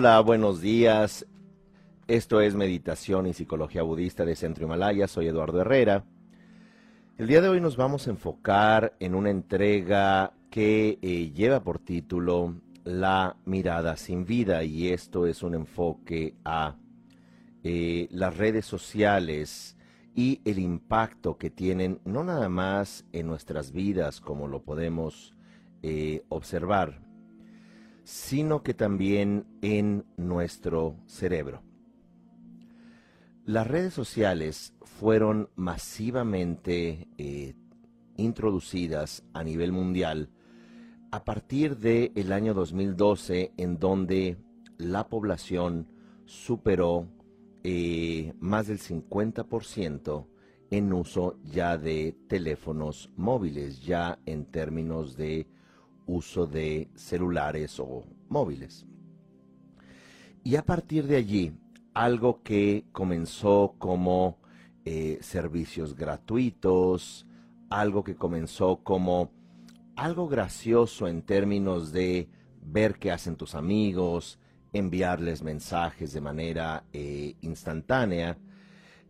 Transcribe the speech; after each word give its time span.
Hola, 0.00 0.20
buenos 0.20 0.60
días. 0.60 1.26
Esto 2.06 2.40
es 2.40 2.54
Meditación 2.54 3.26
y 3.26 3.32
Psicología 3.32 3.82
Budista 3.82 4.24
de 4.24 4.36
Centro 4.36 4.64
Himalaya. 4.64 5.08
Soy 5.08 5.26
Eduardo 5.26 5.60
Herrera. 5.60 6.04
El 7.16 7.26
día 7.26 7.40
de 7.40 7.48
hoy 7.48 7.60
nos 7.60 7.76
vamos 7.76 8.06
a 8.06 8.10
enfocar 8.10 8.94
en 9.00 9.16
una 9.16 9.30
entrega 9.30 10.34
que 10.50 11.00
eh, 11.02 11.32
lleva 11.32 11.64
por 11.64 11.80
título 11.80 12.54
La 12.84 13.38
mirada 13.44 13.96
sin 13.96 14.24
vida 14.24 14.62
y 14.62 14.86
esto 14.90 15.26
es 15.26 15.42
un 15.42 15.56
enfoque 15.56 16.36
a 16.44 16.76
eh, 17.64 18.06
las 18.12 18.36
redes 18.36 18.66
sociales 18.66 19.76
y 20.14 20.40
el 20.44 20.60
impacto 20.60 21.38
que 21.38 21.50
tienen 21.50 21.98
no 22.04 22.22
nada 22.22 22.48
más 22.48 23.04
en 23.10 23.26
nuestras 23.26 23.72
vidas 23.72 24.20
como 24.20 24.46
lo 24.46 24.62
podemos 24.62 25.34
eh, 25.82 26.22
observar, 26.28 27.00
sino 28.08 28.62
que 28.62 28.72
también 28.72 29.44
en 29.60 30.06
nuestro 30.16 30.96
cerebro. 31.04 31.60
Las 33.44 33.66
redes 33.66 33.92
sociales 33.92 34.72
fueron 34.80 35.50
masivamente 35.56 37.06
eh, 37.18 37.54
introducidas 38.16 39.24
a 39.34 39.44
nivel 39.44 39.72
mundial 39.72 40.30
a 41.10 41.22
partir 41.26 41.76
del 41.76 42.32
año 42.32 42.54
2012, 42.54 43.52
en 43.58 43.78
donde 43.78 44.38
la 44.78 45.06
población 45.10 45.86
superó 46.24 47.06
eh, 47.62 48.32
más 48.40 48.68
del 48.68 48.78
50% 48.78 50.26
en 50.70 50.92
uso 50.94 51.38
ya 51.44 51.76
de 51.76 52.16
teléfonos 52.26 53.10
móviles, 53.16 53.82
ya 53.82 54.18
en 54.24 54.46
términos 54.46 55.14
de 55.14 55.46
uso 56.08 56.46
de 56.46 56.88
celulares 56.96 57.78
o 57.78 58.04
móviles. 58.28 58.84
Y 60.42 60.56
a 60.56 60.64
partir 60.64 61.06
de 61.06 61.16
allí, 61.16 61.52
algo 61.94 62.42
que 62.42 62.86
comenzó 62.92 63.74
como 63.78 64.38
eh, 64.84 65.18
servicios 65.20 65.94
gratuitos, 65.94 67.26
algo 67.70 68.02
que 68.02 68.16
comenzó 68.16 68.82
como 68.82 69.30
algo 69.94 70.28
gracioso 70.28 71.06
en 71.06 71.22
términos 71.22 71.92
de 71.92 72.28
ver 72.62 72.98
qué 72.98 73.10
hacen 73.10 73.36
tus 73.36 73.54
amigos, 73.54 74.38
enviarles 74.72 75.42
mensajes 75.42 76.12
de 76.12 76.20
manera 76.20 76.84
eh, 76.92 77.34
instantánea, 77.42 78.38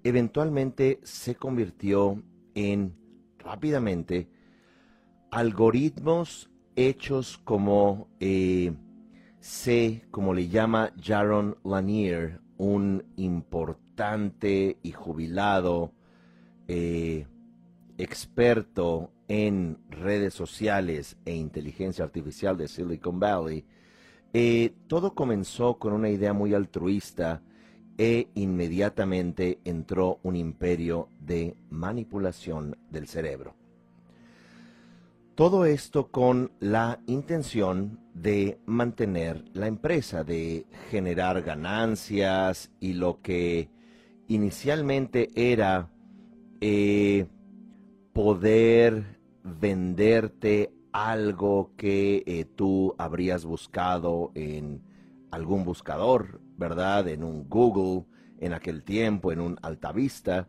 eventualmente 0.02 0.98
se 1.02 1.34
convirtió 1.34 2.22
en 2.54 2.96
rápidamente 3.38 4.28
algoritmos 5.30 6.50
hechos 6.78 7.38
como 7.38 8.06
eh, 8.20 8.72
C, 9.40 10.04
como 10.12 10.32
le 10.32 10.48
llama 10.48 10.92
Jaron 11.02 11.56
Lanier, 11.64 12.40
un 12.56 13.04
importante 13.16 14.78
y 14.80 14.92
jubilado 14.92 15.90
eh, 16.68 17.26
experto 17.98 19.10
en 19.26 19.78
redes 19.90 20.34
sociales 20.34 21.16
e 21.24 21.34
inteligencia 21.34 22.04
artificial 22.04 22.56
de 22.56 22.68
Silicon 22.68 23.18
Valley, 23.18 23.64
eh, 24.32 24.72
todo 24.86 25.16
comenzó 25.16 25.78
con 25.78 25.92
una 25.92 26.10
idea 26.10 26.32
muy 26.32 26.54
altruista 26.54 27.42
e 27.96 28.28
inmediatamente 28.34 29.58
entró 29.64 30.20
un 30.22 30.36
imperio 30.36 31.08
de 31.18 31.56
manipulación 31.70 32.78
del 32.88 33.08
cerebro. 33.08 33.56
Todo 35.38 35.66
esto 35.66 36.08
con 36.08 36.50
la 36.58 36.98
intención 37.06 38.00
de 38.12 38.58
mantener 38.66 39.44
la 39.52 39.68
empresa, 39.68 40.24
de 40.24 40.66
generar 40.90 41.42
ganancias 41.42 42.72
y 42.80 42.94
lo 42.94 43.22
que 43.22 43.70
inicialmente 44.26 45.30
era 45.36 45.92
eh, 46.60 47.28
poder 48.12 49.20
venderte 49.44 50.72
algo 50.90 51.70
que 51.76 52.24
eh, 52.26 52.44
tú 52.44 52.96
habrías 52.98 53.44
buscado 53.44 54.32
en 54.34 54.82
algún 55.30 55.64
buscador, 55.64 56.40
¿verdad? 56.56 57.06
En 57.06 57.22
un 57.22 57.48
Google, 57.48 58.06
en 58.40 58.54
aquel 58.54 58.82
tiempo, 58.82 59.30
en 59.30 59.40
un 59.40 59.56
Altavista, 59.62 60.48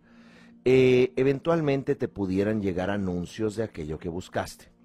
eh, 0.65 1.13
eventualmente 1.15 1.93
te 1.93 2.07
pudieran 2.07 2.59
llegar 2.59 2.89
anuncios 2.89 3.55
de 3.55 3.65
aquello 3.65 3.99
que 3.99 4.09
buscaste. 4.09 4.78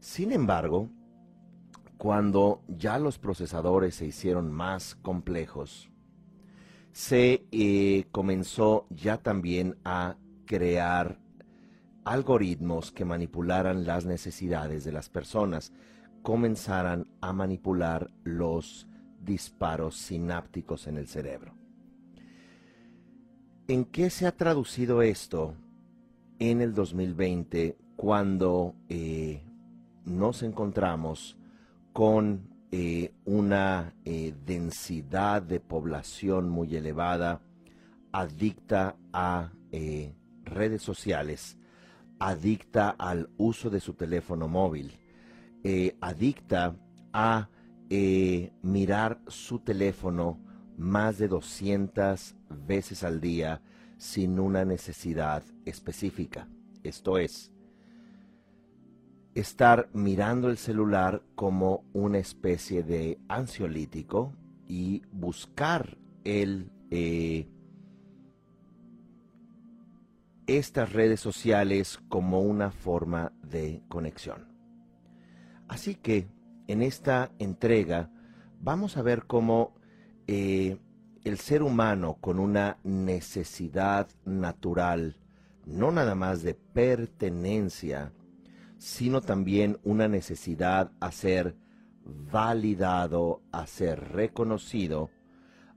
Sin 0.00 0.32
embargo, 0.32 0.88
cuando 1.96 2.62
ya 2.68 2.98
los 2.98 3.18
procesadores 3.18 3.96
se 3.96 4.06
hicieron 4.06 4.52
más 4.52 4.94
complejos, 4.94 5.90
se 6.92 7.44
eh, 7.50 8.06
comenzó 8.12 8.86
ya 8.90 9.18
también 9.18 9.76
a 9.84 10.16
crear 10.46 11.18
algoritmos 12.04 12.90
que 12.90 13.04
manipularan 13.04 13.84
las 13.84 14.06
necesidades 14.06 14.84
de 14.84 14.92
las 14.92 15.08
personas, 15.08 15.72
comenzaran 16.22 17.06
a 17.20 17.32
manipular 17.32 18.10
los 18.24 18.88
disparos 19.20 19.96
sinápticos 19.96 20.86
en 20.86 20.96
el 20.96 21.06
cerebro. 21.06 21.54
¿En 23.66 23.84
qué 23.84 24.08
se 24.08 24.26
ha 24.26 24.32
traducido 24.32 25.02
esto 25.02 25.54
en 26.38 26.62
el 26.62 26.72
2020 26.72 27.76
cuando 27.96 28.74
eh, 28.88 29.42
nos 30.08 30.42
encontramos 30.42 31.36
con 31.92 32.48
eh, 32.70 33.12
una 33.24 33.94
eh, 34.04 34.34
densidad 34.44 35.42
de 35.42 35.60
población 35.60 36.48
muy 36.48 36.74
elevada, 36.76 37.40
adicta 38.12 38.96
a 39.12 39.52
eh, 39.70 40.14
redes 40.44 40.82
sociales, 40.82 41.58
adicta 42.18 42.90
al 42.90 43.30
uso 43.36 43.70
de 43.70 43.80
su 43.80 43.94
teléfono 43.94 44.48
móvil, 44.48 44.98
adicta 46.00 46.74
a 47.12 47.48
mirar 48.62 49.20
su 49.26 49.58
teléfono 49.58 50.40
más 50.78 51.18
de 51.18 51.28
200 51.28 52.36
veces 52.66 53.04
al 53.04 53.20
día 53.20 53.60
sin 53.98 54.38
una 54.38 54.64
necesidad 54.64 55.42
específica. 55.66 56.48
Esto 56.82 57.18
es, 57.18 57.52
estar 59.40 59.88
mirando 59.92 60.48
el 60.48 60.58
celular 60.58 61.22
como 61.34 61.84
una 61.92 62.18
especie 62.18 62.82
de 62.82 63.18
ansiolítico 63.28 64.34
y 64.66 65.02
buscar 65.12 65.98
el, 66.24 66.70
eh, 66.90 67.48
estas 70.46 70.92
redes 70.92 71.20
sociales 71.20 72.00
como 72.08 72.40
una 72.40 72.70
forma 72.70 73.32
de 73.42 73.82
conexión. 73.88 74.48
Así 75.68 75.94
que 75.94 76.28
en 76.66 76.82
esta 76.82 77.30
entrega 77.38 78.10
vamos 78.60 78.96
a 78.96 79.02
ver 79.02 79.24
cómo 79.26 79.74
eh, 80.26 80.78
el 81.24 81.38
ser 81.38 81.62
humano 81.62 82.16
con 82.20 82.38
una 82.38 82.78
necesidad 82.84 84.08
natural, 84.24 85.16
no 85.66 85.92
nada 85.92 86.14
más 86.14 86.42
de 86.42 86.54
pertenencia, 86.54 88.12
sino 88.78 89.20
también 89.20 89.78
una 89.84 90.08
necesidad 90.08 90.92
a 91.00 91.12
ser 91.12 91.56
validado, 92.04 93.42
a 93.52 93.66
ser 93.66 94.12
reconocido, 94.12 95.10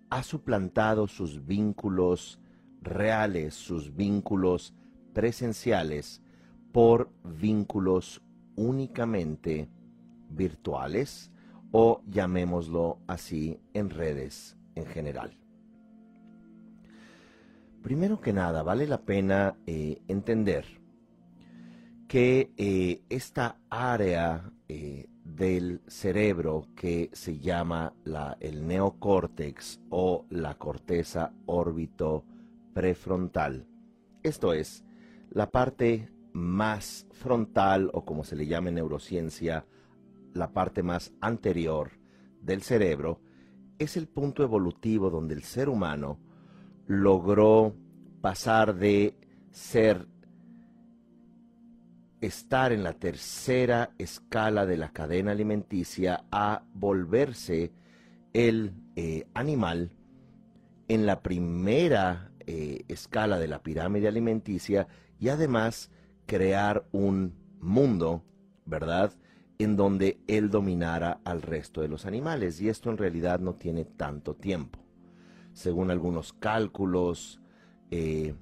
ha 0.09 0.23
suplantado 0.23 1.07
sus 1.07 1.45
vínculos 1.45 2.39
reales, 2.81 3.53
sus 3.53 3.95
vínculos 3.95 4.73
presenciales, 5.13 6.21
por 6.71 7.11
vínculos 7.23 8.21
únicamente 8.55 9.69
virtuales 10.29 11.31
o 11.71 12.01
llamémoslo 12.07 12.99
así 13.07 13.59
en 13.73 13.89
redes 13.89 14.57
en 14.75 14.85
general. 14.85 15.37
Primero 17.81 18.21
que 18.21 18.31
nada, 18.31 18.63
vale 18.63 18.87
la 18.87 19.01
pena 19.01 19.57
eh, 19.65 20.01
entender 20.07 20.80
que 22.11 22.51
eh, 22.57 23.03
esta 23.07 23.55
área 23.69 24.51
eh, 24.67 25.07
del 25.23 25.79
cerebro 25.87 26.67
que 26.75 27.09
se 27.13 27.39
llama 27.39 27.93
la, 28.03 28.35
el 28.41 28.67
neocórtex 28.67 29.79
o 29.89 30.25
la 30.29 30.55
corteza 30.55 31.31
órbito 31.45 32.25
prefrontal, 32.73 33.65
esto 34.23 34.51
es, 34.51 34.83
la 35.29 35.51
parte 35.51 36.09
más 36.33 37.07
frontal 37.13 37.89
o 37.93 38.03
como 38.03 38.25
se 38.25 38.35
le 38.35 38.45
llama 38.45 38.67
en 38.67 38.75
neurociencia, 38.75 39.65
la 40.33 40.51
parte 40.51 40.83
más 40.83 41.13
anterior 41.21 41.91
del 42.41 42.61
cerebro, 42.61 43.21
es 43.79 43.95
el 43.95 44.09
punto 44.09 44.43
evolutivo 44.43 45.09
donde 45.09 45.33
el 45.33 45.43
ser 45.43 45.69
humano 45.69 46.19
logró 46.87 47.73
pasar 48.19 48.75
de 48.75 49.15
ser 49.51 50.10
estar 52.21 52.71
en 52.71 52.83
la 52.83 52.93
tercera 52.93 53.91
escala 53.97 54.65
de 54.65 54.77
la 54.77 54.93
cadena 54.93 55.31
alimenticia 55.31 56.23
a 56.31 56.63
volverse 56.73 57.71
el 58.33 58.73
eh, 58.95 59.27
animal 59.33 59.91
en 60.87 61.05
la 61.05 61.21
primera 61.21 62.31
eh, 62.45 62.85
escala 62.87 63.39
de 63.39 63.47
la 63.47 63.63
pirámide 63.63 64.07
alimenticia 64.07 64.87
y 65.19 65.29
además 65.29 65.91
crear 66.25 66.85
un 66.91 67.33
mundo, 67.59 68.23
¿verdad?, 68.65 69.13
en 69.57 69.75
donde 69.75 70.19
él 70.27 70.49
dominara 70.49 71.21
al 71.23 71.41
resto 71.41 71.81
de 71.81 71.87
los 71.87 72.05
animales. 72.05 72.59
Y 72.61 72.69
esto 72.69 72.89
en 72.89 72.97
realidad 72.97 73.39
no 73.39 73.53
tiene 73.55 73.85
tanto 73.85 74.35
tiempo. 74.35 74.79
Según 75.53 75.91
algunos 75.91 76.33
cálculos, 76.33 77.39
eh, 77.91 78.33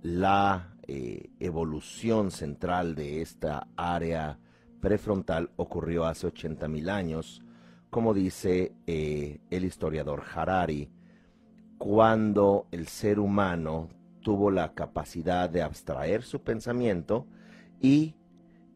la 0.00 0.71
eh, 0.88 1.30
evolución 1.38 2.32
central 2.32 2.96
de 2.96 3.22
esta 3.22 3.68
área 3.76 4.38
prefrontal 4.80 5.50
ocurrió 5.56 6.06
hace 6.06 6.26
80.000 6.26 6.90
años, 6.90 7.42
como 7.88 8.12
dice 8.12 8.72
eh, 8.86 9.40
el 9.50 9.64
historiador 9.64 10.24
Harari, 10.34 10.90
cuando 11.78 12.66
el 12.72 12.88
ser 12.88 13.20
humano 13.20 13.90
tuvo 14.22 14.50
la 14.50 14.74
capacidad 14.74 15.48
de 15.48 15.62
abstraer 15.62 16.22
su 16.22 16.42
pensamiento 16.42 17.26
y 17.80 18.16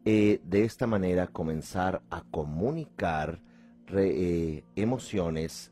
eh, 0.05 0.39
de 0.45 0.63
esta 0.63 0.87
manera 0.87 1.27
comenzar 1.27 2.01
a 2.09 2.23
comunicar 2.23 3.41
emociones, 4.75 5.71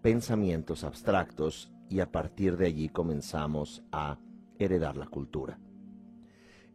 pensamientos 0.00 0.84
abstractos 0.84 1.70
y 1.90 2.00
a 2.00 2.10
partir 2.10 2.56
de 2.56 2.66
allí 2.66 2.88
comenzamos 2.88 3.82
a 3.92 4.18
heredar 4.58 4.96
la 4.96 5.06
cultura. 5.06 5.58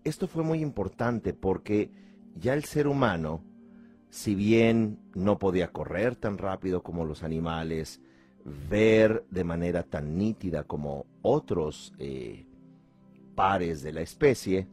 Esto 0.03 0.27
fue 0.27 0.43
muy 0.43 0.59
importante 0.61 1.33
porque 1.33 1.91
ya 2.35 2.53
el 2.53 2.63
ser 2.65 2.87
humano, 2.87 3.43
si 4.09 4.35
bien 4.35 4.99
no 5.15 5.39
podía 5.39 5.71
correr 5.71 6.15
tan 6.15 6.37
rápido 6.37 6.83
como 6.83 7.05
los 7.05 7.23
animales, 7.23 8.01
ver 8.69 9.25
de 9.29 9.43
manera 9.43 9.83
tan 9.83 10.17
nítida 10.17 10.65
como 10.65 11.05
otros 11.21 11.93
eh, 11.99 12.45
pares 13.35 13.81
de 13.81 13.93
la 13.93 14.01
especie, 14.01 14.67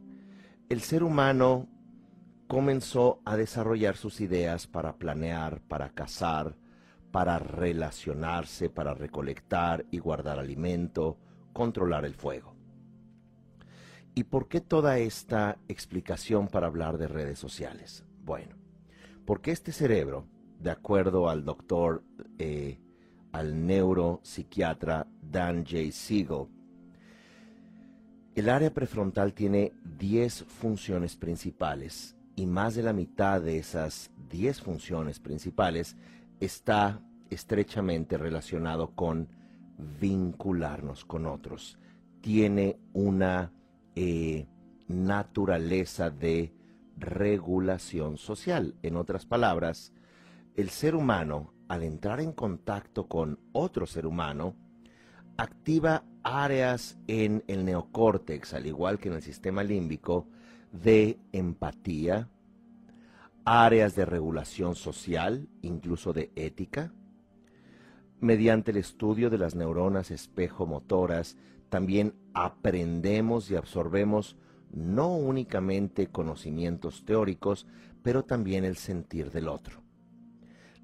el 0.69 0.81
ser 0.81 1.03
humano 1.03 1.67
comenzó 2.47 3.21
a 3.23 3.37
desarrollar 3.37 3.95
sus 3.95 4.19
ideas 4.19 4.67
para 4.67 4.97
planear, 4.97 5.61
para 5.61 5.89
cazar, 5.91 6.55
para 7.11 7.39
relacionarse, 7.39 8.69
para 8.69 8.93
recolectar 8.93 9.85
y 9.91 9.99
guardar 9.99 10.39
alimento, 10.39 11.17
controlar 11.53 12.05
el 12.05 12.13
fuego. 12.13 12.50
¿Y 14.13 14.25
por 14.25 14.47
qué 14.47 14.59
toda 14.59 14.97
esta 14.97 15.57
explicación 15.67 16.47
para 16.47 16.67
hablar 16.67 16.97
de 16.97 17.07
redes 17.07 17.39
sociales? 17.39 18.03
Bueno, 18.25 18.55
porque 19.25 19.51
este 19.51 19.71
cerebro, 19.71 20.25
de 20.59 20.71
acuerdo 20.71 21.29
al 21.29 21.45
doctor, 21.45 22.03
eh, 22.37 22.77
al 23.31 23.65
neuropsiquiatra 23.65 25.07
Dan 25.21 25.65
J. 25.65 25.91
Siegel, 25.91 26.47
el 28.35 28.49
área 28.49 28.73
prefrontal 28.73 29.33
tiene 29.33 29.73
10 29.97 30.43
funciones 30.43 31.15
principales 31.15 32.15
y 32.35 32.45
más 32.45 32.75
de 32.75 32.83
la 32.83 32.93
mitad 32.93 33.41
de 33.41 33.57
esas 33.57 34.11
10 34.29 34.61
funciones 34.61 35.19
principales 35.19 35.95
está 36.39 37.01
estrechamente 37.29 38.17
relacionado 38.17 38.91
con 38.91 39.29
vincularnos 39.99 41.05
con 41.05 41.25
otros. 41.25 41.77
Tiene 42.21 42.77
una 42.93 43.51
eh, 43.95 44.47
naturaleza 44.87 46.09
de 46.09 46.53
regulación 46.97 48.17
social. 48.17 48.75
En 48.83 48.95
otras 48.95 49.25
palabras, 49.25 49.93
el 50.55 50.69
ser 50.69 50.95
humano, 50.95 51.53
al 51.67 51.83
entrar 51.83 52.19
en 52.19 52.33
contacto 52.33 53.07
con 53.07 53.39
otro 53.53 53.85
ser 53.85 54.05
humano, 54.05 54.55
activa 55.37 56.03
áreas 56.23 56.97
en 57.07 57.43
el 57.47 57.65
neocórtex, 57.65 58.53
al 58.53 58.67
igual 58.67 58.99
que 58.99 59.09
en 59.09 59.15
el 59.15 59.21
sistema 59.21 59.63
límbico, 59.63 60.27
de 60.71 61.19
empatía, 61.31 62.29
áreas 63.45 63.95
de 63.95 64.05
regulación 64.05 64.75
social, 64.75 65.47
incluso 65.61 66.13
de 66.13 66.31
ética. 66.35 66.93
Mediante 68.19 68.71
el 68.71 68.77
estudio 68.77 69.29
de 69.29 69.39
las 69.39 69.55
neuronas 69.55 70.11
espejo-motoras, 70.11 71.37
también 71.71 72.13
aprendemos 72.33 73.49
y 73.49 73.55
absorbemos 73.55 74.35
no 74.73 75.15
únicamente 75.15 76.07
conocimientos 76.07 77.05
teóricos, 77.05 77.65
pero 78.03 78.25
también 78.25 78.65
el 78.65 78.75
sentir 78.75 79.31
del 79.31 79.47
otro. 79.47 79.81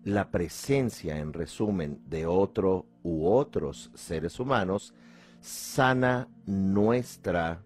La 0.06 0.32
presencia, 0.32 1.20
en 1.20 1.34
resumen, 1.34 2.00
de 2.06 2.26
otro 2.26 2.86
u 3.04 3.28
otros 3.28 3.92
seres 3.96 4.40
humanos 4.40 4.94
sana 5.42 6.30
nuestra 6.46 7.66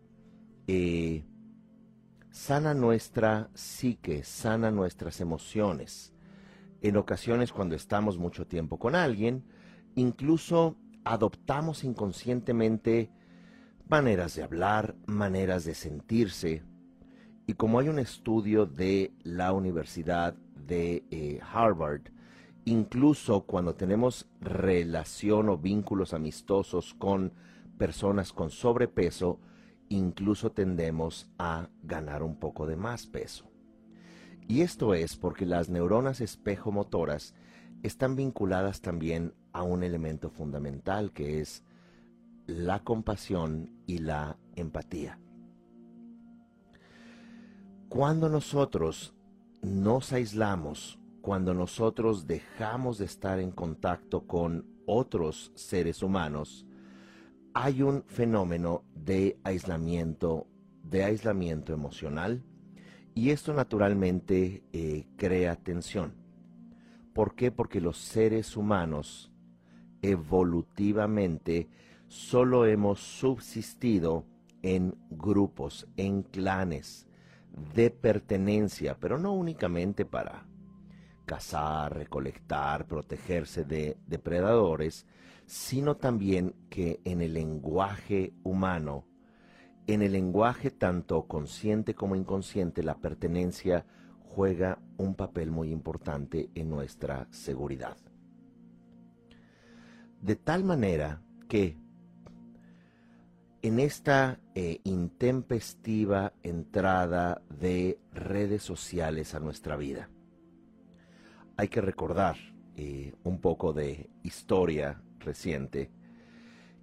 eh, 0.65 1.23
sana 2.31 2.73
nuestra 2.73 3.51
psique, 3.53 4.23
sana 4.23 4.71
nuestras 4.71 5.21
emociones. 5.21 6.11
En 6.81 6.97
ocasiones 6.97 7.51
cuando 7.51 7.75
estamos 7.75 8.17
mucho 8.17 8.47
tiempo 8.47 8.79
con 8.79 8.95
alguien, 8.95 9.43
incluso 9.93 10.75
adoptamos 11.03 11.83
inconscientemente 11.83 13.09
maneras 13.87 14.35
de 14.35 14.43
hablar, 14.43 14.95
maneras 15.05 15.65
de 15.65 15.75
sentirse. 15.75 16.63
Y 17.47 17.53
como 17.55 17.79
hay 17.79 17.89
un 17.89 17.99
estudio 17.99 18.65
de 18.65 19.13
la 19.23 19.51
Universidad 19.51 20.35
de 20.55 21.03
eh, 21.11 21.39
Harvard, 21.51 22.03
incluso 22.65 23.41
cuando 23.41 23.75
tenemos 23.75 24.29
relación 24.39 25.49
o 25.49 25.57
vínculos 25.57 26.13
amistosos 26.13 26.93
con 26.93 27.33
personas 27.77 28.31
con 28.31 28.51
sobrepeso, 28.51 29.39
incluso 29.89 30.51
tendemos 30.51 31.29
a 31.37 31.67
ganar 31.83 32.23
un 32.23 32.35
poco 32.37 32.65
de 32.65 32.77
más 32.77 33.07
peso. 33.07 33.51
Y 34.47 34.61
esto 34.61 34.93
es 34.93 35.17
porque 35.17 35.45
las 35.45 35.69
neuronas 35.69 36.21
espejo-motoras 36.21 37.33
están 37.83 38.15
vinculadas 38.15 38.81
también 38.81 39.33
a 39.53 39.63
un 39.63 39.83
elemento 39.83 40.29
fundamental 40.29 41.11
que 41.11 41.39
es 41.39 41.63
la 42.47 42.83
compasión 42.83 43.69
y 43.85 43.99
la 43.99 44.37
empatía. 44.55 45.19
Cuando 47.89 48.29
nosotros 48.29 49.13
nos 49.61 50.13
aislamos, 50.13 50.99
cuando 51.21 51.53
nosotros 51.53 52.25
dejamos 52.25 52.97
de 52.97 53.05
estar 53.05 53.39
en 53.39 53.51
contacto 53.51 54.25
con 54.25 54.65
otros 54.85 55.51
seres 55.55 56.01
humanos, 56.01 56.65
hay 57.53 57.81
un 57.81 58.03
fenómeno 58.07 58.83
de 58.95 59.37
aislamiento, 59.43 60.47
de 60.83 61.03
aislamiento 61.03 61.73
emocional, 61.73 62.43
y 63.13 63.31
esto 63.31 63.53
naturalmente 63.53 64.63
eh, 64.71 65.05
crea 65.17 65.57
tensión. 65.57 66.13
¿Por 67.13 67.35
qué? 67.35 67.51
Porque 67.51 67.81
los 67.81 67.97
seres 67.97 68.55
humanos 68.55 69.30
evolutivamente 70.01 71.69
solo 72.07 72.65
hemos 72.65 72.99
subsistido 72.99 74.25
en 74.61 74.95
grupos, 75.09 75.87
en 75.97 76.23
clanes 76.23 77.07
de 77.73 77.89
pertenencia, 77.89 78.97
pero 78.99 79.17
no 79.17 79.33
únicamente 79.33 80.05
para 80.05 80.45
cazar, 81.25 81.95
recolectar, 81.95 82.87
protegerse 82.87 83.63
de 83.63 83.97
depredadores, 84.07 85.05
sino 85.45 85.97
también 85.97 86.55
que 86.69 86.99
en 87.05 87.21
el 87.21 87.33
lenguaje 87.33 88.33
humano, 88.43 89.05
en 89.87 90.01
el 90.01 90.13
lenguaje 90.13 90.71
tanto 90.71 91.27
consciente 91.27 91.95
como 91.95 92.15
inconsciente, 92.15 92.83
la 92.83 92.95
pertenencia 92.95 93.85
juega 94.23 94.79
un 94.97 95.15
papel 95.15 95.51
muy 95.51 95.71
importante 95.71 96.49
en 96.55 96.69
nuestra 96.69 97.27
seguridad. 97.31 97.97
De 100.21 100.35
tal 100.35 100.63
manera 100.63 101.21
que 101.47 101.75
en 103.63 103.79
esta 103.79 104.39
eh, 104.55 104.79
intempestiva 104.83 106.33
entrada 106.43 107.41
de 107.49 107.99
redes 108.13 108.63
sociales 108.63 109.33
a 109.33 109.39
nuestra 109.39 109.75
vida, 109.75 110.09
hay 111.57 111.67
que 111.67 111.81
recordar 111.81 112.37
eh, 112.75 113.13
un 113.23 113.39
poco 113.39 113.73
de 113.73 114.09
historia 114.23 115.01
reciente 115.19 115.91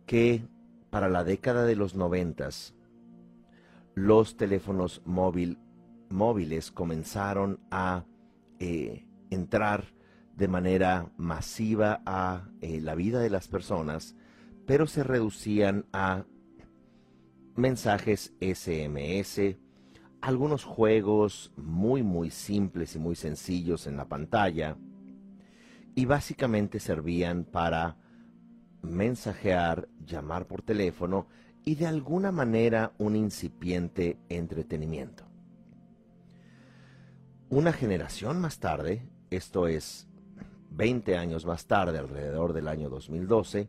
que 0.07 0.43
para 0.91 1.09
la 1.09 1.25
década 1.25 1.65
de 1.65 1.77
los 1.77 1.95
noventas 1.95 2.75
los 3.95 4.37
teléfonos 4.37 5.03
móvil, 5.05 5.59
móviles 6.09 6.71
comenzaron 6.71 7.61
a 7.71 8.05
eh, 8.59 9.07
entrar 9.31 9.98
de 10.39 10.47
manera 10.47 11.11
masiva 11.17 12.01
a 12.07 12.49
eh, 12.61 12.81
la 12.81 12.95
vida 12.95 13.19
de 13.19 13.29
las 13.29 13.49
personas, 13.49 14.15
pero 14.67 14.87
se 14.87 15.03
reducían 15.03 15.87
a 15.93 16.27
mensajes 17.57 18.33
SMS, 18.41 19.57
algunos 20.21 20.63
juegos 20.63 21.53
muy 21.57 22.05
muy 22.05 22.31
simples 22.31 22.95
y 22.95 23.01
muy 23.01 23.17
sencillos 23.17 23.89
en 23.89 23.97
la 23.97 24.09
pantalla, 24.09 24.77
y 25.97 26.05
básicamente 26.05 26.79
servían 26.79 27.43
para 27.43 27.97
mensajear, 28.83 29.89
llamar 30.07 30.47
por 30.47 30.63
teléfono 30.63 31.27
y 31.65 31.75
de 31.75 31.89
alguna 31.89 32.31
manera 32.31 32.93
un 32.99 33.17
incipiente 33.17 34.21
entretenimiento. 34.29 35.25
Una 37.49 37.73
generación 37.73 38.41
más 38.41 38.61
tarde, 38.61 39.09
esto 39.31 39.67
es 39.67 40.08
20 40.71 41.17
años 41.17 41.47
más 41.47 41.67
tarde, 41.67 41.99
alrededor 41.99 42.53
del 42.53 42.69
año 42.69 42.89
2012, 42.89 43.69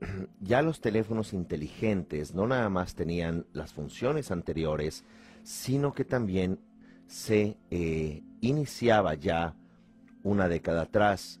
ya 0.40 0.62
los 0.62 0.80
teléfonos 0.80 1.32
inteligentes 1.32 2.34
no 2.34 2.46
nada 2.46 2.68
más 2.68 2.94
tenían 2.94 3.46
las 3.52 3.72
funciones 3.72 4.30
anteriores, 4.30 5.04
sino 5.42 5.92
que 5.92 6.04
también 6.04 6.60
se 7.06 7.56
eh, 7.70 8.22
iniciaba 8.40 9.14
ya 9.14 9.54
una 10.22 10.48
década 10.48 10.82
atrás. 10.82 11.40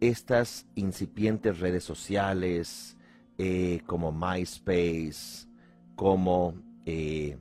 Estas 0.00 0.66
incipientes 0.74 1.60
redes 1.60 1.84
sociales 1.84 2.96
eh, 3.38 3.80
como 3.86 4.12
MySpace, 4.12 5.48
como 5.94 6.54
eh, 6.86 7.38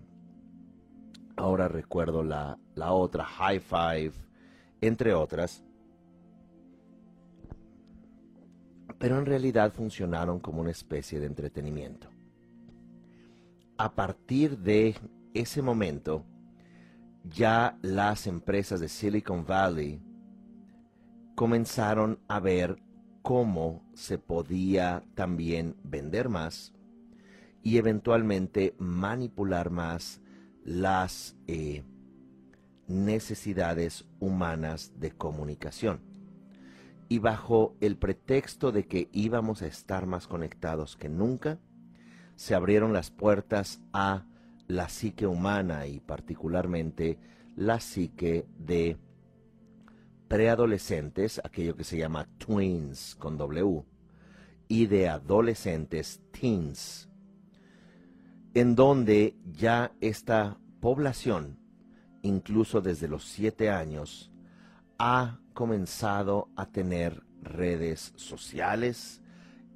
ahora 1.36 1.68
recuerdo 1.68 2.24
la, 2.24 2.58
la 2.76 2.92
otra, 2.92 3.26
High 3.26 3.60
Five, 3.60 4.12
entre 4.82 5.14
otras, 5.14 5.64
pero 9.04 9.20
en 9.20 9.26
realidad 9.26 9.74
funcionaron 9.74 10.40
como 10.40 10.62
una 10.62 10.72
especie 10.72 11.20
de 11.20 11.26
entretenimiento. 11.26 12.08
A 13.78 13.94
partir 13.96 14.58
de 14.60 14.96
ese 15.34 15.62
momento, 15.62 16.24
ya 17.26 17.78
las 17.82 18.28
empresas 18.28 18.80
de 18.80 18.88
Silicon 18.88 19.46
Valley 19.46 20.00
comenzaron 21.36 22.18
a 22.30 22.40
ver 22.40 22.82
cómo 23.22 23.84
se 23.94 24.18
podía 24.20 25.04
también 25.16 25.76
vender 25.84 26.30
más 26.30 26.72
y 27.62 27.80
eventualmente 27.80 28.74
manipular 28.78 29.70
más 29.70 30.22
las 30.64 31.36
eh, 31.48 31.84
necesidades 32.88 34.06
humanas 34.22 34.94
de 34.98 35.12
comunicación. 35.12 36.13
Y 37.14 37.20
bajo 37.20 37.78
el 37.80 37.96
pretexto 37.96 38.72
de 38.72 38.88
que 38.88 39.08
íbamos 39.12 39.62
a 39.62 39.68
estar 39.68 40.08
más 40.08 40.26
conectados 40.26 40.98
que 40.98 41.10
nunca, 41.10 41.60
se 42.34 42.56
abrieron 42.56 42.92
las 42.92 43.12
puertas 43.12 43.82
a 43.94 44.26
la 44.66 44.90
psique 44.90 45.28
humana 45.28 45.86
y 45.86 46.00
particularmente 46.00 47.20
la 47.56 47.80
psique 47.80 48.48
de 48.58 48.98
preadolescentes, 50.28 51.40
aquello 51.44 51.76
que 51.76 51.84
se 51.84 52.00
llama 52.00 52.28
twins 52.40 53.14
con 53.20 53.38
W, 53.38 53.86
y 54.68 54.88
de 54.88 55.08
adolescentes 55.08 56.20
teens, 56.32 57.10
en 58.56 58.74
donde 58.74 59.38
ya 59.52 59.92
esta 60.02 60.58
población, 60.80 61.60
incluso 62.24 62.82
desde 62.82 63.08
los 63.08 63.24
siete 63.24 63.70
años, 63.70 64.32
ha 64.98 65.38
comenzado 65.54 66.50
a 66.56 66.68
tener 66.68 67.24
redes 67.42 68.14
sociales 68.16 69.22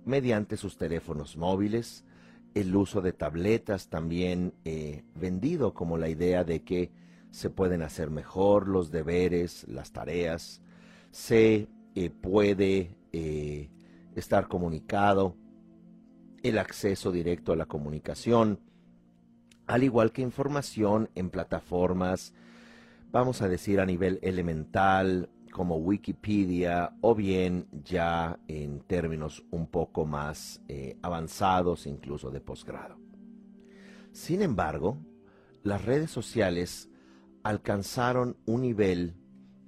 mediante 0.05 0.57
sus 0.57 0.77
teléfonos 0.77 1.38
móviles, 1.38 2.03
el 2.55 2.75
uso 2.75 3.01
de 3.01 3.13
tabletas 3.13 3.89
también 3.89 4.53
eh, 4.65 5.03
vendido 5.15 5.74
como 5.74 5.98
la 5.98 6.10
idea 6.10 6.43
de 6.43 6.63
que 6.63 6.91
se 7.29 7.50
pueden 7.50 7.81
hacer 7.81 8.10
mejor 8.10 8.67
los 8.67 8.89
deberes, 8.89 9.67
las 9.67 9.91
tareas, 9.91 10.62
se 11.12 11.67
eh, 11.96 12.10
puede 12.10 12.96
eh, 13.12 13.69
estar 14.15 14.48
comunicado, 14.48 15.36
el 16.41 16.57
acceso 16.57 17.12
directo 17.12 17.53
a 17.53 17.55
la 17.55 17.65
comunicación, 17.65 18.60
al 19.67 19.84
igual 19.84 20.12
que 20.12 20.22
información 20.22 21.10
en 21.15 21.29
plataformas, 21.29 22.34
vamos 23.12 23.41
a 23.41 23.50
decir 23.50 23.79
a 23.79 23.86
nivel 23.86 24.19
elemental, 24.22 25.29
como 25.51 25.77
Wikipedia, 25.77 26.94
o 27.01 27.16
bien 27.16 27.68
ya 27.84 28.39
en 28.48 28.82
términos 28.82 29.44
un 29.51 29.68
poco 29.68 30.06
más 30.06 30.62
eh, 30.68 30.98
avanzados, 31.01 31.88
incluso 31.88 32.32
de 32.32 32.42
posgrado. 32.42 32.98
Sin 34.12 34.42
embargo, 34.42 34.98
las 35.63 35.86
redes 35.86 36.12
sociales 36.12 36.89
alcanzaron 37.44 38.38
un 38.46 38.62
nivel 38.62 39.16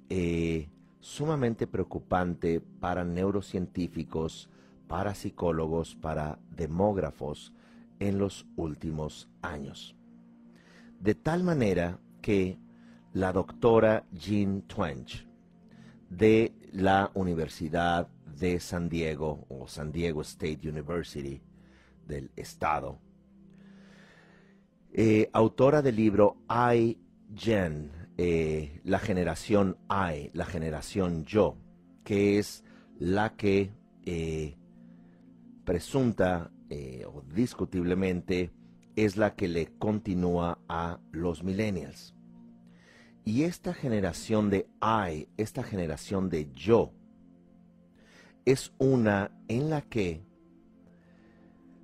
eh, 0.08 0.68
sumamente 1.00 1.66
preocupante 1.66 2.60
para 2.60 3.04
neurocientíficos, 3.04 4.50
para 4.86 5.14
psicólogos, 5.14 5.94
para 5.94 6.38
demógrafos 6.50 7.54
en 8.00 8.18
los 8.18 8.46
últimos 8.56 9.28
años. 9.40 9.94
De 10.98 11.14
tal 11.14 11.44
manera 11.44 11.98
que 12.20 12.58
la 13.12 13.32
doctora 13.32 14.04
Jean 14.12 14.62
Twench 14.62 15.26
de 16.10 16.52
la 16.72 17.10
Universidad 17.14 18.08
de 18.38 18.60
San 18.60 18.88
Diego 18.88 19.46
o 19.48 19.66
San 19.66 19.92
Diego 19.92 20.20
State 20.22 20.68
University 20.68 21.40
del 22.06 22.30
estado, 22.36 22.98
eh, 24.92 25.30
autora 25.32 25.82
del 25.82 25.96
libro 25.96 26.38
I 26.50 26.98
Gen, 27.34 27.92
eh, 28.18 28.80
la 28.84 28.98
generación 28.98 29.78
I, 29.88 30.30
la 30.34 30.44
generación 30.44 31.24
yo, 31.24 31.56
que 32.02 32.38
es 32.38 32.64
la 32.98 33.36
que 33.36 33.70
eh, 34.04 34.56
presunta 35.64 36.50
o 37.06 37.22
discutiblemente 37.34 38.52
es 38.94 39.16
la 39.16 39.34
que 39.34 39.48
le 39.48 39.72
continúa 39.78 40.60
a 40.68 41.00
los 41.10 41.42
millennials. 41.42 42.14
Y 43.30 43.44
esta 43.44 43.72
generación 43.72 44.50
de 44.50 44.68
I, 44.82 45.28
esta 45.36 45.62
generación 45.62 46.30
de 46.30 46.50
yo, 46.52 46.90
es 48.44 48.72
una 48.78 49.30
en 49.46 49.70
la 49.70 49.82
que, 49.82 50.26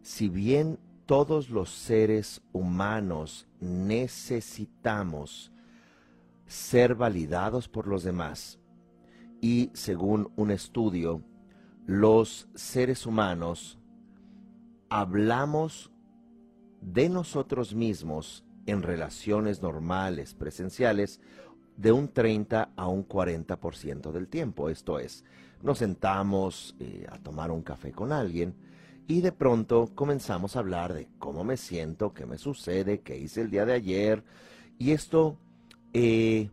si 0.02 0.28
bien 0.28 0.80
todos 1.06 1.48
los 1.48 1.70
seres 1.70 2.42
humanos 2.52 3.46
necesitamos 3.60 5.52
ser 6.48 6.96
validados 6.96 7.68
por 7.68 7.86
los 7.86 8.02
demás. 8.02 8.58
Y 9.40 9.70
según 9.72 10.32
un 10.34 10.50
estudio, 10.50 11.22
los 11.86 12.48
seres 12.56 13.06
humanos 13.06 13.78
hablamos 14.88 15.92
de 16.80 17.08
nosotros 17.08 17.72
mismos 17.72 18.44
en 18.66 18.82
relaciones 18.82 19.62
normales, 19.62 20.34
presenciales, 20.34 21.20
de 21.76 21.92
un 21.92 22.08
30 22.08 22.70
a 22.74 22.88
un 22.88 23.06
40% 23.06 24.12
del 24.12 24.28
tiempo. 24.28 24.70
Esto 24.70 24.98
es, 24.98 25.24
nos 25.62 25.78
sentamos 25.78 26.74
eh, 26.80 27.06
a 27.10 27.18
tomar 27.18 27.50
un 27.50 27.62
café 27.62 27.92
con 27.92 28.12
alguien 28.12 28.54
y 29.06 29.20
de 29.20 29.32
pronto 29.32 29.90
comenzamos 29.94 30.56
a 30.56 30.60
hablar 30.60 30.92
de 30.92 31.08
cómo 31.18 31.44
me 31.44 31.56
siento, 31.56 32.12
qué 32.12 32.26
me 32.26 32.38
sucede, 32.38 33.00
qué 33.00 33.16
hice 33.18 33.42
el 33.42 33.50
día 33.50 33.64
de 33.64 33.74
ayer. 33.74 34.24
Y 34.78 34.92
esto 34.92 35.38
eh, 35.92 36.50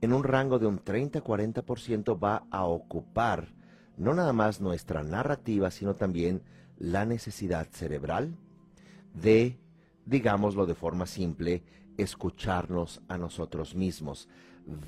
en 0.00 0.12
un 0.12 0.24
rango 0.24 0.58
de 0.58 0.66
un 0.66 0.82
30-40% 0.82 2.22
va 2.22 2.44
a 2.50 2.64
ocupar 2.64 3.48
no 3.96 4.14
nada 4.14 4.32
más 4.32 4.60
nuestra 4.60 5.02
narrativa, 5.02 5.70
sino 5.70 5.94
también 5.94 6.42
la 6.78 7.04
necesidad 7.04 7.66
cerebral 7.70 8.34
de, 9.12 9.58
digámoslo 10.10 10.66
de 10.66 10.74
forma 10.74 11.06
simple, 11.06 11.62
escucharnos 11.96 13.00
a 13.06 13.16
nosotros 13.16 13.76
mismos, 13.76 14.28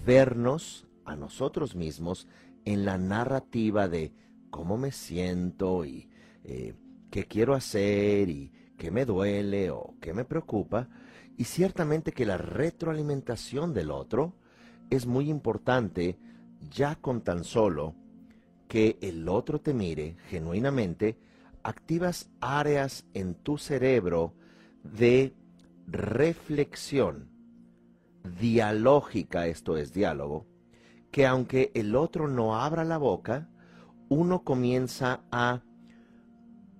vernos 0.04 0.86
a 1.04 1.14
nosotros 1.14 1.76
mismos 1.76 2.26
en 2.64 2.84
la 2.84 2.98
narrativa 2.98 3.88
de 3.88 4.12
cómo 4.50 4.76
me 4.76 4.90
siento 4.90 5.84
y 5.84 6.10
eh, 6.42 6.74
qué 7.10 7.24
quiero 7.24 7.54
hacer 7.54 8.28
y 8.28 8.52
qué 8.76 8.90
me 8.90 9.04
duele 9.04 9.70
o 9.70 9.94
qué 10.00 10.12
me 10.12 10.24
preocupa, 10.24 10.88
y 11.36 11.44
ciertamente 11.44 12.10
que 12.10 12.26
la 12.26 12.36
retroalimentación 12.36 13.72
del 13.72 13.92
otro 13.92 14.34
es 14.90 15.06
muy 15.06 15.30
importante 15.30 16.18
ya 16.68 16.96
con 16.96 17.22
tan 17.22 17.44
solo 17.44 17.94
que 18.66 18.98
el 19.00 19.28
otro 19.28 19.60
te 19.60 19.72
mire 19.72 20.16
genuinamente, 20.28 21.16
activas 21.62 22.28
áreas 22.40 23.04
en 23.14 23.34
tu 23.34 23.56
cerebro 23.56 24.34
de 24.82 25.34
reflexión 25.86 27.30
dialógica, 28.40 29.46
esto 29.46 29.76
es 29.76 29.92
diálogo, 29.92 30.46
que 31.10 31.26
aunque 31.26 31.70
el 31.74 31.96
otro 31.96 32.28
no 32.28 32.56
abra 32.56 32.84
la 32.84 32.98
boca, 32.98 33.48
uno 34.08 34.44
comienza 34.44 35.24
a 35.30 35.62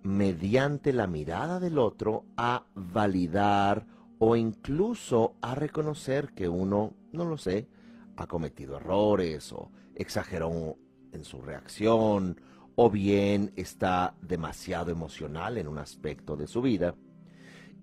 mediante 0.03 0.93
la 0.93 1.07
mirada 1.07 1.61
del 1.61 1.79
otro 1.79 2.25
a 2.37 2.67
validar 2.75 3.87
o 4.19 4.37
incluso 4.37 5.37
a 5.41 5.55
reconocer 5.55 6.33
que 6.33 6.49
uno, 6.49 6.95
no 7.13 7.25
lo 7.25 7.37
sé, 7.37 7.69
ha 8.17 8.27
cometido 8.27 8.77
errores 8.77 9.53
o 9.53 9.71
exageró 9.95 10.77
en 11.13 11.25
su 11.25 11.43
reacción 11.43 12.41
o 12.75 12.91
bien 12.91 13.53
está 13.57 14.15
demasiado 14.23 14.91
emocional 14.91 15.59
en 15.59 15.69
un 15.69 15.79
aspecto 15.79 16.37
de 16.37 16.47
su 16.47 16.63
vida. 16.63 16.95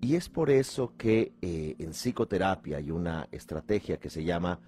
Y 0.00 0.16
es 0.16 0.28
por 0.28 0.50
eso 0.50 0.94
que 0.96 1.34
eh, 1.42 1.76
en 1.78 1.90
psicoterapia 1.90 2.78
hay 2.78 2.90
una 2.90 3.28
estrategia 3.32 3.98
que 3.98 4.08
se 4.08 4.24
llama 4.24 4.60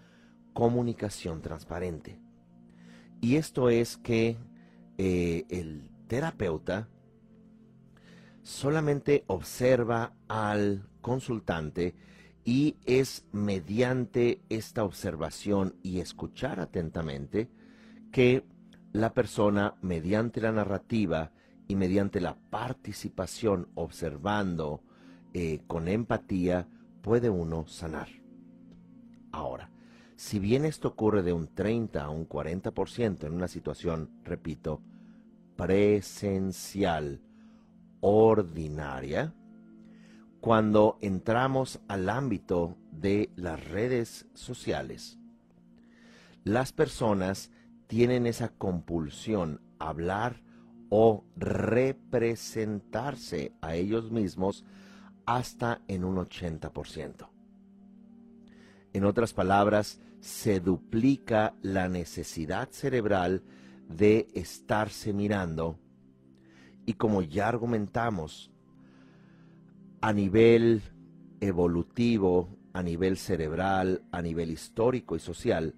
comunicación 0.53 1.41
transparente. 1.41 2.21
Y 3.21 3.37
esto 3.37 3.71
es 3.71 3.97
que 3.97 4.37
eh, 4.99 5.45
el 5.49 5.91
terapeuta 6.07 6.89
solamente 8.43 9.25
observa 9.29 10.13
al 10.29 10.87
consultante 11.01 11.95
y 12.45 12.77
es 12.85 13.25
mediante 13.33 14.43
esta 14.49 14.85
observación 14.85 15.77
y 15.83 16.01
escuchar 16.01 16.61
atentamente 16.61 17.49
que 18.11 18.45
la 18.93 19.15
persona, 19.15 19.77
mediante 19.81 20.41
la 20.41 20.53
narrativa 20.53 21.33
y 21.69 21.77
mediante 21.77 22.21
la 22.21 22.37
participación 22.51 23.69
observando 23.75 24.83
eh, 25.35 25.61
con 25.67 25.89
empatía, 25.89 26.69
puede 27.03 27.31
uno 27.31 27.67
sanar. 27.67 28.09
Ahora, 29.33 29.71
si 30.17 30.39
bien 30.39 30.65
esto 30.65 30.89
ocurre 30.89 31.23
de 31.23 31.33
un 31.33 31.49
30 31.49 32.05
a 32.05 32.11
un 32.11 32.29
40% 32.29 33.25
en 33.25 33.33
una 33.33 33.49
situación, 33.49 34.11
repito, 34.25 34.81
presencial, 35.57 37.21
ordinaria, 38.01 39.35
cuando 40.41 40.99
entramos 41.01 41.81
al 41.89 42.09
ámbito 42.09 42.77
de 42.91 43.31
las 43.37 43.65
redes 43.69 44.27
sociales, 44.35 45.19
las 46.45 46.73
personas 46.73 47.51
tienen 47.87 48.27
esa 48.27 48.49
compulsión 48.49 49.61
a 49.79 49.91
hablar 49.91 50.43
o 50.89 51.25
representarse 51.37 53.53
a 53.61 53.77
ellos 53.77 54.11
mismos 54.11 54.65
hasta 55.27 55.81
en 55.89 56.05
un 56.05 56.17
80%. 56.17 57.29
En 58.93 59.05
otras 59.05 59.33
palabras, 59.33 60.01
se 60.21 60.61
duplica 60.61 61.55
la 61.63 61.89
necesidad 61.89 62.69
cerebral 62.71 63.43
de 63.89 64.29
estarse 64.35 65.13
mirando 65.13 65.79
y 66.87 66.95
como 66.95 67.23
ya 67.23 67.49
argumentamos, 67.49 68.51
a 70.01 70.13
nivel 70.13 70.83
evolutivo, 71.41 72.49
a 72.73 72.83
nivel 72.83 73.17
cerebral, 73.17 74.03
a 74.11 74.21
nivel 74.21 74.51
histórico 74.51 75.15
y 75.15 75.21
social, 75.21 75.75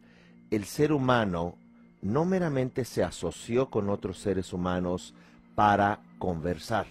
el 0.50 0.64
ser 0.64 0.92
humano 0.92 1.58
no 2.00 2.24
meramente 2.24 2.84
se 2.84 3.02
asoció 3.02 3.70
con 3.70 3.90
otros 3.90 4.18
seres 4.18 4.52
humanos 4.52 5.14
para 5.54 6.02
conversar, 6.18 6.86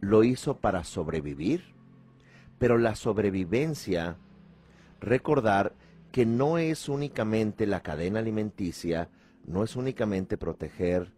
lo 0.00 0.24
hizo 0.24 0.56
para 0.56 0.84
sobrevivir, 0.84 1.74
pero 2.58 2.78
la 2.78 2.94
sobrevivencia, 2.94 4.16
recordar 5.00 5.74
que 6.12 6.26
no 6.26 6.58
es 6.58 6.88
únicamente 6.88 7.66
la 7.66 7.80
cadena 7.80 8.18
alimenticia, 8.18 9.08
no 9.46 9.62
es 9.62 9.76
únicamente 9.76 10.36
proteger, 10.36 11.12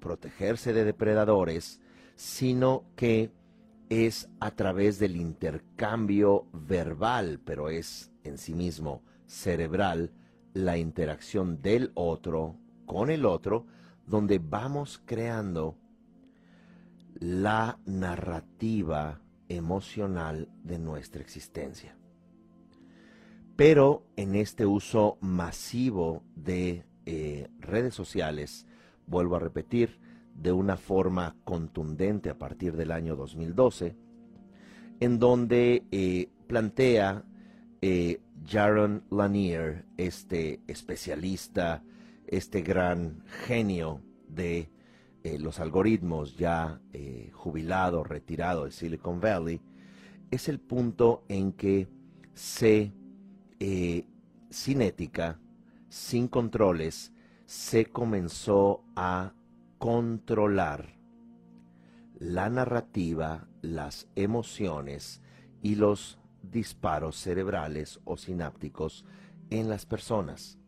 protegerse 0.00 0.72
de 0.72 0.84
depredadores, 0.84 1.80
sino 2.14 2.84
que 2.96 3.30
es 3.88 4.28
a 4.40 4.50
través 4.52 4.98
del 4.98 5.16
intercambio 5.16 6.46
verbal, 6.52 7.40
pero 7.44 7.68
es 7.68 8.10
en 8.22 8.38
sí 8.38 8.54
mismo 8.54 9.02
cerebral, 9.26 10.12
la 10.52 10.78
interacción 10.78 11.60
del 11.60 11.90
otro 11.94 12.56
con 12.86 13.10
el 13.10 13.26
otro, 13.26 13.66
donde 14.06 14.38
vamos 14.38 15.02
creando 15.04 15.76
la 17.20 17.78
narrativa 17.86 19.20
emocional 19.48 20.48
de 20.62 20.78
nuestra 20.78 21.20
existencia. 21.20 21.96
Pero 23.56 24.04
en 24.16 24.34
este 24.34 24.66
uso 24.66 25.16
masivo 25.20 26.24
de 26.34 26.84
eh, 27.06 27.48
redes 27.60 27.94
sociales, 27.94 28.66
vuelvo 29.06 29.36
a 29.36 29.40
repetir, 29.40 30.00
de 30.34 30.50
una 30.50 30.76
forma 30.76 31.36
contundente 31.44 32.30
a 32.30 32.38
partir 32.38 32.76
del 32.76 32.90
año 32.90 33.14
2012, 33.14 33.96
en 35.00 35.18
donde 35.18 35.84
eh, 35.92 36.28
plantea 36.48 37.24
eh, 37.80 38.20
Jaron 38.46 39.04
Lanier, 39.10 39.84
este 39.96 40.60
especialista, 40.66 41.84
este 42.26 42.62
gran 42.62 43.22
genio 43.46 44.00
de 44.28 44.70
los 45.24 45.58
algoritmos 45.58 46.36
ya 46.36 46.80
jubilado, 47.32 48.04
retirado 48.04 48.66
de 48.66 48.70
Silicon 48.70 49.20
Valley, 49.20 49.60
es 50.30 50.48
el 50.48 50.60
punto 50.60 51.24
en 51.28 51.52
que 51.52 51.88
se 52.34 52.92
eh, 53.60 54.06
sin 54.50 54.82
ética, 54.82 55.40
sin 55.88 56.28
controles, 56.28 57.12
se 57.46 57.86
comenzó 57.86 58.84
a 58.96 59.32
controlar 59.78 60.96
la 62.18 62.48
narrativa, 62.48 63.48
las 63.62 64.08
emociones 64.14 65.20
y 65.62 65.76
los 65.76 66.18
disparos 66.42 67.16
cerebrales 67.16 68.00
o 68.04 68.16
sinápticos 68.16 69.04
en 69.50 69.68
las 69.68 69.86
personas. 69.86 70.58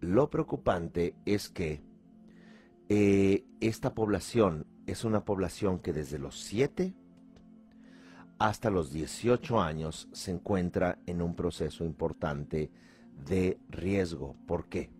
Lo 0.00 0.30
preocupante 0.30 1.14
es 1.24 1.48
que 1.48 1.82
eh, 2.88 3.44
esta 3.60 3.94
población 3.94 4.66
es 4.86 5.04
una 5.04 5.24
población 5.24 5.80
que 5.80 5.92
desde 5.92 6.18
los 6.18 6.38
7 6.40 6.94
hasta 8.38 8.70
los 8.70 8.92
18 8.92 9.60
años 9.60 10.08
se 10.12 10.30
encuentra 10.30 10.98
en 11.06 11.22
un 11.22 11.34
proceso 11.34 11.84
importante 11.84 12.70
de 13.26 13.58
riesgo. 13.70 14.36
¿Por 14.46 14.68
qué? 14.68 14.90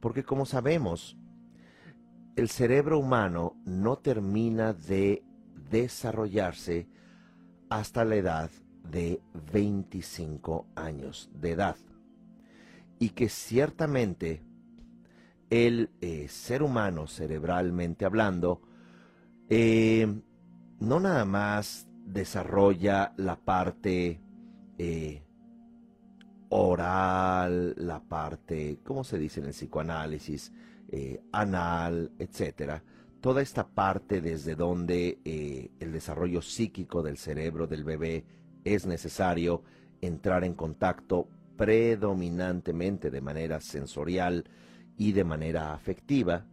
Porque 0.00 0.24
como 0.24 0.46
sabemos, 0.46 1.16
el 2.36 2.48
cerebro 2.48 2.98
humano 2.98 3.56
no 3.64 3.96
termina 3.96 4.72
de 4.72 5.22
desarrollarse 5.70 6.88
hasta 7.68 8.04
la 8.04 8.16
edad 8.16 8.50
de 8.90 9.20
25 9.52 10.66
años 10.74 11.30
de 11.34 11.52
edad. 11.52 11.76
Y 12.98 13.10
que 13.10 13.28
ciertamente 13.28 14.42
el 15.54 15.90
eh, 16.00 16.26
ser 16.28 16.64
humano, 16.64 17.06
cerebralmente 17.06 18.04
hablando, 18.04 18.60
eh, 19.48 20.04
no 20.80 20.98
nada 20.98 21.24
más 21.24 21.86
desarrolla 22.06 23.14
la 23.16 23.36
parte 23.36 24.20
eh, 24.78 25.22
oral, 26.48 27.74
la 27.76 28.00
parte, 28.00 28.80
¿cómo 28.82 29.04
se 29.04 29.16
dice 29.16 29.40
en 29.40 29.46
el 29.46 29.52
psicoanálisis? 29.52 30.52
Anal, 31.32 32.12
etcétera. 32.20 32.80
Toda 33.20 33.42
esta 33.42 33.66
parte 33.66 34.20
desde 34.20 34.54
donde 34.54 35.18
el 35.80 35.90
desarrollo 35.90 36.40
psíquico 36.40 37.02
del 37.02 37.16
cerebro 37.16 37.66
del 37.66 37.82
bebé 37.82 38.24
es 38.62 38.86
necesario 38.86 39.64
entrar 40.00 40.44
en 40.44 40.54
contacto 40.54 41.26
predominantemente 41.56 43.10
de 43.10 43.20
manera 43.20 43.60
sensorial 43.60 44.44
y 44.96 45.12
de 45.12 45.24
manera 45.24 45.72
afectiva, 45.72 46.46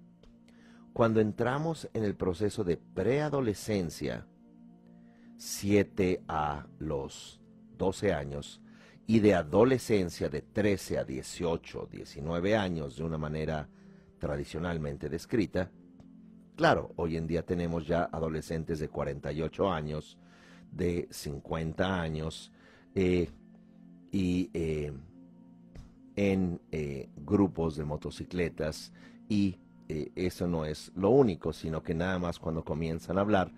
cuando 0.93 1.21
entramos 1.21 1.89
en 1.93 2.03
el 2.03 2.15
proceso 2.15 2.63
de 2.63 2.77
preadolescencia, 2.77 4.25
7 5.37 6.23
a 6.27 6.67
los 6.79 7.41
12 7.77 8.13
años 8.13 8.61
y 9.07 9.19
de 9.19 9.33
adolescencia 9.33 10.29
de 10.29 10.41
13 10.41 10.99
a 10.99 11.03
18, 11.03 11.89
19 11.91 12.55
años 12.55 12.97
de 12.97 13.03
una 13.03 13.17
manera 13.17 13.67
tradicionalmente 14.19 15.09
descrita. 15.09 15.71
Claro, 16.55 16.93
hoy 16.95 17.17
en 17.17 17.25
día 17.25 17.43
tenemos 17.43 17.87
ya 17.87 18.03
adolescentes 18.03 18.79
de 18.79 18.89
48 18.89 19.71
años, 19.71 20.17
de 20.71 21.07
50 21.09 22.01
años 22.01 22.51
eh, 22.93 23.29
y 24.11 24.49
eh, 24.53 24.93
en 26.15 26.61
eh, 26.71 27.09
grupos 27.17 27.75
de 27.75 27.85
motocicletas 27.85 28.91
y 29.29 29.57
eso 30.15 30.47
no 30.47 30.63
es 30.63 30.89
lo 30.95 31.09
único, 31.09 31.51
sino 31.51 31.83
que 31.83 31.93
nada 31.93 32.17
más 32.17 32.39
cuando 32.39 32.63
comienzan 32.63 33.17
a 33.17 33.21
hablar 33.21 33.51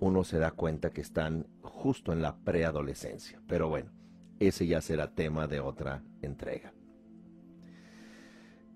uno 0.00 0.24
se 0.24 0.38
da 0.38 0.50
cuenta 0.50 0.90
que 0.90 1.02
están 1.02 1.46
justo 1.62 2.12
en 2.12 2.22
la 2.22 2.36
preadolescencia. 2.36 3.40
Pero 3.46 3.68
bueno, 3.68 3.90
ese 4.38 4.66
ya 4.66 4.80
será 4.80 5.14
tema 5.14 5.46
de 5.46 5.60
otra 5.60 6.02
entrega. 6.22 6.72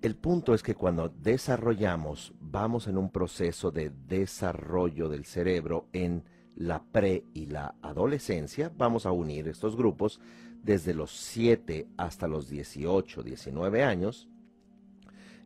El 0.03 0.16
punto 0.16 0.53
es 0.53 0.62
que 0.62 0.75
cuando 0.75 1.09
desarrollamos, 1.09 2.35
vamos 2.38 2.88
en 2.88 2.99
un 2.99 3.11
proceso 3.11 3.70
de 3.70 3.90
desarrollo 4.07 5.09
del 5.09 5.25
cerebro 5.25 5.88
en 5.94 6.25
la 6.57 6.85
pre 6.85 7.25
y 7.33 7.47
la 7.47 7.75
adolescencia, 7.81 8.70
vamos 8.77 9.07
a 9.07 9.12
unir 9.12 9.49
estos 9.49 9.77
grupos 9.77 10.20
desde 10.64 10.94
los 10.94 11.12
7 11.12 11.88
hasta 11.96 12.27
los 12.27 12.48
18, 12.48 13.22
19 13.22 13.85
años, 13.85 14.29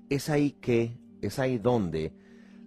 es 0.09 0.31
ahí 0.31 0.53
que, 0.53 0.97
es 1.21 1.39
ahí 1.39 1.59
donde 1.59 2.13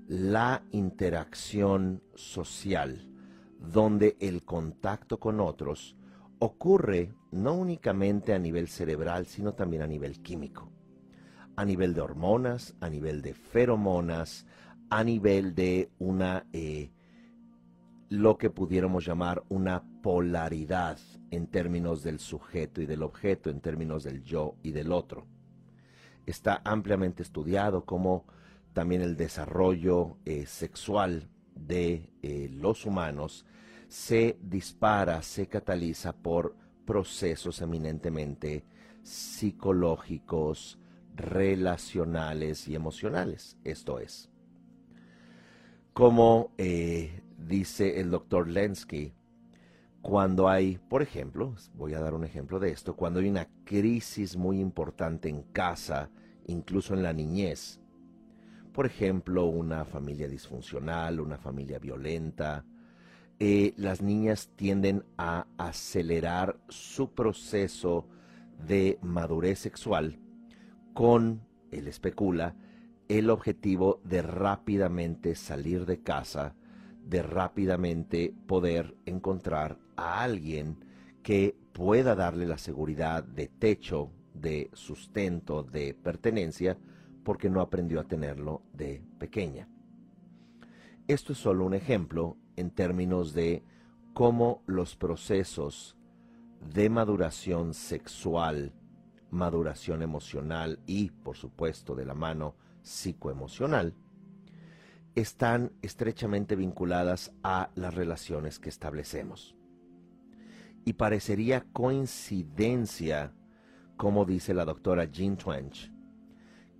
la 0.07 0.63
interacción 0.71 2.03
social, 2.13 3.07
donde 3.59 4.17
el 4.19 4.43
contacto 4.43 5.19
con 5.19 5.39
otros 5.39 5.95
ocurre 6.39 7.13
no 7.31 7.53
únicamente 7.53 8.33
a 8.33 8.39
nivel 8.39 8.67
cerebral, 8.67 9.25
sino 9.25 9.53
también 9.53 9.83
a 9.83 9.87
nivel 9.87 10.21
químico, 10.21 10.69
a 11.55 11.63
nivel 11.63 11.93
de 11.93 12.01
hormonas, 12.01 12.75
a 12.81 12.89
nivel 12.89 13.21
de 13.21 13.33
feromonas, 13.33 14.45
a 14.89 15.03
nivel 15.03 15.55
de 15.55 15.89
una, 15.99 16.45
eh, 16.51 16.91
lo 18.09 18.37
que 18.37 18.49
pudiéramos 18.49 19.05
llamar 19.05 19.43
una 19.47 19.83
polaridad 20.01 20.97
en 21.29 21.47
términos 21.47 22.03
del 22.03 22.19
sujeto 22.19 22.81
y 22.81 22.85
del 22.85 23.03
objeto, 23.03 23.49
en 23.49 23.61
términos 23.61 24.03
del 24.03 24.23
yo 24.23 24.55
y 24.63 24.71
del 24.71 24.91
otro. 24.91 25.25
Está 26.25 26.61
ampliamente 26.65 27.23
estudiado 27.23 27.85
como 27.85 28.25
también 28.73 29.01
el 29.01 29.17
desarrollo 29.17 30.17
eh, 30.25 30.45
sexual 30.45 31.29
de 31.55 32.09
eh, 32.21 32.49
los 32.51 32.85
humanos 32.85 33.45
se 33.87 34.37
dispara, 34.41 35.21
se 35.21 35.47
cataliza 35.47 36.13
por 36.13 36.55
procesos 36.85 37.61
eminentemente 37.61 38.63
psicológicos, 39.03 40.79
relacionales 41.15 42.67
y 42.67 42.75
emocionales. 42.75 43.57
Esto 43.65 43.99
es, 43.99 44.29
como 45.93 46.53
eh, 46.57 47.21
dice 47.37 47.99
el 47.99 48.11
doctor 48.11 48.47
Lensky, 48.47 49.13
cuando 50.01 50.49
hay, 50.49 50.79
por 50.89 51.01
ejemplo, 51.01 51.55
voy 51.75 51.93
a 51.93 51.99
dar 51.99 52.13
un 52.13 52.23
ejemplo 52.23 52.59
de 52.59 52.71
esto, 52.71 52.95
cuando 52.95 53.19
hay 53.19 53.29
una 53.29 53.47
crisis 53.65 54.35
muy 54.35 54.59
importante 54.59 55.29
en 55.29 55.43
casa, 55.43 56.09
incluso 56.47 56.93
en 56.93 57.03
la 57.03 57.13
niñez, 57.13 57.79
por 58.73 58.85
ejemplo, 58.85 59.45
una 59.45 59.85
familia 59.85 60.27
disfuncional, 60.27 61.19
una 61.19 61.37
familia 61.37 61.77
violenta, 61.77 62.65
eh, 63.39 63.73
las 63.75 64.01
niñas 64.01 64.51
tienden 64.55 65.03
a 65.17 65.47
acelerar 65.57 66.59
su 66.69 67.11
proceso 67.11 68.07
de 68.67 68.97
madurez 69.01 69.59
sexual 69.59 70.19
con, 70.93 71.41
él 71.71 71.87
especula, 71.87 72.55
el 73.07 73.29
objetivo 73.29 73.99
de 74.03 74.21
rápidamente 74.21 75.35
salir 75.35 75.85
de 75.85 76.01
casa, 76.01 76.55
de 77.05 77.23
rápidamente 77.23 78.33
poder 78.47 78.95
encontrar 79.05 79.77
a 80.01 80.23
alguien 80.23 80.77
que 81.23 81.55
pueda 81.73 82.15
darle 82.15 82.45
la 82.45 82.57
seguridad 82.57 83.23
de 83.23 83.47
techo, 83.47 84.11
de 84.33 84.69
sustento, 84.73 85.63
de 85.63 85.93
pertenencia, 85.93 86.77
porque 87.23 87.49
no 87.49 87.61
aprendió 87.61 87.99
a 87.99 88.07
tenerlo 88.07 88.63
de 88.73 89.03
pequeña. 89.19 89.67
Esto 91.07 91.33
es 91.33 91.39
solo 91.39 91.65
un 91.65 91.73
ejemplo 91.73 92.37
en 92.55 92.71
términos 92.71 93.33
de 93.33 93.63
cómo 94.13 94.63
los 94.65 94.95
procesos 94.95 95.95
de 96.73 96.89
maduración 96.89 97.73
sexual, 97.73 98.73
maduración 99.29 100.01
emocional 100.01 100.79
y, 100.85 101.09
por 101.09 101.37
supuesto, 101.37 101.95
de 101.95 102.05
la 102.05 102.13
mano 102.13 102.55
psicoemocional, 102.81 103.93
están 105.15 105.71
estrechamente 105.81 106.55
vinculadas 106.55 107.31
a 107.43 107.69
las 107.75 107.93
relaciones 107.93 108.59
que 108.59 108.69
establecemos. 108.69 109.55
Y 110.85 110.93
parecería 110.93 111.65
coincidencia, 111.73 113.33
como 113.97 114.25
dice 114.25 114.53
la 114.53 114.65
doctora 114.65 115.05
Jean 115.05 115.37
Twench, 115.37 115.91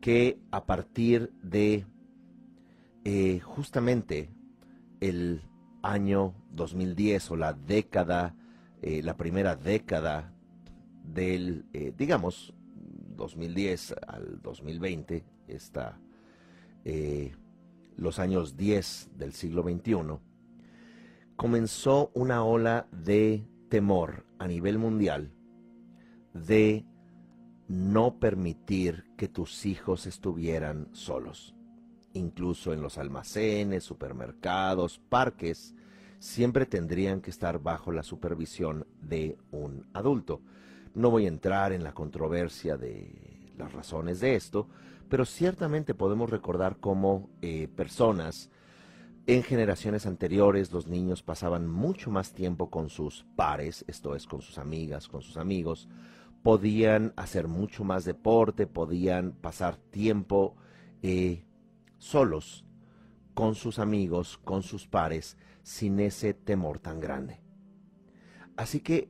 que 0.02 0.40
a 0.50 0.66
partir 0.66 1.32
de 1.44 1.86
eh, 3.04 3.40
justamente 3.40 4.30
el 5.00 5.42
año 5.84 6.36
2010 6.52 7.32
o 7.32 7.36
la 7.36 7.54
década, 7.54 8.36
eh, 8.82 9.02
la 9.04 9.18
primera 9.18 9.56
década 9.56 10.34
del, 11.04 11.66
eh, 11.74 11.94
digamos, 11.98 12.54
2010 13.16 13.96
al 14.08 14.42
2020, 14.42 15.24
está 15.48 16.00
los 17.96 18.18
años 18.18 18.58
10 18.58 19.12
del 19.16 19.34
siglo 19.34 19.62
XXI, 19.62 20.18
comenzó 21.36 22.12
una 22.16 22.44
ola 22.44 22.88
de 22.92 23.46
temor 23.72 24.26
a 24.38 24.48
nivel 24.50 24.78
mundial 24.78 25.32
de 26.34 26.86
no 27.70 28.20
permitir 28.20 29.06
que 29.16 29.30
tus 29.30 29.66
hijos 29.66 30.08
estuvieran 30.08 30.90
solos. 30.92 31.56
Incluso 32.12 32.74
en 32.74 32.82
los 32.82 32.98
almacenes, 32.98 33.86
supermercados, 33.86 35.00
parques, 35.08 35.74
siempre 36.20 36.66
tendrían 36.66 37.22
que 37.22 37.30
estar 37.30 37.64
bajo 37.64 37.94
la 37.94 38.04
supervisión 38.04 38.86
de 39.02 39.38
un 39.52 39.88
adulto. 39.94 40.42
No 40.94 41.10
voy 41.10 41.24
a 41.24 41.30
entrar 41.30 41.72
en 41.72 41.86
la 41.86 41.94
controversia 41.94 42.76
de 42.76 43.54
las 43.58 43.72
razones 43.72 44.20
de 44.20 44.36
esto, 44.36 44.68
pero 45.08 45.24
ciertamente 45.24 45.94
podemos 45.94 46.30
recordar 46.30 46.76
cómo 46.82 47.30
eh, 47.42 47.70
personas 47.74 48.50
en 49.28 49.44
generaciones 49.44 50.06
anteriores 50.06 50.72
los 50.72 50.88
niños 50.88 51.22
pasaban 51.22 51.68
mucho 51.68 52.10
más 52.10 52.34
tiempo 52.34 52.70
con 52.70 52.90
sus 52.90 53.26
pares, 53.36 53.86
esto 53.88 54.16
es, 54.16 54.26
con 54.26 54.42
sus 54.42 54.58
amigas, 54.58 55.08
con 55.08 55.22
sus 55.22 55.38
amigos, 55.38 55.88
podían 56.44 57.14
hacer 57.16 57.48
mucho 57.48 57.84
más 57.84 58.04
deporte, 58.04 58.66
podían 58.66 59.34
pasar 59.34 59.78
tiempo 59.78 60.56
eh, 61.04 61.46
solos 61.98 62.66
con 63.34 63.56
sus 63.56 63.80
amigos, 63.80 64.40
con 64.44 64.64
sus 64.64 64.88
pares, 64.88 65.38
sin 65.64 66.00
ese 66.00 66.34
temor 66.34 66.80
tan 66.80 67.00
grande. 67.00 67.42
Así 68.58 68.80
que, 68.80 69.10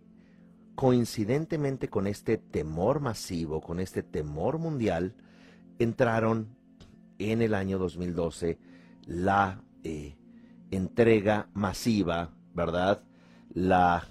coincidentemente 0.76 1.89
con 1.89 2.06
este 2.06 2.38
temor 2.38 3.00
masivo, 3.00 3.62
con 3.62 3.80
este 3.80 4.04
temor 4.04 4.58
mundial, 4.58 5.15
entraron 5.80 6.56
en 7.17 7.41
el 7.41 7.54
año 7.54 7.78
2012 7.78 8.60
la 9.06 9.63
eh, 9.84 10.15
entrega 10.72 11.50
masiva, 11.54 12.34
¿verdad? 12.54 13.04
La 13.54 14.08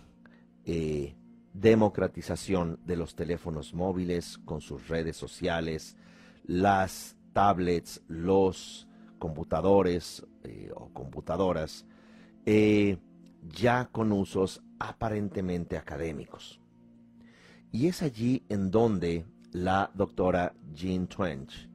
eh, 0.64 1.16
democratización 1.52 2.78
de 2.85 2.96
los 2.96 3.14
teléfonos 3.14 3.74
móviles 3.74 4.38
con 4.38 4.61
sus 4.61 4.88
redes 4.88 5.16
sociales, 5.16 5.96
las 6.44 7.16
tablets, 7.33 8.02
los 8.09 8.88
computadores 9.18 10.26
eh, 10.44 10.70
o 10.74 10.92
computadoras, 10.92 11.87
ya 12.44 13.88
con 13.92 14.11
usos 14.11 14.61
aparentemente 14.80 15.76
académicos. 15.76 16.61
Y 17.70 17.87
es 17.87 18.02
allí 18.02 18.44
en 18.48 18.70
donde 18.72 19.24
la 19.52 19.90
doctora 19.94 20.52
Jean 20.74 21.06
Twench 21.06 21.68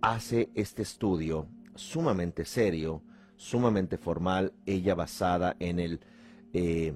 hace 0.00 0.50
este 0.54 0.82
estudio 0.82 1.46
sumamente 1.74 2.44
serio, 2.44 3.02
sumamente 3.38 3.96
formal, 3.96 4.52
ella 4.66 4.94
basada 4.94 5.56
en 5.60 5.78
el 5.78 6.00
eh, 6.52 6.92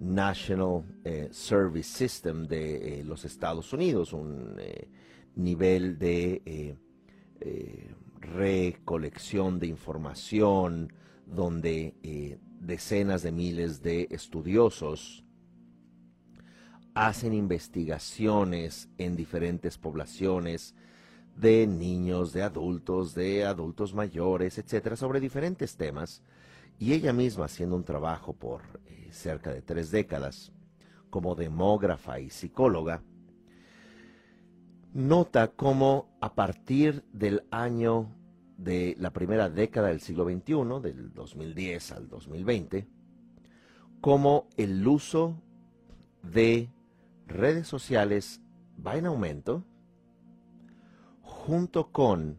National 0.00 0.84
eh, 1.04 1.28
Service 1.32 1.90
System 1.90 2.46
de 2.46 3.00
eh, 3.00 3.04
los 3.04 3.24
Estados 3.24 3.72
Unidos, 3.72 4.12
un 4.12 4.56
nivel 5.36 5.98
de 5.98 6.76
recolección 8.20 9.58
de 9.58 9.66
información 9.66 10.92
donde 11.26 12.38
decenas 12.60 13.22
de 13.22 13.32
miles 13.32 13.82
de 13.82 14.06
estudiosos 14.10 15.24
hacen 16.94 17.34
investigaciones 17.34 18.88
en 18.98 19.16
diferentes 19.16 19.76
poblaciones 19.76 20.74
de 21.36 21.66
niños, 21.66 22.32
de 22.32 22.42
adultos, 22.42 23.14
de 23.14 23.44
adultos 23.44 23.94
mayores, 23.94 24.58
etcétera, 24.58 24.96
sobre 24.96 25.20
diferentes 25.20 25.76
temas. 25.76 26.22
Y 26.78 26.92
ella 26.92 27.12
misma 27.12 27.46
haciendo 27.46 27.76
un 27.76 27.84
trabajo 27.84 28.32
por 28.32 28.62
eh, 28.86 29.08
cerca 29.10 29.52
de 29.52 29.62
tres 29.62 29.90
décadas 29.90 30.52
como 31.10 31.34
demógrafa 31.34 32.18
y 32.18 32.30
psicóloga, 32.30 33.02
nota 34.92 35.48
cómo 35.48 36.08
a 36.20 36.34
partir 36.34 37.04
del 37.12 37.44
año 37.50 38.10
de 38.56 38.96
la 38.98 39.12
primera 39.12 39.48
década 39.48 39.88
del 39.88 40.00
siglo 40.00 40.24
XXI, 40.24 40.80
del 40.82 41.12
2010 41.12 41.92
al 41.92 42.08
2020, 42.08 42.88
cómo 44.00 44.48
el 44.56 44.86
uso 44.86 45.40
de 46.22 46.68
redes 47.26 47.66
sociales 47.66 48.40
va 48.84 48.96
en 48.96 49.06
aumento, 49.06 49.64
junto 51.46 51.92
con 51.92 52.38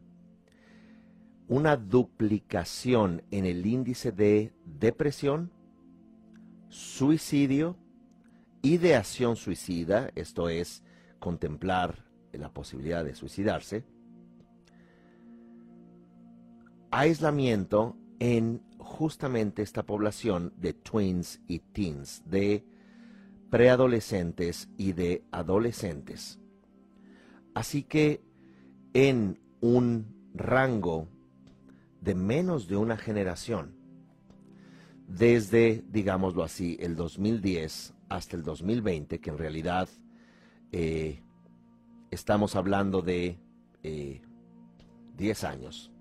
una 1.48 1.78
duplicación 1.78 3.22
en 3.30 3.46
el 3.46 3.64
índice 3.68 4.12
de 4.12 4.52
depresión, 4.66 5.52
suicidio, 6.70 7.78
ideación 8.64 9.36
suicida, 9.36 10.10
esto 10.16 10.50
es, 10.50 10.82
contemplar 11.20 12.04
la 12.34 12.52
posibilidad 12.52 13.06
de 13.06 13.14
suicidarse, 13.14 13.84
aislamiento 16.90 17.96
en 18.18 18.64
justamente 18.80 19.62
esta 19.62 19.84
población 19.84 20.52
de 20.58 20.74
twins 20.74 21.42
y 21.48 21.60
teens, 21.60 22.24
de 22.26 22.66
preadolescentes 23.52 24.68
y 24.78 24.94
de 24.94 25.24
adolescentes. 25.30 26.40
Así 27.54 27.84
que 27.84 28.25
en 28.96 29.38
un 29.60 30.08
rango 30.34 31.10
de 32.00 32.16
menos 32.16 32.70
de 32.70 32.78
una 32.78 32.96
generación, 32.96 33.76
desde, 35.06 35.84
digámoslo 35.90 36.44
así, 36.44 36.78
el 36.80 36.96
2010 36.96 37.94
hasta 38.08 38.38
el 38.38 38.44
2020, 38.44 39.20
que 39.20 39.30
en 39.30 39.38
realidad 39.38 39.90
eh, 40.72 41.22
estamos 42.10 42.56
hablando 42.56 43.02
de 43.02 43.38
10 43.84 44.24
eh, 45.44 45.48
años, 45.48 45.92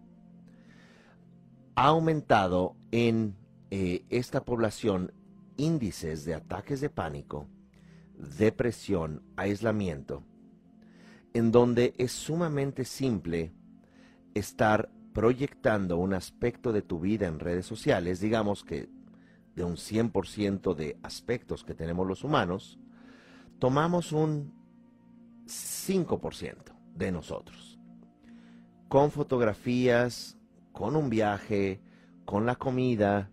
ha 1.75 1.87
aumentado 1.87 2.77
en 2.93 3.35
eh, 3.73 4.05
esta 4.09 4.45
población 4.45 5.13
índices 5.57 6.25
de 6.25 6.35
ataques 6.35 6.81
de 6.81 6.91
pánico, 6.91 7.49
depresión, 8.39 9.25
aislamiento, 9.35 10.23
en 11.35 11.51
donde 11.51 11.95
es 11.99 12.13
sumamente 12.13 12.85
simple 12.85 13.53
estar 14.35 14.91
proyectando 15.13 15.99
un 15.99 16.15
aspecto 16.15 16.73
de 16.73 16.83
tu 16.83 17.01
vida 17.01 17.27
en 17.27 17.41
redes 17.41 17.67
sociales, 17.67 18.21
digamos 18.21 18.65
que 18.65 18.89
de 19.55 19.65
un 19.65 19.77
100% 19.77 20.75
de 20.75 20.97
aspectos 21.03 21.65
que 21.65 21.75
tenemos 21.75 22.07
los 22.07 22.25
humanos, 22.25 22.79
tomamos 23.59 24.13
un 24.13 24.53
5% 25.47 26.57
de 26.95 27.13
nosotros, 27.13 27.79
con 28.89 29.11
fotografías, 29.11 30.39
con 30.73 30.97
un 30.97 31.11
viaje, 31.11 31.81
con 32.25 32.47
la 32.47 32.57
comida 32.57 33.31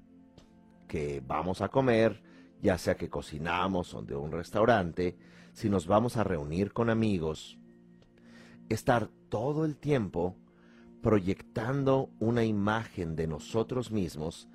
que 0.87 1.23
vamos 1.25 1.61
a 1.61 1.69
comer, 1.69 2.21
ya 2.61 2.77
sea 2.77 2.95
que 2.95 3.09
cocinamos 3.09 3.93
o 3.93 4.01
de 4.01 4.15
un 4.15 4.31
restaurante, 4.31 5.17
si 5.53 5.69
nos 5.69 5.87
vamos 5.87 6.17
a 6.17 6.23
reunir 6.23 6.73
con 6.73 6.89
amigos, 6.89 7.61
estar 8.73 9.10
todo 9.29 9.65
el 9.65 9.77
tiempo 9.77 10.36
proyectando 11.01 12.10
una 12.19 12.43
imagen 12.43 13.15
de 13.15 13.27
nosotros 13.27 13.91
mismos, 13.91 14.47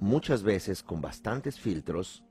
muchas 0.00 0.42
veces 0.42 0.82
con 0.82 1.00
bastantes 1.00 1.60
filtros, 1.60 2.24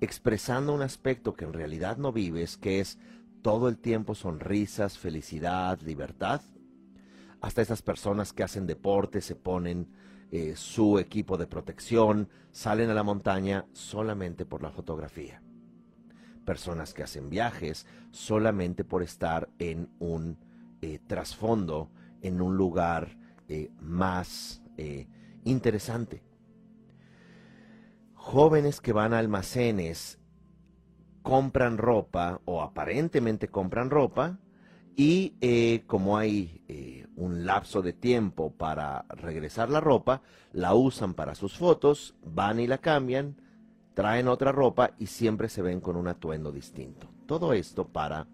expresando 0.00 0.74
un 0.74 0.82
aspecto 0.82 1.34
que 1.34 1.44
en 1.44 1.52
realidad 1.52 1.98
no 1.98 2.12
vives, 2.12 2.56
que 2.56 2.80
es 2.80 2.98
todo 3.42 3.68
el 3.68 3.78
tiempo 3.78 4.14
sonrisas, 4.14 4.98
felicidad, 4.98 5.80
libertad. 5.82 6.40
Hasta 7.40 7.62
esas 7.62 7.82
personas 7.82 8.32
que 8.32 8.42
hacen 8.42 8.66
deporte 8.66 9.20
se 9.20 9.36
ponen 9.36 9.88
eh, 10.32 10.54
su 10.56 10.98
equipo 10.98 11.36
de 11.36 11.46
protección, 11.46 12.28
salen 12.50 12.90
a 12.90 12.94
la 12.94 13.04
montaña 13.04 13.66
solamente 13.72 14.44
por 14.44 14.62
la 14.62 14.70
fotografía. 14.70 15.42
Personas 16.46 16.94
que 16.94 17.02
hacen 17.02 17.28
viajes 17.28 17.86
solamente 18.12 18.84
por 18.84 19.02
estar 19.02 19.50
en 19.58 19.90
un 19.98 20.38
eh, 20.80 21.00
trasfondo 21.04 21.90
en 22.22 22.40
un 22.40 22.56
lugar 22.56 23.18
eh, 23.48 23.72
más 23.80 24.62
eh, 24.76 25.08
interesante. 25.44 26.22
Jóvenes 28.14 28.80
que 28.80 28.92
van 28.92 29.12
a 29.12 29.18
almacenes 29.18 30.20
compran 31.22 31.78
ropa 31.78 32.40
o 32.44 32.62
aparentemente 32.62 33.48
compran 33.48 33.90
ropa 33.90 34.38
y 34.94 35.82
como 35.86 36.16
hay 36.16 37.08
un 37.16 37.44
lapso 37.44 37.82
de 37.82 37.92
tiempo 37.92 38.52
para 38.52 39.04
regresar 39.08 39.68
la 39.68 39.80
ropa, 39.80 40.22
la 40.52 40.74
usan 40.74 41.14
para 41.14 41.34
sus 41.34 41.58
fotos, 41.58 42.14
van 42.24 42.60
y 42.60 42.66
la 42.66 42.78
cambian, 42.78 43.36
traen 43.96 44.28
otra 44.28 44.52
ropa 44.52 44.94
y 44.98 45.06
siempre 45.06 45.48
se 45.48 45.62
ven 45.62 45.80
con 45.80 45.96
un 45.96 46.06
atuendo 46.06 46.52
distinto. 46.52 47.08
Todo 47.24 47.54
esto 47.54 47.88
para 47.88 48.28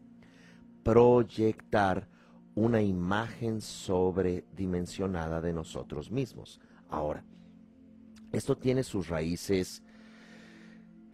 proyectar 0.83 2.09
una 2.57 2.83
imagen 2.83 3.61
sobredimensionada 3.61 5.40
de 5.40 5.53
nosotros 5.53 6.11
mismos. 6.11 6.61
Ahora, 6.88 7.25
esto 8.33 8.59
tiene 8.59 8.83
sus 8.83 9.09
raíces 9.09 9.85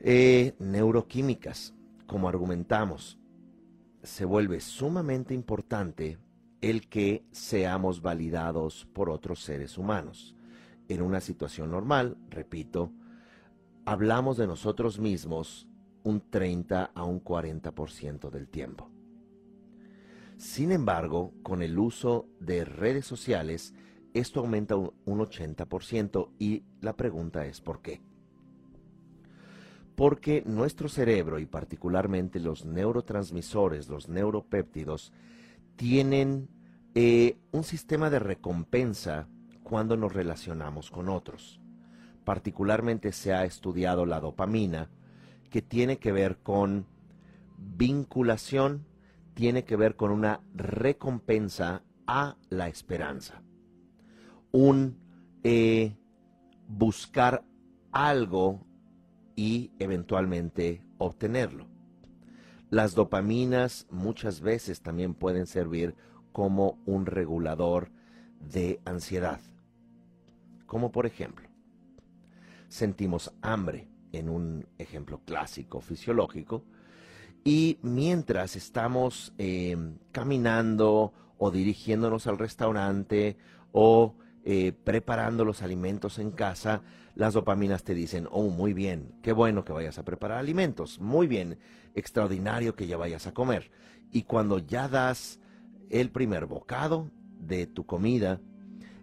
eh, 0.01 0.55
neuroquímicas, 0.59 1.75
como 2.07 2.27
argumentamos. 2.27 3.19
Se 4.03 4.25
vuelve 4.25 4.61
sumamente 4.61 5.35
importante 5.35 6.17
el 6.63 6.89
que 6.89 7.23
seamos 7.33 8.01
validados 8.01 8.89
por 8.95 9.11
otros 9.11 9.43
seres 9.43 9.77
humanos. 9.77 10.35
En 10.89 11.03
una 11.03 11.21
situación 11.21 11.71
normal, 11.71 12.17
repito, 12.31 12.91
hablamos 13.89 14.37
de 14.37 14.47
nosotros 14.47 14.99
mismos 14.99 15.67
un 16.03 16.21
30 16.21 16.91
a 16.95 17.05
un 17.05 17.25
40% 17.25 18.29
del 18.29 18.47
tiempo. 18.47 18.91
Sin 20.37 20.73
embargo, 20.73 21.33
con 21.43 21.63
el 21.63 21.79
uso 21.79 22.29
de 22.39 22.67
redes 22.67 23.07
sociales, 23.07 23.73
esto 24.13 24.41
aumenta 24.41 24.77
un, 24.77 24.93
80% 25.07 26.33
y 26.39 26.65
la 26.83 26.97
pregunta 26.97 27.47
es 27.47 27.63
¿por 27.63 27.81
qué? 27.81 28.03
Porque 29.97 30.43
nuestro 30.45 30.91
cerebro 30.91 31.39
y 31.39 31.47
particularmente 31.47 32.41
los 32.41 32.67
neurotransmisores, 32.67 33.89
los 33.89 34.11
neuropéptidos, 34.11 35.15
tienen 35.77 36.51
eh, 36.95 37.39
un 37.53 37.65
sistema 37.65 38.11
de 38.11 38.19
recompensa 38.19 39.29
cuando 39.63 39.97
nos 39.97 40.13
relacionamos 40.13 40.91
con 40.91 41.09
otros. 41.09 41.58
Particularmente 42.29 43.13
se 43.13 43.33
ha 43.33 43.47
estudiado 43.47 44.05
la 44.05 44.21
dopamina, 44.21 44.91
que 45.49 45.63
tiene 45.63 45.97
que 45.97 46.13
ver 46.13 46.37
con 46.37 46.85
vinculación 47.57 48.85
tiene 49.33 49.65
que 49.65 49.77
ver 49.77 49.97
con 49.97 50.11
una 50.11 50.43
recompensa 50.55 51.85
a 52.07 52.37
la 52.51 52.69
esperanza. 52.69 53.41
Un 54.53 54.99
eh, 55.43 55.97
buscar 56.67 57.47
algo 57.93 58.61
y 59.35 59.71
eventualmente 59.79 60.83
obtenerlo. 60.99 61.67
Las 62.69 62.95
dopaminas 62.95 63.87
muchas 63.91 64.43
veces 64.43 64.83
también 64.83 65.15
pueden 65.15 65.47
servir 65.47 65.95
como 66.33 66.79
un 66.85 67.07
regulador 67.07 67.91
de 68.39 68.83
ansiedad. 68.85 69.41
Como 70.67 70.93
por 70.93 71.07
ejemplo, 71.07 71.48
sentimos 72.69 73.33
hambre, 73.43 73.89
en 74.13 74.29
un 74.29 74.67
ejemplo 74.79 75.21
clásico 75.25 75.81
fisiológico, 75.81 76.65
y 77.45 77.79
mientras 77.83 78.57
estamos 78.57 79.33
em, 79.39 79.99
caminando 80.13 81.13
o 81.39 81.51
dirigiéndonos 81.51 82.27
al 82.27 82.39
restaurante 82.39 83.37
o 83.73 84.15
eh, 84.45 84.73
preparando 84.73 85.45
los 85.45 85.63
alimentos 85.63 86.19
en 86.19 86.31
casa, 86.31 86.83
las 87.15 87.35
dopaminas 87.35 87.85
te 87.85 87.95
dicen, 87.95 88.29
oh, 88.31 88.49
muy 88.49 88.73
bien, 88.73 89.13
qué 89.23 89.33
bueno 89.33 89.65
que 89.65 89.73
vayas 89.73 89.99
a 89.99 90.05
preparar 90.05 90.39
alimentos, 90.39 91.01
muy 91.01 91.27
bien, 91.27 91.59
extraordinario 91.95 92.75
que 92.75 92.87
ya 92.87 92.97
vayas 92.97 93.27
a 93.27 93.35
comer. 93.35 93.71
Y 94.13 94.23
cuando 94.23 94.59
ya 94.59 94.89
das 94.89 95.41
el 95.91 96.11
primer 96.11 96.47
bocado 96.47 97.11
de 97.41 97.67
tu 97.67 97.87
comida, 97.87 98.41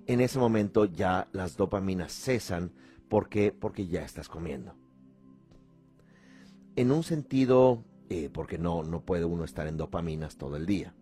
en 0.08 0.21
ese 0.21 0.39
momento 0.39 0.86
ya 0.86 1.28
las 1.32 1.58
dopaminas 1.58 2.13
cesan 2.13 2.71
porque, 3.10 3.52
porque 3.52 3.88
ya 3.88 4.04
estás 4.04 4.30
comiendo. 4.30 4.76
En 6.76 6.91
un 6.91 7.04
sentido 7.04 7.84
eh, 8.10 8.30
porque 8.32 8.60
no, 8.60 8.84
no 8.84 9.04
puede 9.04 9.26
uno 9.26 9.44
estar 9.44 9.68
en 9.68 9.78
dopaminas 9.78 10.38
todo 10.38 10.58
el 10.58 10.68
día. 10.68 10.94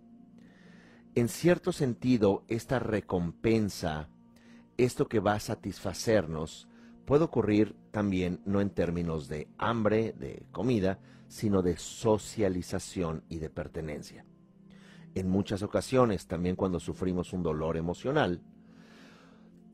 En 1.16 1.28
cierto 1.28 1.74
sentido, 1.74 2.46
esta 2.48 2.80
recompensa, 2.80 4.10
esto 4.78 5.08
que 5.08 5.20
va 5.20 5.34
a 5.34 5.40
satisfacernos, 5.40 6.70
puede 7.06 7.26
ocurrir 7.26 7.76
también 7.92 8.42
no 8.46 8.62
en 8.62 8.70
términos 8.70 9.28
de 9.28 9.50
hambre, 9.58 10.14
de 10.14 10.46
comida, 10.52 11.00
sino 11.28 11.62
de 11.62 11.78
socialización 11.78 13.26
y 13.28 13.40
de 13.40 13.50
pertenencia. 13.50 14.26
En 15.14 15.30
muchas 15.30 15.62
ocasiones, 15.62 16.26
también 16.26 16.56
cuando 16.56 16.80
sufrimos 16.80 17.34
un 17.34 17.44
dolor 17.44 17.76
emocional, 17.76 18.42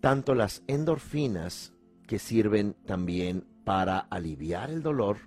tanto 0.01 0.33
las 0.33 0.63
endorfinas, 0.67 1.73
que 2.09 2.17
sirven 2.17 2.73
también 2.87 3.45
para 3.63 3.99
aliviar 3.99 4.71
el 4.71 4.81
dolor, 4.81 5.17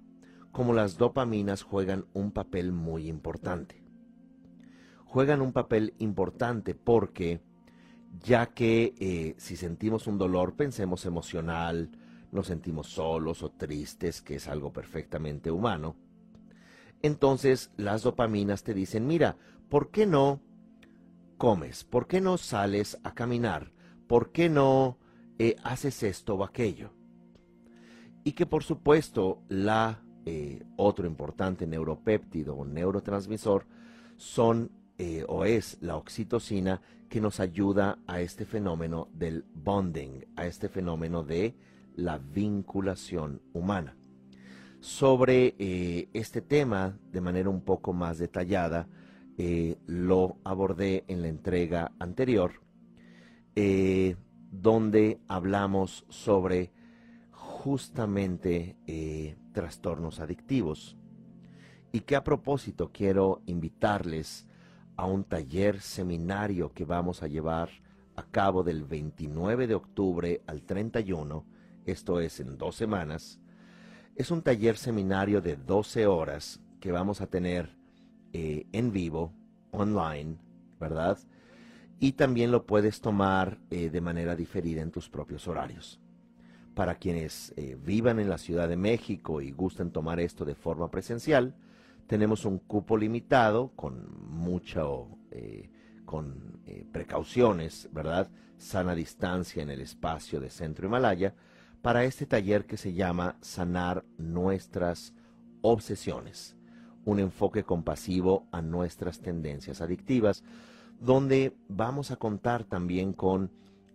como 0.50 0.72
las 0.72 0.98
dopaminas 0.98 1.62
juegan 1.62 2.06
un 2.12 2.32
papel 2.32 2.72
muy 2.72 3.06
importante. 3.06 3.84
Juegan 5.04 5.42
un 5.42 5.52
papel 5.52 5.94
importante 6.00 6.74
porque 6.74 7.40
ya 8.18 8.46
que 8.46 8.94
eh, 8.98 9.36
si 9.38 9.54
sentimos 9.54 10.08
un 10.08 10.18
dolor, 10.18 10.56
pensemos 10.56 11.06
emocional, 11.06 11.92
nos 12.32 12.48
sentimos 12.48 12.88
solos 12.88 13.44
o 13.44 13.52
tristes, 13.52 14.20
que 14.20 14.34
es 14.34 14.48
algo 14.48 14.72
perfectamente 14.72 15.52
humano, 15.52 15.94
entonces 17.00 17.70
las 17.76 18.02
dopaminas 18.02 18.64
te 18.64 18.74
dicen, 18.74 19.06
mira, 19.06 19.36
¿por 19.68 19.92
qué 19.92 20.04
no 20.04 20.40
comes? 21.38 21.84
¿Por 21.84 22.08
qué 22.08 22.20
no 22.20 22.38
sales 22.38 22.98
a 23.04 23.14
caminar? 23.14 23.70
¿por 24.12 24.30
qué 24.30 24.50
no 24.50 24.98
eh, 25.42 25.56
haces 25.64 26.04
esto 26.04 26.36
o 26.36 26.44
aquello? 26.44 26.90
Y 28.22 28.30
que 28.30 28.46
por 28.46 28.62
supuesto 28.62 29.42
la 29.48 30.00
eh, 30.24 30.62
otro 30.76 31.04
importante 31.08 31.66
neuropéptido 31.66 32.54
o 32.54 32.64
neurotransmisor 32.64 33.66
son 34.16 34.70
eh, 34.98 35.24
o 35.26 35.44
es 35.44 35.78
la 35.80 35.96
oxitocina 35.96 36.80
que 37.08 37.20
nos 37.20 37.40
ayuda 37.40 37.98
a 38.06 38.20
este 38.20 38.44
fenómeno 38.44 39.08
del 39.12 39.44
bonding, 39.52 40.26
a 40.36 40.46
este 40.46 40.68
fenómeno 40.68 41.24
de 41.24 41.56
la 41.96 42.18
vinculación 42.18 43.42
humana. 43.52 43.96
Sobre 44.78 45.54
este 46.12 46.40
tema, 46.40 46.96
de 47.10 47.20
manera 47.20 47.50
un 47.50 47.62
poco 47.62 47.92
más 47.92 48.18
detallada, 48.18 48.88
lo 49.86 50.38
abordé 50.42 51.04
en 51.06 51.22
la 51.22 51.28
entrega 51.28 51.92
anterior, 52.00 52.54
donde 54.52 55.18
hablamos 55.26 56.06
sobre 56.08 56.70
justamente 57.32 58.76
trastornos 59.52 60.20
adictivos. 60.20 60.96
Y 61.90 62.00
que 62.00 62.14
a 62.14 62.22
propósito 62.22 62.90
quiero 62.92 63.42
invitarles 63.46 64.46
a 64.96 65.06
un 65.06 65.24
taller 65.24 65.80
seminario 65.80 66.72
que 66.72 66.84
vamos 66.84 67.22
a 67.22 67.26
llevar 67.26 67.70
a 68.16 68.22
cabo 68.24 68.62
del 68.62 68.84
29 68.84 69.66
de 69.66 69.74
octubre 69.74 70.42
al 70.46 70.62
31, 70.62 71.44
esto 71.86 72.20
es 72.20 72.40
en 72.40 72.58
dos 72.58 72.76
semanas. 72.76 73.40
Es 74.14 74.30
un 74.30 74.42
taller 74.42 74.76
seminario 74.76 75.40
de 75.40 75.56
12 75.56 76.06
horas 76.06 76.60
que 76.80 76.92
vamos 76.92 77.20
a 77.20 77.26
tener 77.26 77.76
eh, 78.32 78.66
en 78.72 78.92
vivo, 78.92 79.32
online, 79.70 80.36
¿verdad? 80.78 81.18
Y 82.02 82.14
también 82.14 82.50
lo 82.50 82.66
puedes 82.66 83.00
tomar 83.00 83.58
eh, 83.70 83.88
de 83.88 84.00
manera 84.00 84.34
diferida 84.34 84.82
en 84.82 84.90
tus 84.90 85.08
propios 85.08 85.46
horarios. 85.46 86.00
Para 86.74 86.96
quienes 86.96 87.54
eh, 87.56 87.78
vivan 87.80 88.18
en 88.18 88.28
la 88.28 88.38
Ciudad 88.38 88.68
de 88.68 88.76
México 88.76 89.40
y 89.40 89.52
gusten 89.52 89.92
tomar 89.92 90.18
esto 90.18 90.44
de 90.44 90.56
forma 90.56 90.90
presencial, 90.90 91.54
tenemos 92.08 92.44
un 92.44 92.58
cupo 92.58 92.96
limitado 92.96 93.70
con 93.76 94.20
mucho, 94.28 95.16
eh, 95.30 95.70
con 96.04 96.60
eh, 96.66 96.84
precauciones, 96.90 97.88
¿verdad? 97.92 98.28
Sana 98.58 98.96
distancia 98.96 99.62
en 99.62 99.70
el 99.70 99.80
espacio 99.80 100.40
de 100.40 100.50
Centro 100.50 100.88
Himalaya 100.88 101.36
para 101.82 102.02
este 102.02 102.26
taller 102.26 102.66
que 102.66 102.78
se 102.78 102.94
llama 102.94 103.36
Sanar 103.42 104.04
nuestras 104.18 105.14
obsesiones, 105.60 106.56
un 107.04 107.20
enfoque 107.20 107.62
compasivo 107.62 108.48
a 108.50 108.60
nuestras 108.60 109.20
tendencias 109.20 109.80
adictivas, 109.80 110.42
donde 111.02 111.52
vamos 111.68 112.12
a 112.12 112.16
contar 112.16 112.62
también 112.62 113.12
con 113.12 113.50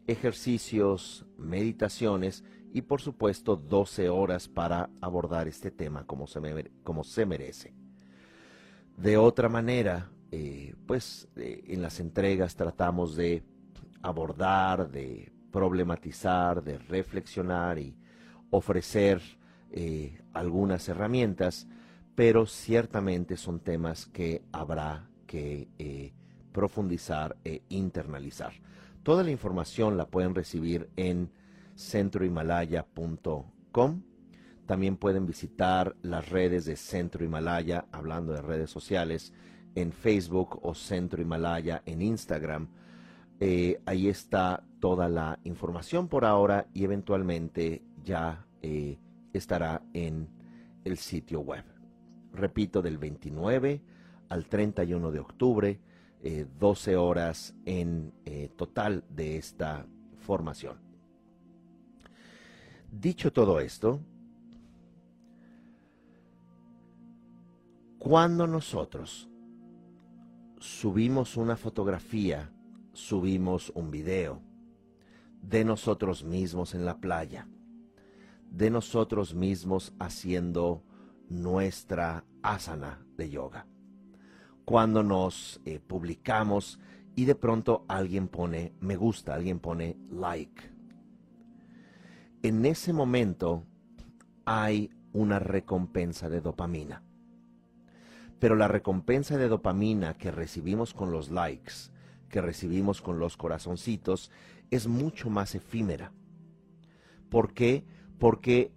ejercicios, 0.07 1.25
meditaciones 1.37 2.43
y 2.73 2.81
por 2.81 2.99
supuesto 2.99 3.55
12 3.55 4.09
horas 4.09 4.49
para 4.49 4.89
abordar 4.99 5.47
este 5.47 5.71
tema 5.71 6.05
como 6.05 6.27
se, 6.27 6.41
como 6.83 7.05
se 7.05 7.25
merece. 7.25 7.73
De 8.97 9.15
otra 9.15 9.47
manera, 9.47 10.11
eh, 10.31 10.75
pues 10.85 11.29
eh, 11.37 11.63
en 11.67 11.81
las 11.81 12.01
entregas 12.01 12.57
tratamos 12.57 13.15
de 13.15 13.41
abordar, 14.01 14.91
de 14.91 15.31
problematizar, 15.49 16.61
de 16.61 16.77
reflexionar 16.77 17.79
y 17.79 17.95
ofrecer 18.49 19.21
eh, 19.71 20.21
algunas 20.33 20.89
herramientas, 20.89 21.69
pero 22.15 22.45
ciertamente 22.45 23.37
son 23.37 23.61
temas 23.61 24.07
que 24.07 24.43
habrá 24.51 25.09
que 25.25 25.69
profundizar 26.57 27.37
e 27.43 27.61
internalizar. 27.69 28.51
Toda 29.03 29.23
la 29.23 29.29
información 29.29 29.95
la 29.95 30.07
pueden 30.07 30.33
recibir 30.33 30.89
en 30.95 31.29
centrohimalaya.com. 31.75 34.01
También 34.65 34.97
pueden 34.97 35.27
visitar 35.27 35.95
las 36.01 36.29
redes 36.29 36.65
de 36.65 36.75
Centro 36.75 37.23
Himalaya, 37.23 37.85
hablando 37.91 38.33
de 38.33 38.41
redes 38.41 38.71
sociales, 38.71 39.33
en 39.75 39.91
Facebook 39.91 40.57
o 40.63 40.73
Centro 40.73 41.21
Himalaya 41.21 41.83
en 41.85 42.01
Instagram. 42.01 42.69
Eh, 43.39 43.79
ahí 43.85 44.07
está 44.07 44.63
toda 44.79 45.09
la 45.09 45.37
información 45.43 46.07
por 46.07 46.25
ahora 46.25 46.65
y 46.73 46.85
eventualmente 46.85 47.83
ya 48.03 48.47
eh, 48.63 48.97
estará 49.31 49.83
en 49.93 50.27
el 50.85 50.97
sitio 50.97 51.41
web. 51.41 51.65
Repito, 52.33 52.81
del 52.81 52.97
29 52.97 53.79
al 54.29 54.47
31 54.47 55.11
de 55.11 55.19
octubre, 55.19 55.79
12 56.21 56.91
eh, 56.91 56.95
horas 56.95 57.55
en 57.65 58.13
total 58.55 59.03
de 59.09 59.37
esta 59.37 59.85
formación. 60.19 60.77
Dicho 62.91 63.31
todo 63.31 63.59
esto, 63.59 63.99
cuando 67.99 68.47
nosotros 68.47 69.29
subimos 70.59 71.37
una 71.37 71.55
fotografía, 71.55 72.51
subimos 72.93 73.71
un 73.75 73.91
video 73.91 74.41
de 75.41 75.63
nosotros 75.63 76.23
mismos 76.23 76.73
en 76.73 76.85
la 76.85 76.97
playa, 76.97 77.47
de 78.49 78.69
nosotros 78.69 79.33
mismos 79.33 79.93
haciendo 79.99 80.83
nuestra 81.29 82.25
asana 82.41 83.05
de 83.17 83.29
yoga. 83.29 83.67
Cuando 84.67 85.01
nos 85.01 85.61
eh, 85.65 85.79
publicamos 85.79 86.79
y 87.15 87.25
de 87.25 87.33
pronto 87.33 87.85
alguien 87.87 88.27
pone 88.27 88.73
me 88.81 88.95
gusta, 88.97 89.33
alguien 89.33 89.59
pone 89.59 89.97
like 90.11 90.77
en 92.43 92.65
ese 92.65 92.93
momento 92.93 93.65
hay 94.45 94.89
una 95.11 95.39
recompensa 95.39 96.29
de 96.29 96.41
dopamina. 96.41 97.03
Pero 98.39 98.55
la 98.55 98.67
recompensa 98.67 99.37
de 99.37 99.47
dopamina 99.47 100.17
que 100.17 100.31
recibimos 100.31 100.93
con 100.93 101.11
los 101.11 101.31
likes, 101.31 101.73
que 102.29 102.41
recibimos 102.41 103.01
con 103.01 103.19
los 103.19 103.35
corazoncitos, 103.35 104.31
es 104.69 104.87
mucho 104.87 105.29
más 105.29 105.55
efímera. 105.55 106.13
¿Por 107.29 107.53
qué? 107.53 107.83
Porque 108.19 108.71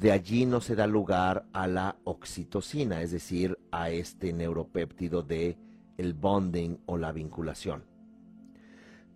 de 0.00 0.12
allí 0.12 0.44
no 0.44 0.60
se 0.60 0.74
da 0.74 0.86
lugar 0.86 1.46
a 1.52 1.66
la 1.66 1.96
oxitocina, 2.04 3.00
es 3.00 3.12
decir, 3.12 3.58
a 3.70 3.90
este 3.90 4.32
neuropéptido 4.32 5.22
de 5.22 5.56
el 5.96 6.12
bonding 6.12 6.78
o 6.84 6.98
la 6.98 7.12
vinculación. 7.12 7.84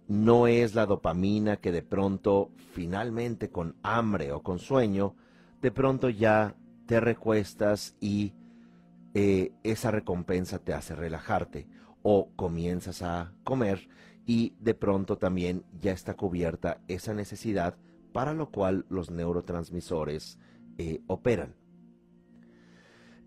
No 0.09 0.47
es 0.47 0.75
la 0.75 0.87
dopamina 0.87 1.59
que 1.59 1.71
de 1.71 1.83
pronto, 1.83 2.51
finalmente 2.73 3.51
con 3.51 3.77
hambre 3.83 4.33
o 4.33 4.43
con 4.43 4.59
sueño, 4.59 5.15
de 5.61 5.71
pronto 5.71 6.09
ya 6.09 6.57
te 6.87 6.99
recuestas 6.99 7.95
y 8.01 8.33
eh, 9.13 9.53
esa 9.63 9.91
recompensa 9.91 10.59
te 10.59 10.73
hace 10.73 10.95
relajarte 10.95 11.69
o 12.03 12.31
comienzas 12.37 13.03
a 13.03 13.33
comer 13.45 13.89
y 14.25 14.55
de 14.59 14.75
pronto 14.75 15.19
también 15.19 15.65
ya 15.79 15.93
está 15.93 16.15
cubierta 16.15 16.81
esa 16.89 17.13
necesidad 17.13 17.77
para 18.13 18.33
lo 18.33 18.51
cual 18.51 18.87
los 18.89 19.11
neurotransmisores 19.11 20.39
eh, 20.81 21.03
operan. 21.09 21.55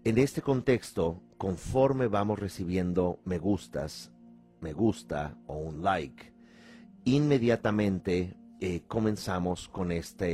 En 0.03 0.17
este 0.17 0.41
contexto, 0.41 1.21
conforme 1.37 2.07
vamos 2.07 2.39
recibiendo 2.39 3.19
me 3.25 3.37
gustas, 3.37 4.11
me 4.59 4.73
gusta 4.73 5.37
o 5.45 5.57
un 5.57 5.83
like, 5.83 6.33
inmediatamente 7.05 8.35
eh, 8.59 8.81
comenzamos 8.87 9.69
con 9.69 9.91
esta 9.91 10.25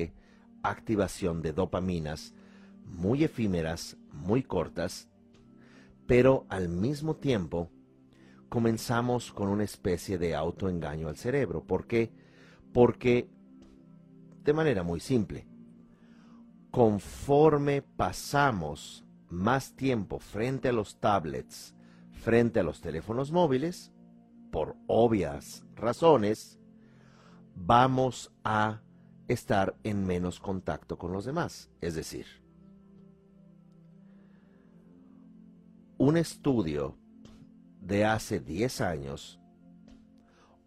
activación 0.64 1.42
de 1.42 1.52
dopaminas 1.52 2.34
muy 2.86 3.26
efímeras, 3.26 3.98
muy 4.14 4.42
cortas, 4.42 5.10
pero 6.08 6.46
al 6.48 6.70
mismo 6.70 7.18
tiempo 7.18 7.70
comenzamos 8.48 9.34
con 9.34 9.50
una 9.50 9.66
especie 9.66 10.18
de 10.18 10.36
autoengaño 10.36 11.10
al 11.10 11.18
cerebro. 11.18 11.66
¿Por 11.66 11.86
qué? 11.86 12.14
Porque, 12.72 13.30
de 14.46 14.54
manera 14.54 14.84
muy 14.84 15.02
simple, 15.02 15.50
conforme 16.72 17.82
pasamos 17.82 19.06
más 19.30 19.76
tiempo 19.76 20.20
frente 20.20 20.70
a 20.70 20.74
los 20.74 21.00
tablets, 21.00 21.76
frente 22.12 22.60
a 22.60 22.64
los 22.64 22.82
teléfonos 22.82 23.32
móviles, 23.32 23.92
por 24.52 24.76
obvias 24.88 25.64
razones, 25.76 26.60
vamos 27.56 28.32
a 28.44 28.82
estar 29.28 29.76
en 29.84 30.06
menos 30.06 30.40
contacto 30.40 30.98
con 30.98 31.12
los 31.12 31.26
demás. 31.26 31.70
Es 31.82 31.96
decir, 31.96 32.26
un 35.98 36.18
estudio 36.18 36.98
de 37.82 38.06
hace 38.06 38.40
10 38.40 38.82
años 38.82 39.40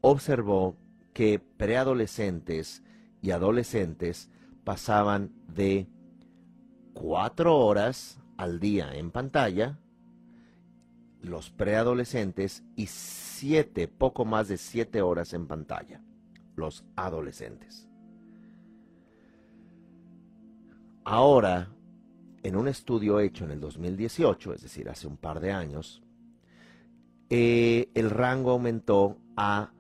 observó 0.01 0.77
que 1.13 1.39
preadolescentes 1.39 2.83
y 3.21 3.31
adolescentes 3.31 4.31
pasaban 4.65 5.33
de 5.55 5.87
4 6.95 7.57
horas 7.57 8.19
al 8.37 8.61
día 8.61 8.95
en 8.95 9.11
pantalla, 9.11 9.79
los 11.21 11.51
preadolescentes, 11.51 12.65
y 12.77 12.87
7, 12.87 13.89
poco 13.89 14.25
más 14.25 14.49
de 14.49 14.57
7 14.57 15.03
horas 15.03 15.33
en 15.33 15.47
pantalla 15.47 16.01
los 16.57 16.85
adolescentes. 16.97 17.89
Ahora, 21.05 21.69
en 22.43 22.57
un 22.57 22.69
estudio 22.69 23.21
hecho 23.21 23.45
en 23.45 23.53
el 23.53 23.61
2018, 23.61 24.55
es 24.55 24.63
decir, 24.63 24.89
hace 24.89 25.07
un 25.07 25.17
par 25.17 25.41
de 25.41 25.53
años, 25.53 26.03
eh, 27.31 27.89
el 27.95 28.11
rango 28.11 28.51
aumentó 28.51 29.17
a 29.37 29.73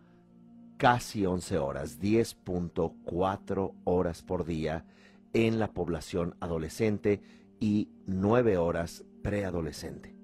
casi 0.78 1.26
11 1.26 1.58
horas, 1.58 2.00
10.4 2.00 3.74
horas 3.84 4.22
por 4.22 4.44
día 4.44 4.84
en 5.32 5.58
la 5.58 5.72
población 5.72 6.36
adolescente 6.40 7.22
y 7.60 7.90
9 8.06 8.56
horas 8.58 9.04
preadolescente. 9.22 10.16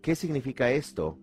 ¿Qué 0.00 0.14
significa 0.14 0.70
esto? 0.70 1.18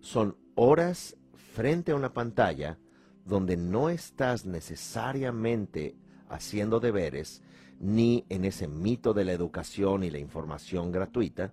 Son 0.00 0.36
horas 0.54 1.16
frente 1.34 1.92
a 1.92 1.96
una 1.96 2.12
pantalla 2.12 2.78
donde 3.24 3.56
no 3.56 3.88
estás 3.88 4.44
necesariamente 4.44 5.96
haciendo 6.28 6.80
deberes 6.80 7.42
ni 7.80 8.24
en 8.28 8.44
ese 8.44 8.68
mito 8.68 9.14
de 9.14 9.24
la 9.24 9.32
educación 9.32 10.04
y 10.04 10.10
la 10.10 10.18
información 10.18 10.92
gratuita, 10.92 11.52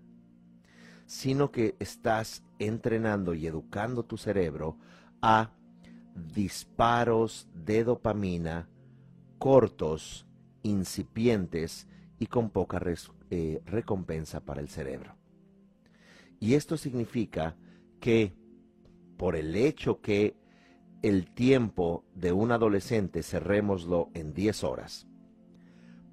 sino 1.06 1.52
que 1.52 1.76
estás 1.80 2.44
entrenando 2.60 3.34
y 3.34 3.48
educando 3.48 4.04
tu 4.04 4.18
cerebro 4.18 4.78
a 5.22 5.52
disparos 6.16 7.48
de 7.54 7.84
dopamina 7.84 8.70
cortos, 9.38 10.26
incipientes 10.64 11.88
y 12.20 12.28
con 12.28 12.50
poca 12.50 12.82
eh, 13.30 13.62
recompensa 13.66 14.42
para 14.42 14.62
el 14.62 14.70
cerebro. 14.70 15.16
Y 16.40 16.56
esto 16.56 16.78
significa 16.78 17.56
que 18.00 18.34
por 19.18 19.36
el 19.36 19.56
hecho 19.56 20.02
que 20.02 20.36
el 21.02 21.32
tiempo 21.32 22.04
de 22.14 22.32
un 22.32 22.52
adolescente, 22.52 23.24
cerrémoslo 23.24 24.10
en 24.14 24.34
10 24.34 24.64
horas, 24.64 25.08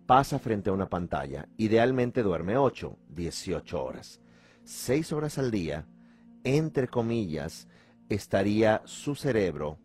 pasa 0.06 0.38
frente 0.38 0.70
a 0.70 0.72
una 0.72 0.88
pantalla, 0.88 1.48
idealmente 1.58 2.22
duerme 2.22 2.56
8, 2.56 2.96
18 3.10 3.84
horas. 3.84 4.20
6 4.64 5.12
horas 5.12 5.38
al 5.38 5.50
día, 5.50 5.86
entre 6.44 6.88
comillas, 6.88 7.68
estaría 8.08 8.80
su 8.84 9.14
cerebro 9.14 9.78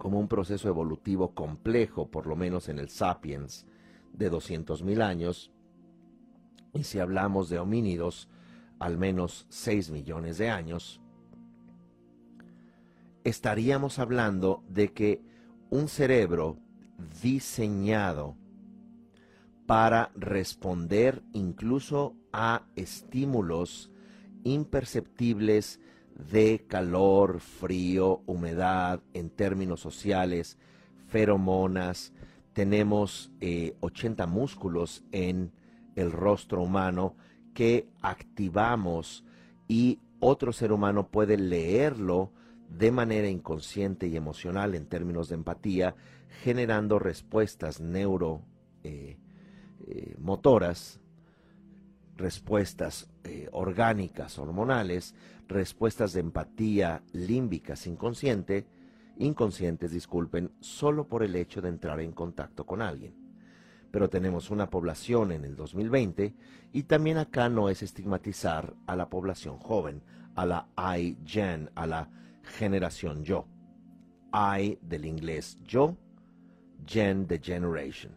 como 0.00 0.18
un 0.18 0.28
proceso 0.28 0.66
evolutivo 0.66 1.34
complejo, 1.34 2.10
por 2.10 2.26
lo 2.26 2.34
menos 2.34 2.70
en 2.70 2.78
el 2.78 2.88
sapiens 2.88 3.66
de 4.14 4.32
200.000 4.32 5.02
años, 5.02 5.52
y 6.72 6.84
si 6.84 7.00
hablamos 7.00 7.50
de 7.50 7.58
homínidos, 7.58 8.26
al 8.78 8.96
menos 8.96 9.44
6 9.50 9.90
millones 9.90 10.38
de 10.38 10.48
años, 10.48 11.02
estaríamos 13.24 13.98
hablando 13.98 14.64
de 14.70 14.94
que 14.94 15.22
un 15.68 15.86
cerebro 15.86 16.56
diseñado 17.22 18.36
para 19.66 20.12
responder 20.14 21.22
incluso 21.34 22.16
a 22.32 22.64
estímulos 22.74 23.92
imperceptibles 24.44 25.78
de 26.30 26.64
calor, 26.66 27.40
frío, 27.40 28.22
humedad, 28.26 29.00
en 29.14 29.30
términos 29.30 29.80
sociales, 29.80 30.58
feromonas. 31.08 32.12
Tenemos 32.52 33.30
80 33.80 34.22
eh, 34.22 34.26
músculos 34.26 35.02
en 35.12 35.52
el 35.96 36.12
rostro 36.12 36.62
humano 36.62 37.16
que 37.54 37.88
activamos 38.00 39.24
y 39.68 39.98
otro 40.20 40.52
ser 40.52 40.72
humano 40.72 41.08
puede 41.08 41.36
leerlo 41.36 42.32
de 42.68 42.92
manera 42.92 43.28
inconsciente 43.28 44.06
y 44.06 44.16
emocional 44.16 44.74
en 44.74 44.86
términos 44.86 45.28
de 45.28 45.34
empatía, 45.34 45.96
generando 46.42 46.98
respuestas 46.98 47.80
neuromotoras, 47.80 48.44
eh, 48.84 49.18
eh, 49.86 50.16
respuestas 52.16 53.10
eh, 53.24 53.48
orgánicas, 53.52 54.38
hormonales, 54.38 55.14
respuestas 55.50 56.14
de 56.14 56.20
empatía 56.20 57.02
límbicas 57.12 57.86
inconsciente, 57.86 58.66
inconscientes, 59.18 59.92
disculpen, 59.92 60.50
solo 60.60 61.06
por 61.06 61.22
el 61.22 61.36
hecho 61.36 61.60
de 61.60 61.68
entrar 61.68 62.00
en 62.00 62.12
contacto 62.12 62.64
con 62.64 62.80
alguien 62.80 63.20
pero 63.90 64.08
tenemos 64.08 64.50
una 64.50 64.70
población 64.70 65.32
en 65.32 65.44
el 65.44 65.56
2020 65.56 66.34
y 66.72 66.82
también 66.84 67.18
acá 67.18 67.48
no 67.48 67.68
es 67.68 67.82
estigmatizar 67.82 68.74
a 68.86 68.96
la 68.96 69.08
población 69.08 69.58
joven, 69.58 70.02
a 70.36 70.46
la 70.46 70.68
I-Gen, 70.96 71.70
a 71.74 71.86
la 71.86 72.08
generación 72.42 73.24
yo. 73.24 73.46
I 74.32 74.78
del 74.82 75.06
inglés 75.06 75.58
yo, 75.64 75.96
Gen 76.86 77.26
de 77.26 77.40
generation, 77.40 78.14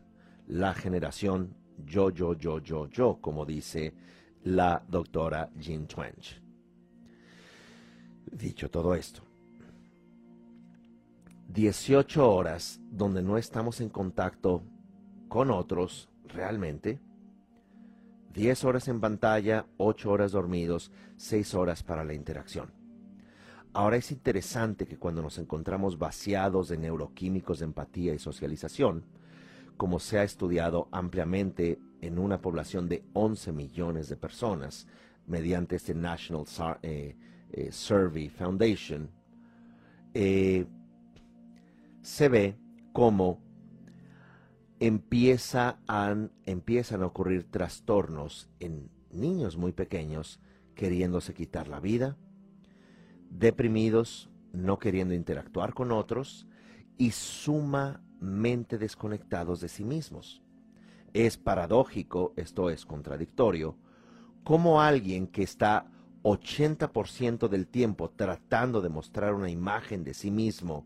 la 0.47 0.73
generación 0.73 1.55
yo, 1.85 2.11
yo, 2.11 2.35
yo, 2.35 2.59
yo, 2.59 2.87
yo, 2.87 3.17
como 3.19 3.45
dice 3.45 3.93
la 4.43 4.83
doctora 4.87 5.49
Jean 5.59 5.87
Twench. 5.87 6.42
Dicho 8.33 8.71
todo 8.71 8.95
esto, 8.95 9.21
18 11.49 12.31
horas 12.31 12.81
donde 12.89 13.21
no 13.21 13.37
estamos 13.37 13.79
en 13.79 13.89
contacto 13.89 14.63
con 15.27 15.51
otros 15.51 16.09
realmente. 16.27 16.99
10 18.33 18.63
horas 18.63 18.87
en 18.87 18.99
pantalla, 18.99 19.67
8 19.77 20.11
horas 20.11 20.31
dormidos, 20.31 20.91
6 21.17 21.53
horas 21.53 21.83
para 21.83 22.03
la 22.03 22.15
interacción. 22.15 22.71
Ahora 23.71 23.97
es 23.97 24.11
interesante 24.11 24.87
que 24.87 24.97
cuando 24.97 25.21
nos 25.21 25.37
encontramos 25.37 25.99
vaciados 25.99 26.69
de 26.69 26.77
neuroquímicos 26.79 27.59
de 27.59 27.65
empatía 27.65 28.15
y 28.15 28.19
socialización, 28.19 29.05
como 29.77 29.99
se 29.99 30.17
ha 30.17 30.23
estudiado 30.23 30.87
ampliamente 30.91 31.77
en 32.01 32.17
una 32.17 32.41
población 32.41 32.89
de 32.89 33.03
11 33.13 33.51
millones 33.51 34.09
de 34.09 34.17
personas 34.17 34.87
mediante 35.27 35.75
este 35.75 35.93
National 35.93 36.45
eh, 36.81 37.15
eh, 37.53 37.71
Survey 37.71 38.29
Foundation, 38.29 39.09
eh, 40.13 40.65
se 42.01 42.27
ve 42.27 42.57
como 42.91 43.39
empieza 44.79 45.79
empiezan 46.45 47.03
a 47.03 47.05
ocurrir 47.05 47.49
trastornos 47.49 48.49
en 48.59 48.89
niños 49.11 49.55
muy 49.55 49.71
pequeños 49.71 50.41
queriéndose 50.75 51.33
quitar 51.33 51.67
la 51.67 51.79
vida, 51.79 52.17
deprimidos, 53.29 54.29
no 54.51 54.79
queriendo 54.79 55.13
interactuar 55.13 55.73
con 55.73 55.91
otros 55.91 56.47
y 56.97 57.11
sumamente 57.11 58.77
desconectados 58.77 59.61
de 59.61 59.69
sí 59.69 59.83
mismos. 59.83 60.41
Es 61.13 61.37
paradójico, 61.37 62.33
esto 62.35 62.71
es 62.71 62.85
contradictorio, 62.85 63.77
como 64.43 64.81
alguien 64.81 65.27
que 65.27 65.43
está 65.43 65.89
80% 66.23 67.49
del 67.49 67.67
tiempo 67.67 68.09
tratando 68.09 68.81
de 68.81 68.89
mostrar 68.89 69.33
una 69.33 69.49
imagen 69.49 70.03
de 70.03 70.13
sí 70.13 70.31
mismo 70.31 70.85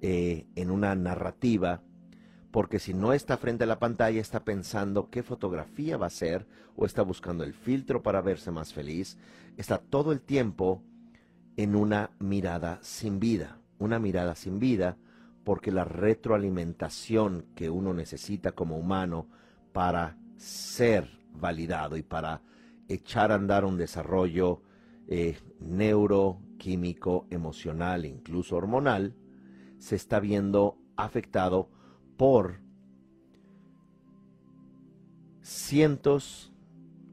eh, 0.00 0.46
en 0.56 0.70
una 0.70 0.94
narrativa, 0.94 1.82
porque 2.50 2.78
si 2.78 2.94
no 2.94 3.12
está 3.12 3.36
frente 3.36 3.64
a 3.64 3.66
la 3.66 3.78
pantalla 3.78 4.20
está 4.20 4.44
pensando 4.44 5.10
qué 5.10 5.22
fotografía 5.22 5.96
va 5.96 6.06
a 6.06 6.10
ser 6.10 6.46
o 6.74 6.86
está 6.86 7.02
buscando 7.02 7.44
el 7.44 7.52
filtro 7.52 8.02
para 8.02 8.22
verse 8.22 8.50
más 8.50 8.72
feliz, 8.72 9.18
está 9.56 9.78
todo 9.78 10.12
el 10.12 10.20
tiempo 10.20 10.82
en 11.56 11.76
una 11.76 12.10
mirada 12.18 12.78
sin 12.82 13.20
vida, 13.20 13.58
una 13.78 13.98
mirada 13.98 14.34
sin 14.34 14.58
vida 14.58 14.96
porque 15.44 15.70
la 15.70 15.84
retroalimentación 15.84 17.46
que 17.54 17.70
uno 17.70 17.94
necesita 17.94 18.52
como 18.52 18.76
humano 18.76 19.28
para 19.72 20.16
ser 20.36 21.08
validado 21.32 21.96
y 21.96 22.02
para 22.02 22.42
echar 22.88 23.32
a 23.32 23.36
andar 23.36 23.64
un 23.64 23.76
desarrollo 23.76 24.62
eh, 25.08 25.38
neuroquímico, 25.60 27.26
emocional, 27.30 28.04
incluso 28.04 28.56
hormonal, 28.56 29.14
se 29.78 29.96
está 29.96 30.20
viendo 30.20 30.78
afectado 30.96 31.68
por 32.16 32.60
cientos, 35.42 36.52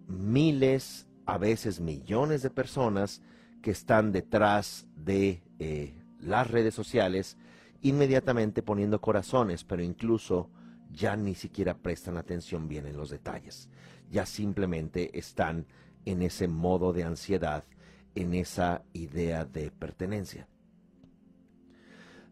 miles, 0.07 1.07
a 1.25 1.37
veces 1.37 1.79
millones 1.79 2.41
de 2.41 2.49
personas 2.49 3.21
que 3.61 3.71
están 3.71 4.11
detrás 4.11 4.87
de 4.95 5.43
eh, 5.59 5.93
las 6.19 6.49
redes 6.49 6.73
sociales, 6.73 7.37
inmediatamente 7.81 8.61
poniendo 8.61 9.01
corazones, 9.01 9.63
pero 9.63 9.83
incluso 9.83 10.49
ya 10.93 11.15
ni 11.15 11.35
siquiera 11.35 11.77
prestan 11.77 12.17
atención 12.17 12.67
bien 12.67 12.85
en 12.85 12.95
los 12.95 13.09
detalles. 13.09 13.69
Ya 14.09 14.25
simplemente 14.25 15.17
están 15.17 15.65
en 16.05 16.21
ese 16.21 16.47
modo 16.47 16.93
de 16.93 17.03
ansiedad, 17.03 17.63
en 18.15 18.33
esa 18.33 18.83
idea 18.93 19.45
de 19.45 19.71
pertenencia. 19.71 20.47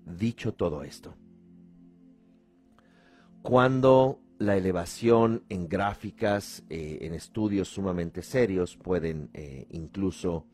Dicho 0.06 0.54
todo 0.54 0.84
esto, 0.84 1.16
cuando 3.42 4.20
la 4.38 4.58
elevación 4.58 5.44
en 5.50 5.68
gráficas, 5.68 6.64
eh, 6.70 7.00
en 7.02 7.14
estudios 7.14 7.68
sumamente 7.68 8.22
serios, 8.22 8.76
pueden 8.76 9.30
eh, 9.34 9.68
incluso 9.70 10.46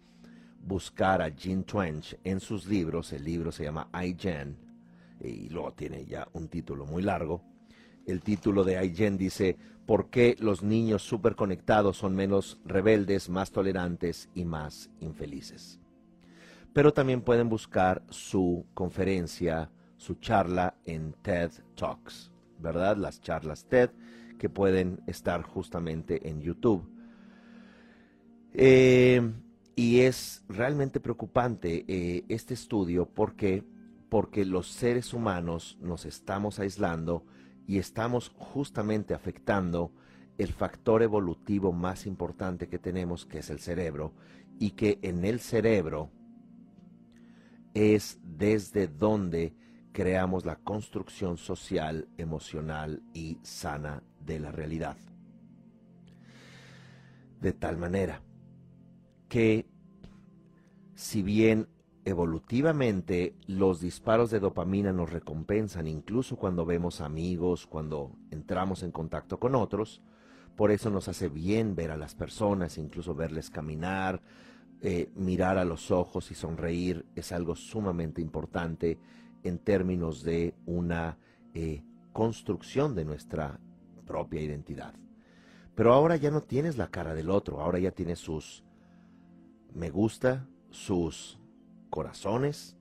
buscar 0.61 1.21
a 1.21 1.29
Jean 1.29 1.63
Twench 1.63 2.17
en 2.23 2.39
sus 2.39 2.65
libros, 2.67 3.13
el 3.13 3.23
libro 3.23 3.51
se 3.51 3.63
llama 3.63 3.89
iGen, 4.03 4.57
y 5.21 5.49
luego 5.49 5.73
tiene 5.73 6.05
ya 6.05 6.27
un 6.33 6.47
título 6.47 6.85
muy 6.85 7.01
largo. 7.01 7.41
El 8.07 8.21
título 8.21 8.63
de 8.63 8.81
iGen 8.85 9.17
dice, 9.17 9.57
¿por 9.85 10.09
qué 10.09 10.37
los 10.39 10.63
niños 10.63 11.03
superconectados 11.03 11.97
son 11.97 12.15
menos 12.15 12.57
rebeldes, 12.63 13.27
más 13.27 13.51
tolerantes 13.51 14.29
y 14.33 14.45
más 14.45 14.89
infelices? 15.01 15.81
Pero 16.71 16.93
también 16.93 17.21
pueden 17.21 17.49
buscar 17.49 18.01
su 18.09 18.65
conferencia, 18.73 19.69
su 19.97 20.15
charla 20.15 20.75
en 20.85 21.11
TED 21.21 21.51
Talks, 21.75 22.31
¿verdad? 22.59 22.95
Las 22.95 23.19
charlas 23.19 23.65
TED 23.65 23.89
que 24.39 24.47
pueden 24.47 25.01
estar 25.05 25.41
justamente 25.41 26.29
en 26.29 26.39
YouTube. 26.39 26.89
Eh, 28.53 29.33
y 29.75 29.99
es 29.99 30.45
realmente 30.47 31.01
preocupante 31.01 31.83
eh, 31.89 32.23
este 32.29 32.53
estudio 32.53 33.05
porque, 33.05 33.65
porque 34.07 34.45
los 34.45 34.69
seres 34.69 35.13
humanos 35.13 35.77
nos 35.81 36.05
estamos 36.05 36.57
aislando 36.59 37.25
y 37.67 37.77
estamos 37.77 38.31
justamente 38.37 39.13
afectando 39.13 39.91
el 40.37 40.53
factor 40.53 41.03
evolutivo 41.03 41.73
más 41.73 42.05
importante 42.07 42.69
que 42.69 42.79
tenemos, 42.79 43.25
que 43.25 43.39
es 43.39 43.49
el 43.49 43.59
cerebro, 43.59 44.13
y 44.57 44.71
que 44.71 44.99
en 45.01 45.25
el 45.25 45.39
cerebro 45.39 46.09
es 47.73 48.19
desde 48.23 48.87
donde 48.87 49.53
creamos 49.91 50.45
la 50.45 50.55
construcción 50.55 51.37
social, 51.37 52.07
emocional 52.17 53.03
y 53.13 53.37
sana 53.43 54.01
de 54.25 54.39
la 54.39 54.51
realidad. 54.51 54.97
De 57.41 57.51
tal 57.51 57.77
manera 57.77 58.21
que 59.27 59.67
si 60.95 61.21
bien 61.21 61.67
evolutivamente 62.07 63.35
los 63.47 63.81
disparos 63.81 64.31
de 64.31 64.39
dopamina 64.39 64.93
nos 64.93 65.11
recompensan 65.11 65.87
incluso 65.87 66.37
cuando 66.37 66.65
vemos 66.65 67.01
amigos, 67.01 67.67
cuando 67.67 68.13
entramos 68.31 68.81
en 68.83 68.91
contacto 68.91 69.39
con 69.41 69.55
otros, 69.55 70.01
por 70.55 70.71
eso 70.71 70.89
nos 70.89 71.09
hace 71.09 71.27
bien 71.27 71.75
ver 71.75 71.91
a 71.91 71.97
las 71.97 72.15
personas, 72.15 72.77
incluso 72.77 73.13
verles 73.13 73.49
caminar, 73.49 74.21
eh, 74.81 75.09
mirar 75.15 75.57
a 75.57 75.65
los 75.65 75.91
ojos 75.91 76.31
y 76.31 76.35
sonreír 76.35 77.05
es 77.13 77.33
algo 77.33 77.57
sumamente 77.57 78.21
importante 78.21 78.97
en 79.43 79.57
términos 79.59 80.23
de 80.23 80.55
una 80.65 81.17
eh, 81.53 81.83
construcción 82.13 82.95
de 82.95 83.03
nuestra 83.03 83.59
propia 84.05 84.41
identidad. 84.41 84.93
Pero 85.75 85.91
ahora 85.91 86.15
ya 86.15 86.31
no 86.31 86.41
tienes 86.41 86.77
la 86.77 86.87
cara 86.87 87.13
del 87.13 87.29
otro, 87.29 87.59
ahora 87.59 87.79
ya 87.79 87.91
tienes 87.91 88.19
sus 88.19 88.63
me 89.73 89.89
gusta, 89.89 90.47
sus 90.69 91.37
corazones, 91.89 92.77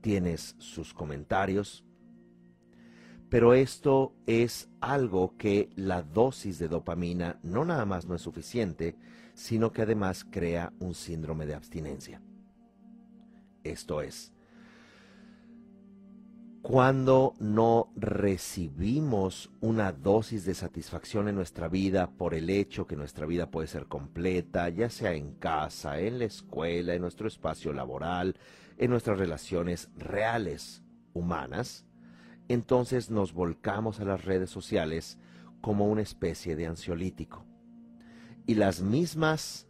tienes 0.00 0.54
sus 0.58 0.94
comentarios, 0.94 1.84
pero 3.28 3.54
esto 3.54 4.16
es 4.26 4.68
algo 4.80 5.36
que 5.36 5.70
la 5.76 6.02
dosis 6.02 6.58
de 6.58 6.68
dopamina 6.68 7.38
no 7.42 7.64
nada 7.64 7.86
más 7.86 8.06
no 8.06 8.16
es 8.16 8.22
suficiente, 8.22 8.96
sino 9.34 9.72
que 9.72 9.82
además 9.82 10.26
crea 10.28 10.72
un 10.80 10.94
síndrome 10.94 11.46
de 11.46 11.54
abstinencia. 11.54 12.20
Esto 13.62 14.02
es, 14.02 14.32
cuando 16.62 17.34
no 17.38 17.90
recibimos 17.96 19.50
una 19.60 19.92
dosis 19.92 20.44
de 20.44 20.54
satisfacción 20.54 21.28
en 21.28 21.34
nuestra 21.34 21.68
vida 21.68 22.10
por 22.10 22.34
el 22.34 22.50
hecho 22.50 22.86
que 22.86 22.96
nuestra 22.96 23.24
vida 23.24 23.50
puede 23.50 23.66
ser 23.66 23.86
completa, 23.86 24.68
ya 24.68 24.90
sea 24.90 25.14
en 25.14 25.32
casa, 25.34 25.98
en 26.00 26.18
la 26.18 26.26
escuela, 26.26 26.94
en 26.94 27.00
nuestro 27.00 27.28
espacio 27.28 27.72
laboral, 27.72 28.36
en 28.76 28.90
nuestras 28.90 29.18
relaciones 29.18 29.90
reales 29.96 30.82
humanas, 31.14 31.86
entonces 32.48 33.10
nos 33.10 33.32
volcamos 33.32 34.00
a 34.00 34.04
las 34.04 34.24
redes 34.24 34.50
sociales 34.50 35.18
como 35.60 35.86
una 35.86 36.02
especie 36.02 36.56
de 36.56 36.66
ansiolítico. 36.66 37.44
Y 38.46 38.56
las 38.56 38.82
mismas 38.82 39.66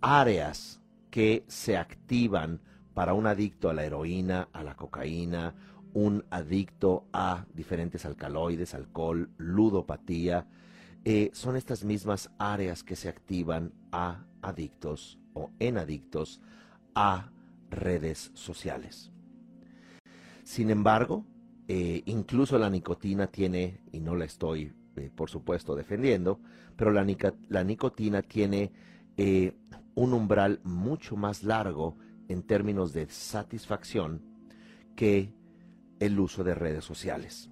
áreas 0.00 0.80
que 1.10 1.44
se 1.48 1.76
activan 1.76 2.60
para 2.92 3.14
un 3.14 3.26
adicto 3.26 3.68
a 3.68 3.74
la 3.74 3.84
heroína, 3.84 4.48
a 4.52 4.62
la 4.62 4.76
cocaína 4.76 5.54
un 5.94 6.24
adicto 6.30 7.06
a 7.12 7.46
diferentes 7.54 8.04
alcaloides, 8.04 8.74
alcohol, 8.74 9.30
ludopatía, 9.38 10.46
eh, 11.04 11.30
son 11.32 11.56
estas 11.56 11.84
mismas 11.84 12.30
áreas 12.38 12.82
que 12.82 12.96
se 12.96 13.08
activan 13.08 13.72
a 13.92 14.24
adictos 14.42 15.18
o 15.34 15.50
en 15.58 15.78
adictos 15.78 16.40
a 16.94 17.30
redes 17.70 18.32
sociales. 18.34 19.12
Sin 20.42 20.70
embargo, 20.70 21.24
eh, 21.68 22.02
incluso 22.06 22.58
la 22.58 22.70
nicotina 22.70 23.28
tiene, 23.28 23.80
y 23.92 24.00
no 24.00 24.16
la 24.16 24.24
estoy 24.24 24.72
eh, 24.96 25.10
por 25.14 25.30
supuesto 25.30 25.74
defendiendo, 25.74 26.40
pero 26.76 26.90
la, 26.90 27.06
la 27.48 27.64
nicotina 27.64 28.22
tiene 28.22 28.72
un 29.94 30.12
umbral 30.12 30.60
mucho 30.64 31.16
más 31.16 31.44
largo 31.44 31.96
en 32.28 32.42
términos 32.42 32.92
de 32.92 33.08
satisfacción 33.08 34.22
que 34.96 35.32
el 36.00 36.18
uso 36.18 36.44
de 36.44 36.54
redes 36.54 36.84
sociales. 36.84 37.50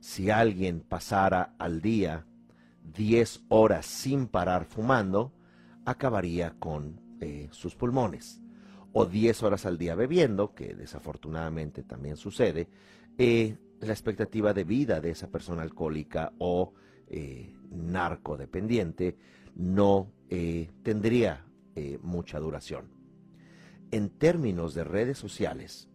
Si 0.00 0.30
alguien 0.30 0.80
pasara 0.80 1.54
al 1.58 1.80
día 1.80 2.26
10 2.94 3.44
horas 3.48 3.86
sin 3.86 4.26
parar 4.26 4.64
fumando, 4.64 5.32
acabaría 5.84 6.54
con 6.58 7.00
eh, 7.20 7.48
sus 7.52 7.74
pulmones. 7.74 8.40
O 8.92 9.06
10 9.06 9.42
horas 9.42 9.64
al 9.64 9.78
día 9.78 9.94
bebiendo, 9.94 10.54
que 10.54 10.74
desafortunadamente 10.74 11.82
también 11.82 12.16
sucede, 12.16 12.68
eh, 13.16 13.56
la 13.80 13.92
expectativa 13.92 14.52
de 14.52 14.64
vida 14.64 15.00
de 15.00 15.10
esa 15.10 15.28
persona 15.28 15.62
alcohólica 15.62 16.32
o 16.38 16.74
eh, 17.08 17.54
narcodependiente 17.70 19.16
no 19.54 20.10
tendría 20.82 21.44
mucha 22.00 22.38
duración. 22.38 22.86
En 23.90 24.08
términos 24.08 24.72
de 24.72 24.82
redes 24.82 25.18
sociales, 25.18 25.90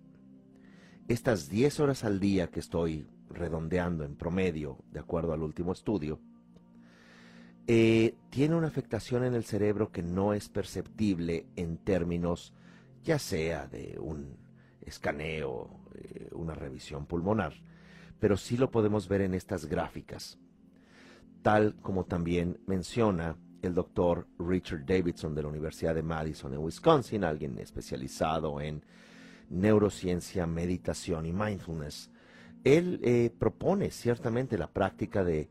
estas 1.07 1.49
10 1.49 1.79
horas 1.79 2.03
al 2.03 2.19
día 2.19 2.47
que 2.47 2.59
estoy 2.59 3.07
redondeando 3.29 4.03
en 4.03 4.15
promedio, 4.15 4.77
de 4.91 4.99
acuerdo 4.99 5.33
al 5.33 5.41
último 5.41 5.71
estudio, 5.71 6.19
eh, 7.67 8.15
tiene 8.29 8.55
una 8.55 8.67
afectación 8.67 9.23
en 9.23 9.33
el 9.33 9.43
cerebro 9.43 9.91
que 9.91 10.01
no 10.01 10.33
es 10.33 10.47
perceptible 10.49 11.45
en 11.55 11.77
términos 11.77 12.53
ya 13.03 13.19
sea 13.19 13.67
de 13.67 13.97
un 13.99 14.37
escaneo, 14.81 15.69
eh, 15.95 16.29
una 16.33 16.55
revisión 16.55 17.05
pulmonar, 17.05 17.53
pero 18.19 18.35
sí 18.37 18.57
lo 18.57 18.71
podemos 18.71 19.07
ver 19.07 19.21
en 19.21 19.33
estas 19.33 19.65
gráficas, 19.65 20.37
tal 21.41 21.75
como 21.81 22.05
también 22.05 22.59
menciona 22.67 23.37
el 23.61 23.73
doctor 23.73 24.27
Richard 24.39 24.85
Davidson 24.85 25.35
de 25.35 25.43
la 25.43 25.47
Universidad 25.47 25.95
de 25.95 26.03
Madison 26.03 26.53
en 26.53 26.59
Wisconsin, 26.59 27.23
alguien 27.23 27.57
especializado 27.59 28.59
en 28.61 28.83
neurociencia, 29.49 30.45
meditación 30.47 31.25
y 31.25 31.33
mindfulness. 31.33 32.09
Él 32.63 32.99
eh, 33.03 33.31
propone 33.37 33.91
ciertamente 33.91 34.57
la 34.57 34.67
práctica 34.67 35.23
de 35.23 35.49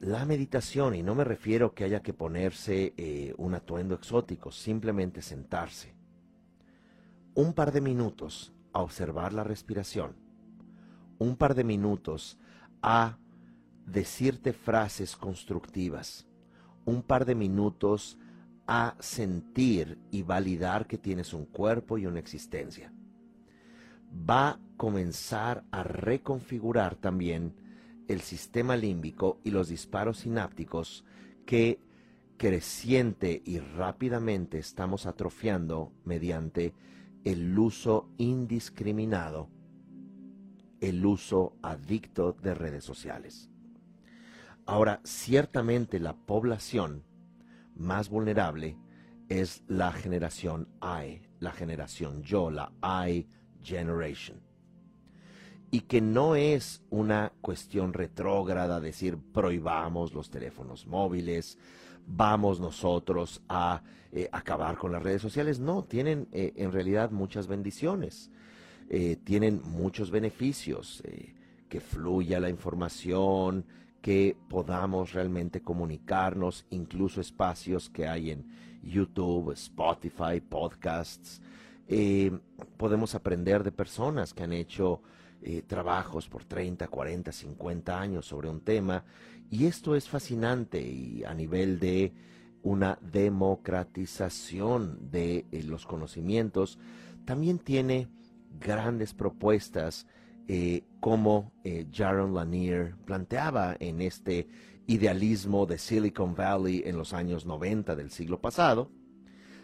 la 0.00 0.24
meditación, 0.26 0.94
y 0.94 1.02
no 1.02 1.14
me 1.14 1.24
refiero 1.24 1.74
que 1.74 1.84
haya 1.84 2.02
que 2.02 2.12
ponerse 2.12 2.92
eh, 2.96 3.34
un 3.38 3.54
atuendo 3.54 3.94
exótico, 3.94 4.50
simplemente 4.50 5.22
sentarse. 5.22 5.94
Un 7.34 7.54
par 7.54 7.72
de 7.72 7.80
minutos 7.80 8.52
a 8.72 8.82
observar 8.82 9.32
la 9.32 9.44
respiración, 9.44 10.14
un 11.18 11.36
par 11.36 11.54
de 11.54 11.64
minutos 11.64 12.38
a 12.82 13.18
decirte 13.86 14.52
frases 14.52 15.16
constructivas, 15.16 16.26
un 16.84 17.02
par 17.02 17.24
de 17.24 17.34
minutos 17.34 18.18
a 18.66 18.96
sentir 18.98 19.98
y 20.10 20.22
validar 20.22 20.86
que 20.86 20.98
tienes 20.98 21.34
un 21.34 21.44
cuerpo 21.44 21.98
y 21.98 22.06
una 22.06 22.18
existencia. 22.18 22.92
Va 24.28 24.48
a 24.48 24.60
comenzar 24.76 25.64
a 25.70 25.82
reconfigurar 25.82 26.96
también 26.96 27.54
el 28.08 28.20
sistema 28.20 28.76
límbico 28.76 29.40
y 29.44 29.50
los 29.50 29.68
disparos 29.68 30.18
sinápticos 30.18 31.04
que 31.46 31.80
creciente 32.36 33.42
y 33.44 33.58
rápidamente 33.58 34.58
estamos 34.58 35.06
atrofiando 35.06 35.92
mediante 36.04 36.74
el 37.24 37.58
uso 37.58 38.08
indiscriminado, 38.18 39.48
el 40.80 41.04
uso 41.06 41.56
adicto 41.62 42.36
de 42.42 42.54
redes 42.54 42.84
sociales. 42.84 43.50
Ahora, 44.66 45.00
ciertamente 45.04 46.00
la 46.00 46.14
población 46.14 47.04
más 47.74 48.08
vulnerable 48.08 48.76
es 49.28 49.62
la 49.68 49.92
generación 49.92 50.68
I, 50.82 51.20
la 51.40 51.52
generación 51.52 52.22
yo, 52.22 52.50
la 52.50 52.72
I 52.82 53.26
generation. 53.62 54.40
Y 55.70 55.80
que 55.80 56.00
no 56.00 56.36
es 56.36 56.82
una 56.90 57.32
cuestión 57.40 57.92
retrógrada 57.92 58.80
decir 58.80 59.18
prohibamos 59.32 60.14
los 60.14 60.30
teléfonos 60.30 60.86
móviles, 60.86 61.58
vamos 62.06 62.60
nosotros 62.60 63.42
a 63.48 63.82
eh, 64.12 64.28
acabar 64.30 64.76
con 64.76 64.92
las 64.92 65.02
redes 65.02 65.22
sociales. 65.22 65.58
No, 65.58 65.84
tienen 65.84 66.28
eh, 66.32 66.52
en 66.56 66.70
realidad 66.70 67.10
muchas 67.10 67.48
bendiciones, 67.48 68.30
eh, 68.88 69.16
tienen 69.24 69.60
muchos 69.64 70.10
beneficios, 70.10 71.02
que 71.68 71.80
fluya 71.80 72.38
la 72.38 72.50
información, 72.50 73.64
que 74.04 74.36
podamos 74.50 75.14
realmente 75.14 75.62
comunicarnos, 75.62 76.66
incluso 76.68 77.22
espacios 77.22 77.88
que 77.88 78.06
hay 78.06 78.32
en 78.32 78.44
YouTube, 78.82 79.52
Spotify, 79.52 80.42
podcasts. 80.46 81.40
podemos 82.76 83.14
aprender 83.14 83.64
de 83.64 83.72
personas 83.72 84.34
que 84.34 84.42
han 84.42 84.52
hecho 84.52 85.00
trabajos 85.66 86.28
por 86.28 86.44
30, 86.44 86.86
40, 86.86 87.32
50 87.32 87.98
años 87.98 88.26
sobre 88.26 88.50
un 88.50 88.60
tema. 88.60 89.04
Y 89.50 89.64
esto 89.64 89.96
es 89.96 90.06
fascinante 90.06 90.82
y 90.82 91.24
a 91.24 91.32
nivel 91.32 91.80
de 91.80 92.12
una 92.62 92.98
democratización 93.00 95.10
de 95.10 95.46
eh, 95.50 95.62
los 95.62 95.86
conocimientos, 95.86 96.78
también 97.24 97.58
tiene 97.58 98.08
grandes 98.60 99.14
propuestas 99.14 100.06
eh, 100.46 100.84
como 101.00 101.52
eh, 101.64 101.86
Jaron 101.92 102.34
Lanier 102.34 102.94
planteaba 103.06 103.76
en 103.80 104.02
este 104.02 104.46
idealismo 104.86 105.64
de 105.64 105.78
Silicon 105.78 106.34
Valley 106.34 106.82
en 106.84 106.98
los 106.98 107.14
años 107.14 107.46
90 107.46 107.96
del 107.96 108.10
siglo 108.10 108.40
pasado. 108.40 108.90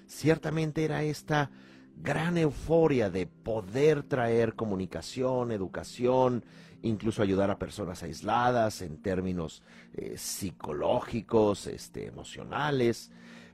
Ciertamente 0.06 0.84
era 0.84 1.02
esta 1.02 1.50
gran 1.96 2.38
euforia 2.38 3.10
de 3.10 3.26
poder 3.26 4.04
traer 4.04 4.54
comunicación, 4.54 5.52
educación, 5.52 6.44
incluso 6.82 7.22
ayudar 7.22 7.50
a 7.50 7.58
personas 7.58 8.02
aisladas 8.02 8.80
en 8.80 9.02
términos 9.02 9.62
eh, 9.92 10.14
psicológicos, 10.16 11.66
este, 11.66 12.06
emocionales, 12.06 13.10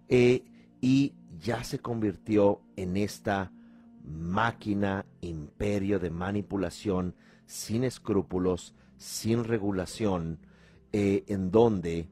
y 0.08 1.14
ya 1.40 1.64
se 1.64 1.80
convirtió 1.80 2.60
en 2.76 2.96
esta 2.96 3.50
máquina, 4.06 5.04
imperio 5.20 5.98
de 5.98 6.10
manipulación 6.10 7.14
sin 7.44 7.84
escrúpulos, 7.84 8.74
sin 8.96 9.44
regulación, 9.44 10.38
eh, 10.92 11.24
en 11.28 11.50
donde 11.50 12.08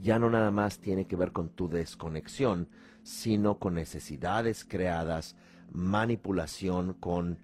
ya 0.00 0.18
no 0.18 0.30
nada 0.30 0.50
más 0.50 0.78
tiene 0.78 1.06
que 1.06 1.16
ver 1.16 1.32
con 1.32 1.48
tu 1.50 1.68
desconexión, 1.68 2.68
sino 3.02 3.58
con 3.58 3.74
necesidades 3.74 4.64
creadas, 4.64 5.36
manipulación 5.72 6.94
con 6.94 7.38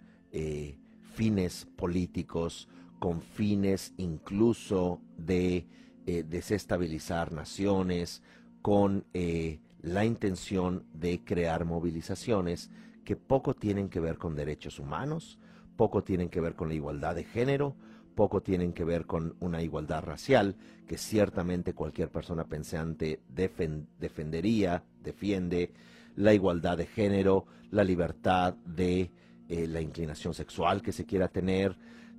fines 1.14 1.66
políticos, 1.76 2.68
con 2.99 3.20
fines 3.20 3.93
incluso 3.97 5.01
de 5.16 5.66
eh, 6.07 6.24
desestabilizar 6.28 7.32
naciones, 7.32 8.22
con 8.62 9.05
eh, 9.12 9.61
la 9.80 10.05
intención 10.05 10.84
de 10.95 11.22
crear 11.24 11.64
movilizaciones 11.64 12.70
que 13.05 13.16
poco 13.16 13.55
tienen 13.55 13.88
que 13.88 14.00
ver 14.00 14.18
con 14.18 14.34
derechos 14.34 14.78
humanos, 14.78 15.38
poco 15.76 16.03
tienen 16.03 16.28
que 16.28 16.40
ver 16.40 16.55
con 16.55 16.68
la 16.68 16.74
igualdad 16.74 17.14
de 17.14 17.24
género, 17.24 17.76
poco 18.14 18.42
tienen 18.42 18.72
que 18.72 18.84
ver 18.84 19.07
con 19.07 19.36
una 19.40 19.62
igualdad 19.62 20.03
racial, 20.03 20.57
que 20.86 20.98
ciertamente 20.98 21.74
cualquier 21.74 22.11
persona 22.11 22.44
pensante 22.44 23.20
defendería, 23.28 24.84
defiende 25.03 25.72
la 26.16 26.34
igualdad 26.34 26.76
de 26.76 26.86
género, 26.86 27.46
la 27.70 27.84
libertad 27.84 28.55
de 28.66 29.11
eh, 29.48 29.66
la 29.66 29.80
inclinación 29.80 30.34
sexual 30.34 30.82
que 30.82 30.92
se 30.92 31.07
quiera 31.07 31.28
tener, 31.28 31.76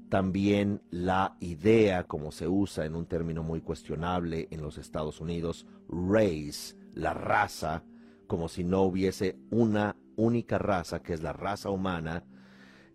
también 0.09 0.81
la 0.91 1.37
idea, 1.39 2.03
como 2.03 2.31
se 2.31 2.47
usa 2.47 2.85
en 2.85 2.95
un 2.95 3.05
término 3.05 3.43
muy 3.43 3.61
cuestionable 3.61 4.47
en 4.51 4.61
los 4.61 4.77
Estados 4.77 5.19
Unidos, 5.21 5.65
race, 5.89 6.75
la 6.93 7.13
raza, 7.13 7.83
como 8.27 8.47
si 8.47 8.63
no 8.63 8.81
hubiese 8.81 9.37
una 9.49 9.95
única 10.15 10.57
raza, 10.57 11.01
que 11.01 11.13
es 11.13 11.21
la 11.21 11.33
raza 11.33 11.69
humana, 11.69 12.23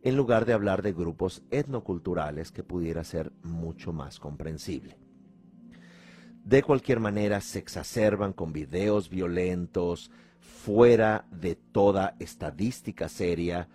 en 0.02 0.16
lugar 0.16 0.44
de 0.44 0.52
hablar 0.52 0.82
de 0.82 0.92
grupos 0.92 1.42
etnoculturales 1.50 2.52
que 2.52 2.62
pudiera 2.62 3.04
ser 3.04 3.32
mucho 3.42 3.92
más 3.92 4.18
comprensible. 4.18 4.96
De 6.44 6.62
cualquier 6.62 7.00
manera, 7.00 7.40
se 7.40 7.58
exacerban 7.58 8.32
con 8.32 8.52
videos 8.52 9.10
violentos, 9.10 10.10
fuera 10.40 11.26
de 11.30 11.56
toda 11.56 12.16
estadística 12.18 13.08
seria, 13.08 13.68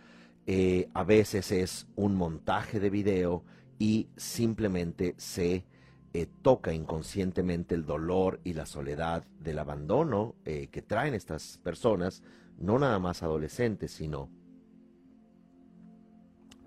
eh, 0.46 0.90
a 0.94 1.04
veces 1.04 1.52
es 1.52 1.88
un 1.96 2.16
montaje 2.16 2.80
de 2.80 2.90
video 2.90 3.44
y 3.80 4.08
simplemente 4.18 5.16
se 5.18 5.66
eh, 6.14 6.28
toca 6.42 6.74
inconscientemente 6.74 7.76
el 7.76 7.86
dolor 7.86 8.40
y 8.44 8.54
la 8.54 8.66
soledad 8.66 9.26
del 9.40 9.60
abandono 9.60 10.36
eh, 10.46 10.68
que 10.72 10.82
traen 10.82 11.14
estas 11.14 11.60
personas, 11.64 12.24
no 12.58 12.80
nada 12.80 13.00
más 13.00 13.24
adolescentes, 13.24 13.92
sino 13.92 14.30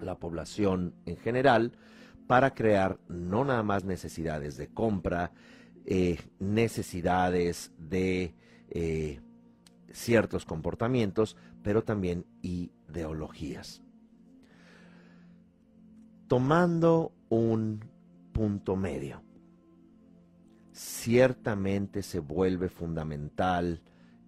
la 0.00 0.18
población 0.18 0.94
en 1.06 1.16
general, 1.16 1.72
para 2.26 2.54
crear 2.54 2.98
no 3.08 3.44
nada 3.44 3.62
más 3.62 3.84
necesidades 3.84 4.56
de 4.56 4.68
compra, 4.68 5.32
necesidades 6.38 7.72
de 7.78 8.34
ciertos 9.92 10.44
comportamientos, 10.44 11.36
pero 11.62 11.82
también 11.82 12.26
ideologías. 12.42 13.82
Tomando 16.28 17.12
un 17.28 17.84
punto 18.32 18.76
medio, 18.76 19.22
ciertamente 20.72 22.02
se 22.02 22.18
vuelve 22.18 22.68
fundamental 22.68 23.80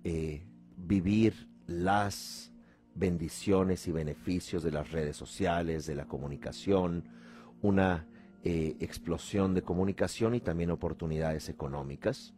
eh, 0.05 0.48
vivir 0.79 1.49
las 1.67 2.53
bendiciones 2.95 3.87
y 3.87 3.93
beneficios 3.93 4.63
de 4.63 4.73
las 4.73 4.91
redes 4.91 5.17
sociales, 5.17 5.87
de 5.87 5.95
la 5.95 6.07
comunicación, 6.07 7.05
una 7.61 8.07
eh, 8.45 8.77
explosión 8.81 9.55
de 9.55 9.63
comunicación 9.63 10.35
y 10.35 10.41
también 10.41 10.71
oportunidades 10.71 11.49
económicas 11.49 12.35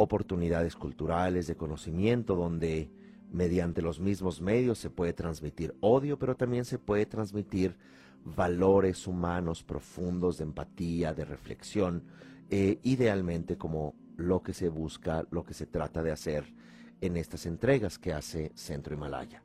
oportunidades 0.00 0.76
culturales, 0.76 1.48
de 1.48 1.56
conocimiento, 1.56 2.36
donde 2.36 2.88
mediante 3.32 3.82
los 3.82 3.98
mismos 3.98 4.40
medios 4.40 4.78
se 4.78 4.90
puede 4.90 5.12
transmitir 5.12 5.74
odio, 5.80 6.20
pero 6.20 6.36
también 6.36 6.64
se 6.64 6.78
puede 6.78 7.04
transmitir 7.04 7.76
valores 8.24 9.08
humanos 9.08 9.64
profundos 9.64 10.38
de 10.38 10.44
empatía, 10.44 11.14
de 11.14 11.24
reflexión, 11.24 12.04
eh, 12.48 12.78
idealmente 12.84 13.58
como 13.58 13.96
lo 14.16 14.40
que 14.40 14.52
se 14.52 14.68
busca, 14.68 15.26
lo 15.32 15.42
que 15.42 15.52
se 15.52 15.66
trata 15.66 16.04
de 16.04 16.12
hacer 16.12 16.44
en 17.00 17.16
estas 17.16 17.46
entregas 17.46 17.98
que 17.98 18.12
hace 18.12 18.52
Centro 18.54 18.94
Himalaya. 18.94 19.42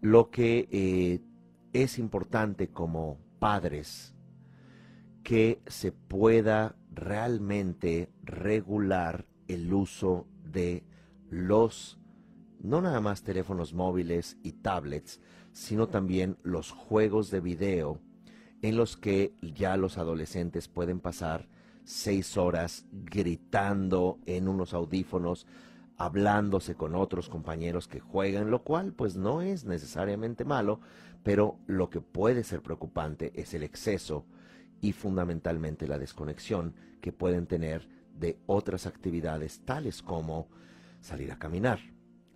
Lo 0.00 0.30
que 0.30 0.68
eh, 0.70 1.20
es 1.72 1.98
importante 1.98 2.68
como 2.68 3.18
padres, 3.38 4.14
que 5.22 5.60
se 5.66 5.92
pueda 5.92 6.76
realmente 6.92 8.10
regular 8.22 9.26
el 9.48 9.72
uso 9.72 10.26
de 10.44 10.84
los, 11.30 11.98
no 12.60 12.80
nada 12.80 13.00
más 13.00 13.22
teléfonos 13.22 13.74
móviles 13.74 14.38
y 14.42 14.52
tablets, 14.52 15.20
sino 15.52 15.88
también 15.88 16.36
los 16.42 16.70
juegos 16.70 17.30
de 17.30 17.40
video 17.40 18.00
en 18.62 18.76
los 18.76 18.96
que 18.96 19.34
ya 19.42 19.76
los 19.76 19.98
adolescentes 19.98 20.68
pueden 20.68 21.00
pasar 21.00 21.48
seis 21.84 22.36
horas 22.36 22.84
gritando 22.92 24.18
en 24.26 24.48
unos 24.48 24.74
audífonos, 24.74 25.46
hablándose 25.98 26.74
con 26.74 26.94
otros 26.94 27.28
compañeros 27.28 27.88
que 27.88 28.00
juegan, 28.00 28.50
lo 28.50 28.62
cual 28.62 28.92
pues 28.92 29.16
no 29.16 29.40
es 29.40 29.64
necesariamente 29.64 30.44
malo, 30.44 30.80
pero 31.22 31.58
lo 31.66 31.90
que 31.90 32.00
puede 32.00 32.44
ser 32.44 32.62
preocupante 32.62 33.32
es 33.34 33.54
el 33.54 33.62
exceso 33.62 34.24
y 34.80 34.92
fundamentalmente 34.92 35.88
la 35.88 35.98
desconexión 35.98 36.74
que 37.00 37.12
pueden 37.12 37.46
tener 37.46 37.88
de 38.18 38.38
otras 38.46 38.86
actividades 38.86 39.60
tales 39.64 40.02
como 40.02 40.48
salir 41.00 41.32
a 41.32 41.38
caminar, 41.38 41.80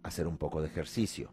hacer 0.03 0.27
un 0.27 0.39
poco 0.39 0.61
de 0.61 0.69
ejercicio, 0.69 1.33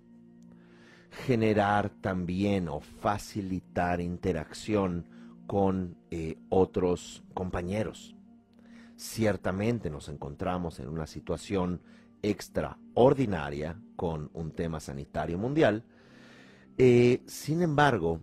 generar 1.25 1.89
también 1.89 2.67
o 2.67 2.79
facilitar 2.79 4.01
interacción 4.01 5.05
con 5.47 5.95
eh, 6.11 6.37
otros 6.49 7.23
compañeros. 7.33 8.15
Ciertamente 8.97 9.89
nos 9.89 10.09
encontramos 10.09 10.79
en 10.79 10.89
una 10.89 11.07
situación 11.07 11.81
extraordinaria 12.21 13.79
con 13.95 14.29
un 14.33 14.51
tema 14.51 14.79
sanitario 14.79 15.37
mundial. 15.37 15.83
Eh, 16.77 17.23
sin 17.25 17.61
embargo, 17.61 18.21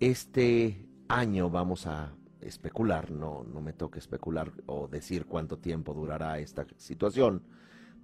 este 0.00 0.88
año 1.08 1.50
vamos 1.50 1.86
a 1.86 2.14
especular, 2.40 3.10
no, 3.10 3.44
no 3.44 3.60
me 3.60 3.72
toca 3.72 3.98
especular 3.98 4.52
o 4.66 4.88
decir 4.88 5.26
cuánto 5.26 5.58
tiempo 5.58 5.94
durará 5.94 6.38
esta 6.38 6.66
situación, 6.76 7.42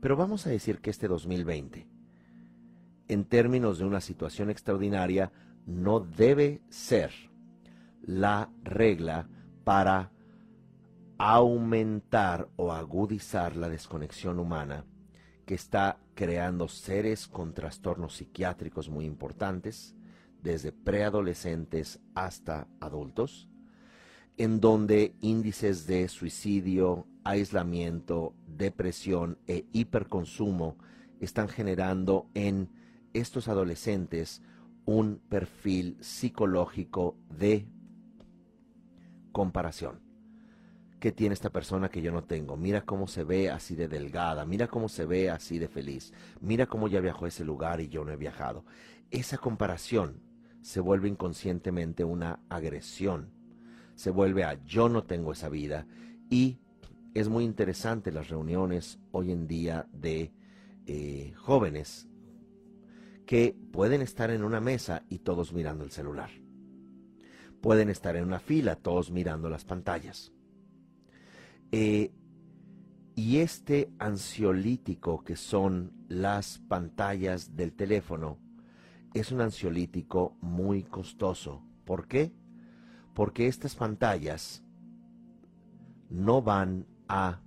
pero 0.00 0.16
vamos 0.16 0.46
a 0.46 0.50
decir 0.50 0.80
que 0.80 0.90
este 0.90 1.08
2020, 1.08 1.86
en 3.08 3.24
términos 3.24 3.78
de 3.78 3.84
una 3.84 4.00
situación 4.00 4.50
extraordinaria, 4.50 5.32
no 5.66 6.00
debe 6.00 6.62
ser 6.70 7.12
la 8.02 8.50
regla 8.62 9.28
para 9.64 10.10
aumentar 11.18 12.48
o 12.56 12.72
agudizar 12.72 13.56
la 13.56 13.68
desconexión 13.68 14.38
humana 14.38 14.86
que 15.51 15.57
está 15.57 15.98
creando 16.14 16.68
seres 16.68 17.26
con 17.26 17.55
trastornos 17.55 18.14
psiquiátricos 18.14 18.88
muy 18.88 19.05
importantes, 19.05 19.96
desde 20.44 20.70
preadolescentes 20.70 21.98
hasta 22.14 22.68
adultos, 22.78 23.48
en 24.36 24.61
donde 24.61 25.12
índices 25.20 25.88
de 25.88 26.07
suicidio, 26.07 27.09
aislamiento, 27.24 28.32
depresión 28.46 29.38
e 29.48 29.64
hiperconsumo 29.72 30.76
están 31.18 31.48
generando 31.48 32.28
en 32.34 32.68
estos 33.12 33.48
adolescentes 33.48 34.42
un 34.84 35.20
perfil 35.28 35.96
psicológico 35.98 37.16
de 37.28 37.66
comparación. 39.32 40.09
¿Qué 41.01 41.12
tiene 41.12 41.32
esta 41.32 41.48
persona 41.48 41.88
que 41.88 42.03
yo 42.03 42.12
no 42.12 42.24
tengo? 42.24 42.59
Mira 42.59 42.82
cómo 42.82 43.07
se 43.07 43.24
ve 43.24 43.51
así 43.51 43.74
de 43.74 43.88
delgada, 43.88 44.44
mira 44.44 44.68
cómo 44.68 44.86
se 44.86 45.07
ve 45.07 45.30
así 45.30 45.59
de 45.59 45.66
feliz, 45.66 46.12
mira 46.42 46.66
cómo 46.66 46.88
ya 46.88 47.01
viajó 47.01 47.24
a 47.24 47.28
ese 47.28 47.42
lugar 47.42 47.80
y 47.80 47.88
yo 47.88 48.05
no 48.05 48.12
he 48.12 48.18
viajado. 48.18 48.66
Esa 49.11 49.38
comparación 49.38 50.20
se 50.61 50.78
vuelve 50.78 51.09
inconscientemente 51.09 52.05
una 52.05 52.40
agresión, 52.51 53.30
se 53.94 54.11
vuelve 54.11 54.44
a 54.44 54.62
yo 54.64 54.90
no 54.90 55.05
tengo 55.05 55.32
esa 55.32 55.48
vida 55.48 55.86
y 56.28 56.59
es 57.14 57.30
muy 57.30 57.44
interesante 57.44 58.12
las 58.12 58.28
reuniones 58.28 58.98
hoy 59.11 59.32
en 59.32 59.46
día 59.46 59.88
de 59.94 60.34
eh, 60.86 61.32
jóvenes 61.38 62.11
que 63.24 63.57
pueden 63.72 64.03
estar 64.03 64.30
en 64.30 64.44
una 64.44 64.61
mesa 64.61 65.05
y 65.09 65.20
todos 65.20 65.55
mirando 65.55 65.82
el 65.82 65.92
celular. 65.92 66.30
Pueden 67.62 67.88
estar 67.88 68.16
en 68.16 68.24
una 68.24 68.38
fila, 68.38 68.76
todos 68.76 69.11
mirando 69.11 69.48
las 69.48 69.64
pantallas. 69.64 70.34
Eh, 71.72 72.12
y 73.14 73.38
este 73.38 73.92
ansiolítico 73.98 75.22
que 75.22 75.36
son 75.36 75.92
las 76.08 76.58
pantallas 76.58 77.54
del 77.54 77.72
teléfono 77.72 78.38
es 79.14 79.32
un 79.32 79.40
ansiolítico 79.40 80.36
muy 80.40 80.84
costoso. 80.84 81.62
¿Por 81.84 82.06
qué? 82.06 82.32
Porque 83.14 83.46
estas 83.46 83.76
pantallas 83.76 84.62
no 86.08 86.42
van 86.42 86.86
a 87.08 87.40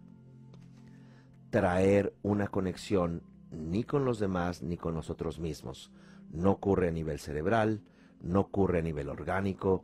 traer 1.50 2.16
una 2.22 2.48
conexión 2.48 3.24
ni 3.52 3.84
con 3.84 4.06
los 4.06 4.20
demás 4.20 4.62
ni 4.62 4.78
con 4.78 4.96
nosotros 4.96 5.40
mismos. 5.40 5.92
No 6.32 6.52
ocurre 6.52 6.88
a 6.90 6.92
nivel 6.92 7.20
cerebral, 7.20 7.82
no 8.22 8.42
ocurre 8.42 8.80
a 8.80 8.82
nivel 8.82 9.10
orgánico, 9.10 9.84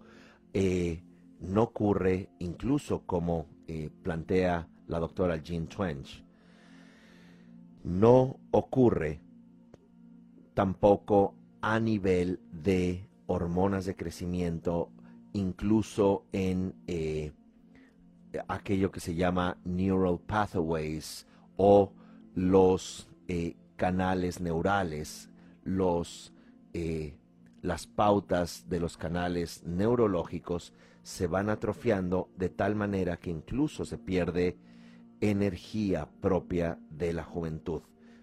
eh, 0.53 1.03
no 1.39 1.63
ocurre 1.63 2.29
incluso 2.39 3.05
como 3.05 3.47
eh, 3.67 3.89
plantea 4.03 4.67
la 4.87 4.99
doctora 4.99 5.37
Jean 5.37 5.67
Twench, 5.67 6.23
no 7.83 8.39
ocurre 8.51 9.21
tampoco 10.53 11.35
a 11.61 11.79
nivel 11.79 12.41
de 12.51 13.07
hormonas 13.27 13.85
de 13.85 13.95
crecimiento, 13.95 14.91
incluso 15.33 16.25
en 16.31 16.75
eh, 16.87 17.31
aquello 18.47 18.91
que 18.91 18.99
se 18.99 19.15
llama 19.15 19.57
neural 19.63 20.19
pathways 20.19 21.25
o 21.55 21.93
los 22.35 23.07
eh, 23.27 23.55
canales 23.75 24.41
neurales, 24.41 25.29
los, 25.63 26.33
las 27.61 27.87
pautas 27.87 28.67
de 28.67 28.79
los 28.79 28.97
canales 28.97 29.63
neurológicos 29.63 30.73
se 31.03 31.27
van 31.27 31.49
atrofiando 31.49 32.29
de 32.37 32.49
tal 32.49 32.75
manera 32.75 33.17
que 33.17 33.29
incluso 33.29 33.85
se 33.85 33.97
pierde 33.97 34.57
energía 35.21 36.09
propia 36.21 36.79
de 36.89 37.13
la 37.13 37.23
juventud. 37.23 37.81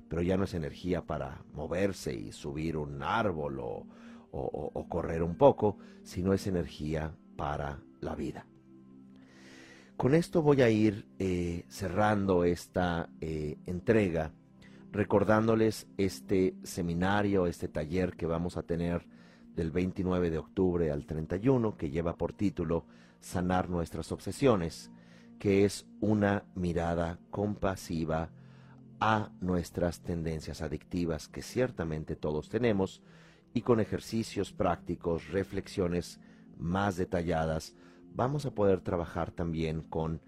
Pero 0.09 0.23
ya 0.23 0.37
no 0.37 0.45
es 0.45 0.55
energía 0.55 1.03
para 1.05 1.45
moverse 1.53 2.15
y 2.15 2.33
subir 2.33 2.77
un 2.77 3.03
árbol 3.03 3.61
o, 3.61 3.87
correr 4.89 5.23
un 5.23 5.37
poco, 5.37 5.79
sino 6.05 6.33
es 6.33 6.47
energía 6.47 7.17
para 7.37 7.81
la 8.01 8.15
vida. 8.15 8.47
Con 9.97 10.15
esto 10.15 10.43
voy 10.43 10.61
a 10.61 10.69
ir 10.69 11.07
eh, 11.19 11.65
cerrando 11.69 12.45
esta 12.45 13.09
eh, 13.21 13.57
entrega, 13.65 14.33
recordándoles 14.93 15.87
este 15.97 16.55
seminario, 16.63 17.47
este 17.47 17.67
taller 17.67 18.15
que 18.15 18.27
vamos 18.27 18.59
a 18.59 18.63
tener 18.63 19.07
del 19.57 19.71
29 19.71 20.31
de 20.31 20.39
octubre 20.39 20.91
al 20.91 21.07
31, 21.07 21.77
que 21.77 21.91
lleva 21.91 22.17
por 22.17 22.33
título 22.33 22.85
Sanar 23.21 23.71
nuestras 23.71 24.13
obsesiones, 24.13 24.91
que 25.39 25.65
es 25.65 25.87
una 26.01 26.45
mirada 26.55 27.19
compasiva 27.31 28.31
a 29.01 29.31
nuestras 29.41 30.01
tendencias 30.01 30.63
adictivas 30.63 31.29
que 31.29 31.43
ciertamente 31.43 32.17
todos 32.17 32.49
tenemos 32.49 33.03
y 33.53 33.63
con 33.63 33.81
ejercicios 33.81 34.53
prácticos, 34.53 35.29
reflexiones 35.29 36.21
más 36.59 36.97
detalladas, 36.97 37.75
vamos 38.15 38.47
a 38.47 38.51
poder 38.51 38.81
trabajar 38.81 39.31
también 39.31 39.83
con 39.83 40.21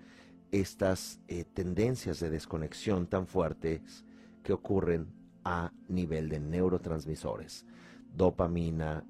estas 0.50 1.20
eh, 1.28 1.44
tendencias 1.44 2.20
de 2.20 2.30
desconexión 2.30 3.06
tan 3.06 3.26
fuertes 3.26 4.04
que 4.42 4.52
ocurren 4.52 5.08
a 5.44 5.72
nivel 5.88 6.28
de 6.28 6.40
neurotransmisores, 6.40 7.66
dopamina, 8.14 9.04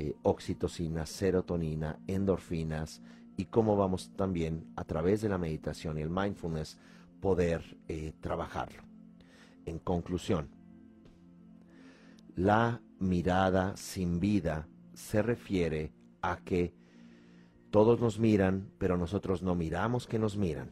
eh, 0.00 0.14
oxitocina, 0.22 1.06
serotonina, 1.06 1.98
endorfinas 2.06 3.02
y 3.36 3.46
cómo 3.46 3.76
vamos 3.76 4.12
también 4.14 4.72
a 4.76 4.84
través 4.84 5.22
de 5.22 5.28
la 5.28 5.38
meditación 5.38 5.98
y 5.98 6.02
el 6.02 6.08
mindfulness 6.08 6.78
poder 7.20 7.76
eh, 7.88 8.12
trabajarlo. 8.20 8.84
En 9.66 9.80
conclusión, 9.80 10.50
la 12.36 12.80
mirada 13.00 13.76
sin 13.76 14.20
vida 14.20 14.68
se 14.94 15.20
refiere 15.20 15.92
a 16.22 16.36
que 16.44 16.72
todos 17.72 18.00
nos 18.00 18.20
miran, 18.20 18.70
pero 18.78 18.96
nosotros 18.96 19.42
no 19.42 19.56
miramos 19.56 20.06
que 20.06 20.20
nos 20.20 20.36
miran. 20.36 20.70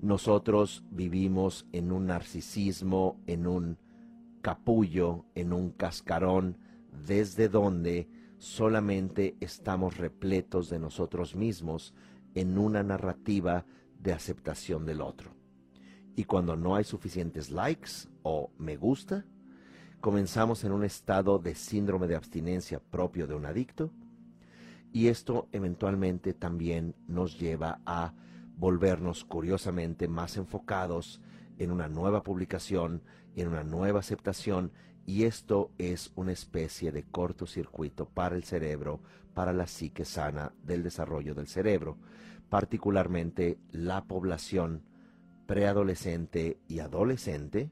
Nosotros 0.00 0.84
vivimos 0.92 1.66
en 1.72 1.90
un 1.90 2.06
narcisismo, 2.06 3.20
en 3.26 3.48
un 3.48 3.76
capullo, 4.40 5.24
en 5.34 5.52
un 5.52 5.72
cascarón, 5.72 6.58
desde 7.06 7.48
donde 7.48 8.08
solamente 8.38 9.36
estamos 9.40 9.96
repletos 9.96 10.68
de 10.70 10.78
nosotros 10.78 11.34
mismos 11.34 11.94
en 12.34 12.58
una 12.58 12.82
narrativa 12.82 13.64
de 13.98 14.12
aceptación 14.12 14.84
del 14.86 15.00
otro. 15.00 15.30
Y 16.14 16.24
cuando 16.24 16.56
no 16.56 16.76
hay 16.76 16.84
suficientes 16.84 17.50
likes 17.50 18.08
o 18.22 18.50
me 18.58 18.76
gusta, 18.76 19.24
comenzamos 20.00 20.64
en 20.64 20.72
un 20.72 20.84
estado 20.84 21.38
de 21.38 21.54
síndrome 21.54 22.06
de 22.06 22.16
abstinencia 22.16 22.80
propio 22.80 23.26
de 23.26 23.34
un 23.34 23.46
adicto 23.46 23.90
y 24.92 25.08
esto 25.08 25.48
eventualmente 25.52 26.32
también 26.32 26.94
nos 27.06 27.38
lleva 27.38 27.80
a 27.84 28.14
volvernos 28.56 29.24
curiosamente 29.24 30.08
más 30.08 30.36
enfocados 30.36 31.20
en 31.58 31.70
una 31.70 31.88
nueva 31.88 32.22
publicación, 32.22 33.02
en 33.34 33.48
una 33.48 33.62
nueva 33.62 34.00
aceptación 34.00 34.72
y 35.06 35.22
esto 35.22 35.70
es 35.78 36.12
una 36.16 36.32
especie 36.32 36.90
de 36.90 37.04
cortocircuito 37.04 38.06
para 38.06 38.34
el 38.34 38.42
cerebro, 38.42 39.00
para 39.34 39.52
la 39.52 39.68
psique 39.68 40.04
sana 40.04 40.52
del 40.64 40.82
desarrollo 40.82 41.34
del 41.34 41.46
cerebro, 41.46 41.96
particularmente 42.48 43.58
la 43.70 44.04
población 44.04 44.82
preadolescente 45.46 46.58
y 46.66 46.80
adolescente, 46.80 47.70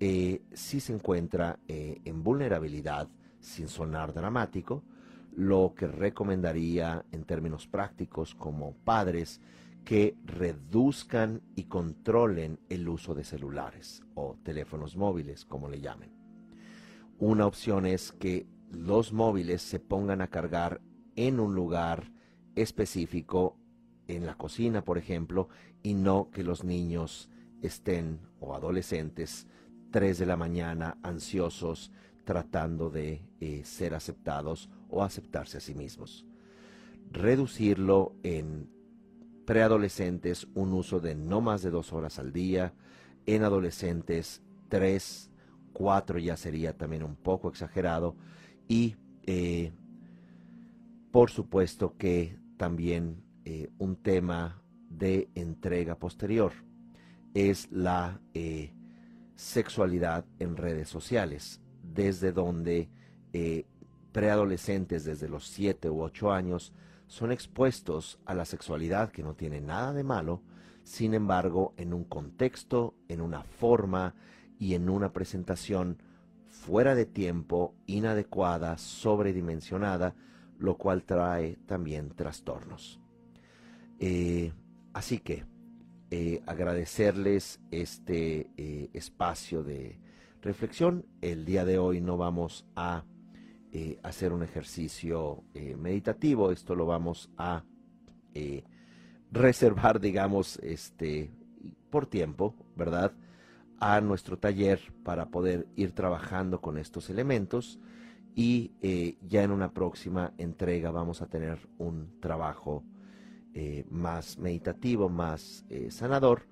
eh, 0.00 0.42
si 0.52 0.80
se 0.80 0.94
encuentra 0.94 1.58
eh, 1.68 2.00
en 2.04 2.22
vulnerabilidad, 2.22 3.08
sin 3.38 3.68
sonar 3.68 4.14
dramático, 4.14 4.82
lo 5.36 5.74
que 5.76 5.86
recomendaría 5.86 7.04
en 7.12 7.24
términos 7.24 7.66
prácticos 7.66 8.34
como 8.34 8.74
padres 8.84 9.40
que 9.84 10.16
reduzcan 10.24 11.42
y 11.54 11.64
controlen 11.64 12.60
el 12.68 12.88
uso 12.88 13.14
de 13.14 13.24
celulares 13.24 14.02
o 14.14 14.36
teléfonos 14.42 14.96
móviles, 14.96 15.44
como 15.44 15.68
le 15.68 15.80
llamen. 15.80 16.21
Una 17.24 17.46
opción 17.46 17.86
es 17.86 18.10
que 18.10 18.48
los 18.72 19.12
móviles 19.12 19.62
se 19.62 19.78
pongan 19.78 20.22
a 20.22 20.26
cargar 20.26 20.80
en 21.14 21.38
un 21.38 21.54
lugar 21.54 22.10
específico, 22.56 23.56
en 24.08 24.26
la 24.26 24.34
cocina, 24.34 24.84
por 24.84 24.98
ejemplo, 24.98 25.48
y 25.84 25.94
no 25.94 26.30
que 26.32 26.42
los 26.42 26.64
niños 26.64 27.30
estén 27.60 28.18
o 28.40 28.56
adolescentes 28.56 29.46
3 29.92 30.18
de 30.18 30.26
la 30.26 30.36
mañana 30.36 30.98
ansiosos 31.04 31.92
tratando 32.24 32.90
de 32.90 33.22
eh, 33.38 33.62
ser 33.64 33.94
aceptados 33.94 34.68
o 34.88 35.04
aceptarse 35.04 35.58
a 35.58 35.60
sí 35.60 35.76
mismos. 35.76 36.26
Reducirlo 37.12 38.16
en 38.24 38.68
preadolescentes 39.44 40.48
un 40.54 40.72
uso 40.72 40.98
de 40.98 41.14
no 41.14 41.40
más 41.40 41.62
de 41.62 41.70
dos 41.70 41.92
horas 41.92 42.18
al 42.18 42.32
día, 42.32 42.74
en 43.26 43.44
adolescentes 43.44 44.42
tres 44.68 45.31
cuatro 45.72 46.18
ya 46.18 46.36
sería 46.36 46.76
también 46.76 47.02
un 47.02 47.16
poco 47.16 47.48
exagerado 47.48 48.16
y 48.68 48.96
eh, 49.24 49.72
por 51.10 51.30
supuesto 51.30 51.96
que 51.96 52.38
también 52.56 53.22
eh, 53.44 53.70
un 53.78 53.96
tema 53.96 54.62
de 54.88 55.28
entrega 55.34 55.96
posterior. 55.96 56.52
Es 57.34 57.70
la 57.70 58.20
eh, 58.34 58.72
sexualidad 59.34 60.24
en 60.38 60.56
redes 60.56 60.88
sociales, 60.88 61.60
desde 61.82 62.32
donde 62.32 62.88
preadolescentes 64.12 65.04
desde 65.04 65.26
los 65.26 65.46
7 65.48 65.88
u 65.88 66.02
8 66.02 66.32
años 66.32 66.74
son 67.06 67.32
expuestos 67.32 68.18
a 68.26 68.34
la 68.34 68.44
sexualidad 68.44 69.10
que 69.10 69.22
no 69.22 69.34
tiene 69.34 69.62
nada 69.62 69.94
de 69.94 70.04
malo, 70.04 70.42
sin 70.84 71.14
embargo, 71.14 71.74
en 71.76 71.94
un 71.94 72.04
contexto, 72.04 72.94
en 73.08 73.20
una 73.20 73.42
forma 73.42 74.14
y 74.62 74.76
en 74.76 74.88
una 74.88 75.12
presentación 75.12 75.98
fuera 76.46 76.94
de 76.94 77.04
tiempo, 77.04 77.74
inadecuada, 77.86 78.78
sobredimensionada, 78.78 80.14
lo 80.56 80.78
cual 80.78 81.02
trae 81.02 81.56
también 81.66 82.10
trastornos. 82.10 83.00
Eh, 83.98 84.52
así 84.92 85.18
que 85.18 85.46
eh, 86.12 86.42
agradecerles 86.46 87.60
este 87.72 88.52
eh, 88.56 88.88
espacio 88.92 89.64
de 89.64 89.98
reflexión. 90.42 91.06
El 91.20 91.44
día 91.44 91.64
de 91.64 91.78
hoy 91.78 92.00
no 92.00 92.16
vamos 92.16 92.64
a 92.76 93.04
hacer 94.04 94.32
un 94.32 94.44
ejercicio 94.44 95.42
meditativo, 95.76 96.52
esto 96.52 96.76
lo 96.76 96.86
vamos 96.86 97.30
a 97.36 97.64
reservar, 99.32 99.98
digamos, 100.00 100.58
este, 100.58 101.32
por 101.90 102.06
tiempo, 102.06 102.54
¿verdad? 102.76 103.12
A 103.84 104.00
nuestro 104.00 104.38
taller 104.38 104.78
para 105.02 105.26
poder 105.26 105.66
ir 105.74 105.90
trabajando 105.90 106.60
con 106.60 106.78
estos 106.78 107.10
elementos 107.10 107.80
y 108.36 108.70
eh, 108.80 109.16
ya 109.26 109.42
en 109.42 109.50
una 109.50 109.72
próxima 109.72 110.34
entrega 110.38 110.92
vamos 110.92 111.20
a 111.20 111.26
tener 111.26 111.58
un 111.78 112.20
trabajo 112.20 112.84
eh, 113.54 113.84
más 113.90 114.38
meditativo, 114.38 115.08
más 115.08 115.64
eh, 115.68 115.90
sanador. 115.90 116.46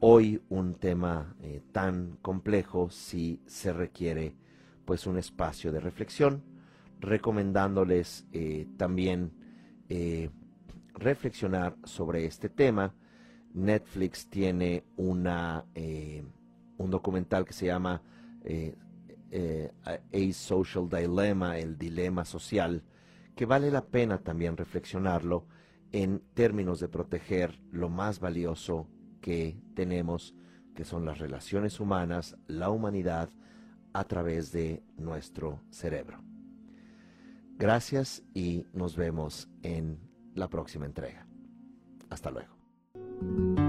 Hoy 0.00 0.40
un 0.48 0.76
tema 0.76 1.36
tan 1.72 2.16
complejo 2.22 2.88
si 2.88 3.42
se 3.44 3.74
requiere 3.74 4.34
pues 4.86 5.06
un 5.06 5.18
espacio 5.18 5.70
de 5.70 5.80
reflexión, 5.80 6.42
recomendándoles 6.98 8.24
también 8.78 9.32
reflexionar 10.94 11.76
sobre 11.84 12.24
este 12.24 12.48
tema. 12.48 12.94
Netflix 13.52 14.28
tiene 14.28 14.84
una, 14.96 15.64
un 16.78 16.90
documental 16.90 17.44
que 17.44 17.52
se 17.52 17.66
llama 17.66 18.02
eh, 18.44 18.74
eh, 19.30 19.72
A 19.84 20.32
Social 20.32 20.88
Dilemma, 20.88 21.58
el 21.58 21.76
dilema 21.76 22.24
social, 22.24 22.82
que 23.34 23.46
vale 23.46 23.70
la 23.70 23.84
pena 23.84 24.18
también 24.18 24.56
reflexionarlo 24.56 25.46
en 25.92 26.22
términos 26.34 26.80
de 26.80 26.88
proteger 26.88 27.60
lo 27.70 27.88
más 27.88 28.20
valioso 28.20 28.88
que 29.20 29.56
tenemos, 29.74 30.34
que 30.74 30.84
son 30.84 31.04
las 31.04 31.18
relaciones 31.18 31.80
humanas, 31.80 32.36
la 32.46 32.70
humanidad, 32.70 33.30
a 33.92 34.04
través 34.04 34.50
de 34.52 34.82
nuestro 34.96 35.60
cerebro. 35.70 36.22
Gracias 37.56 38.24
y 38.34 38.66
nos 38.72 38.96
vemos 38.96 39.48
en 39.62 40.00
la 40.34 40.48
próxima 40.48 40.84
entrega. 40.84 41.26
Hasta 42.10 42.30
luego. 42.30 43.63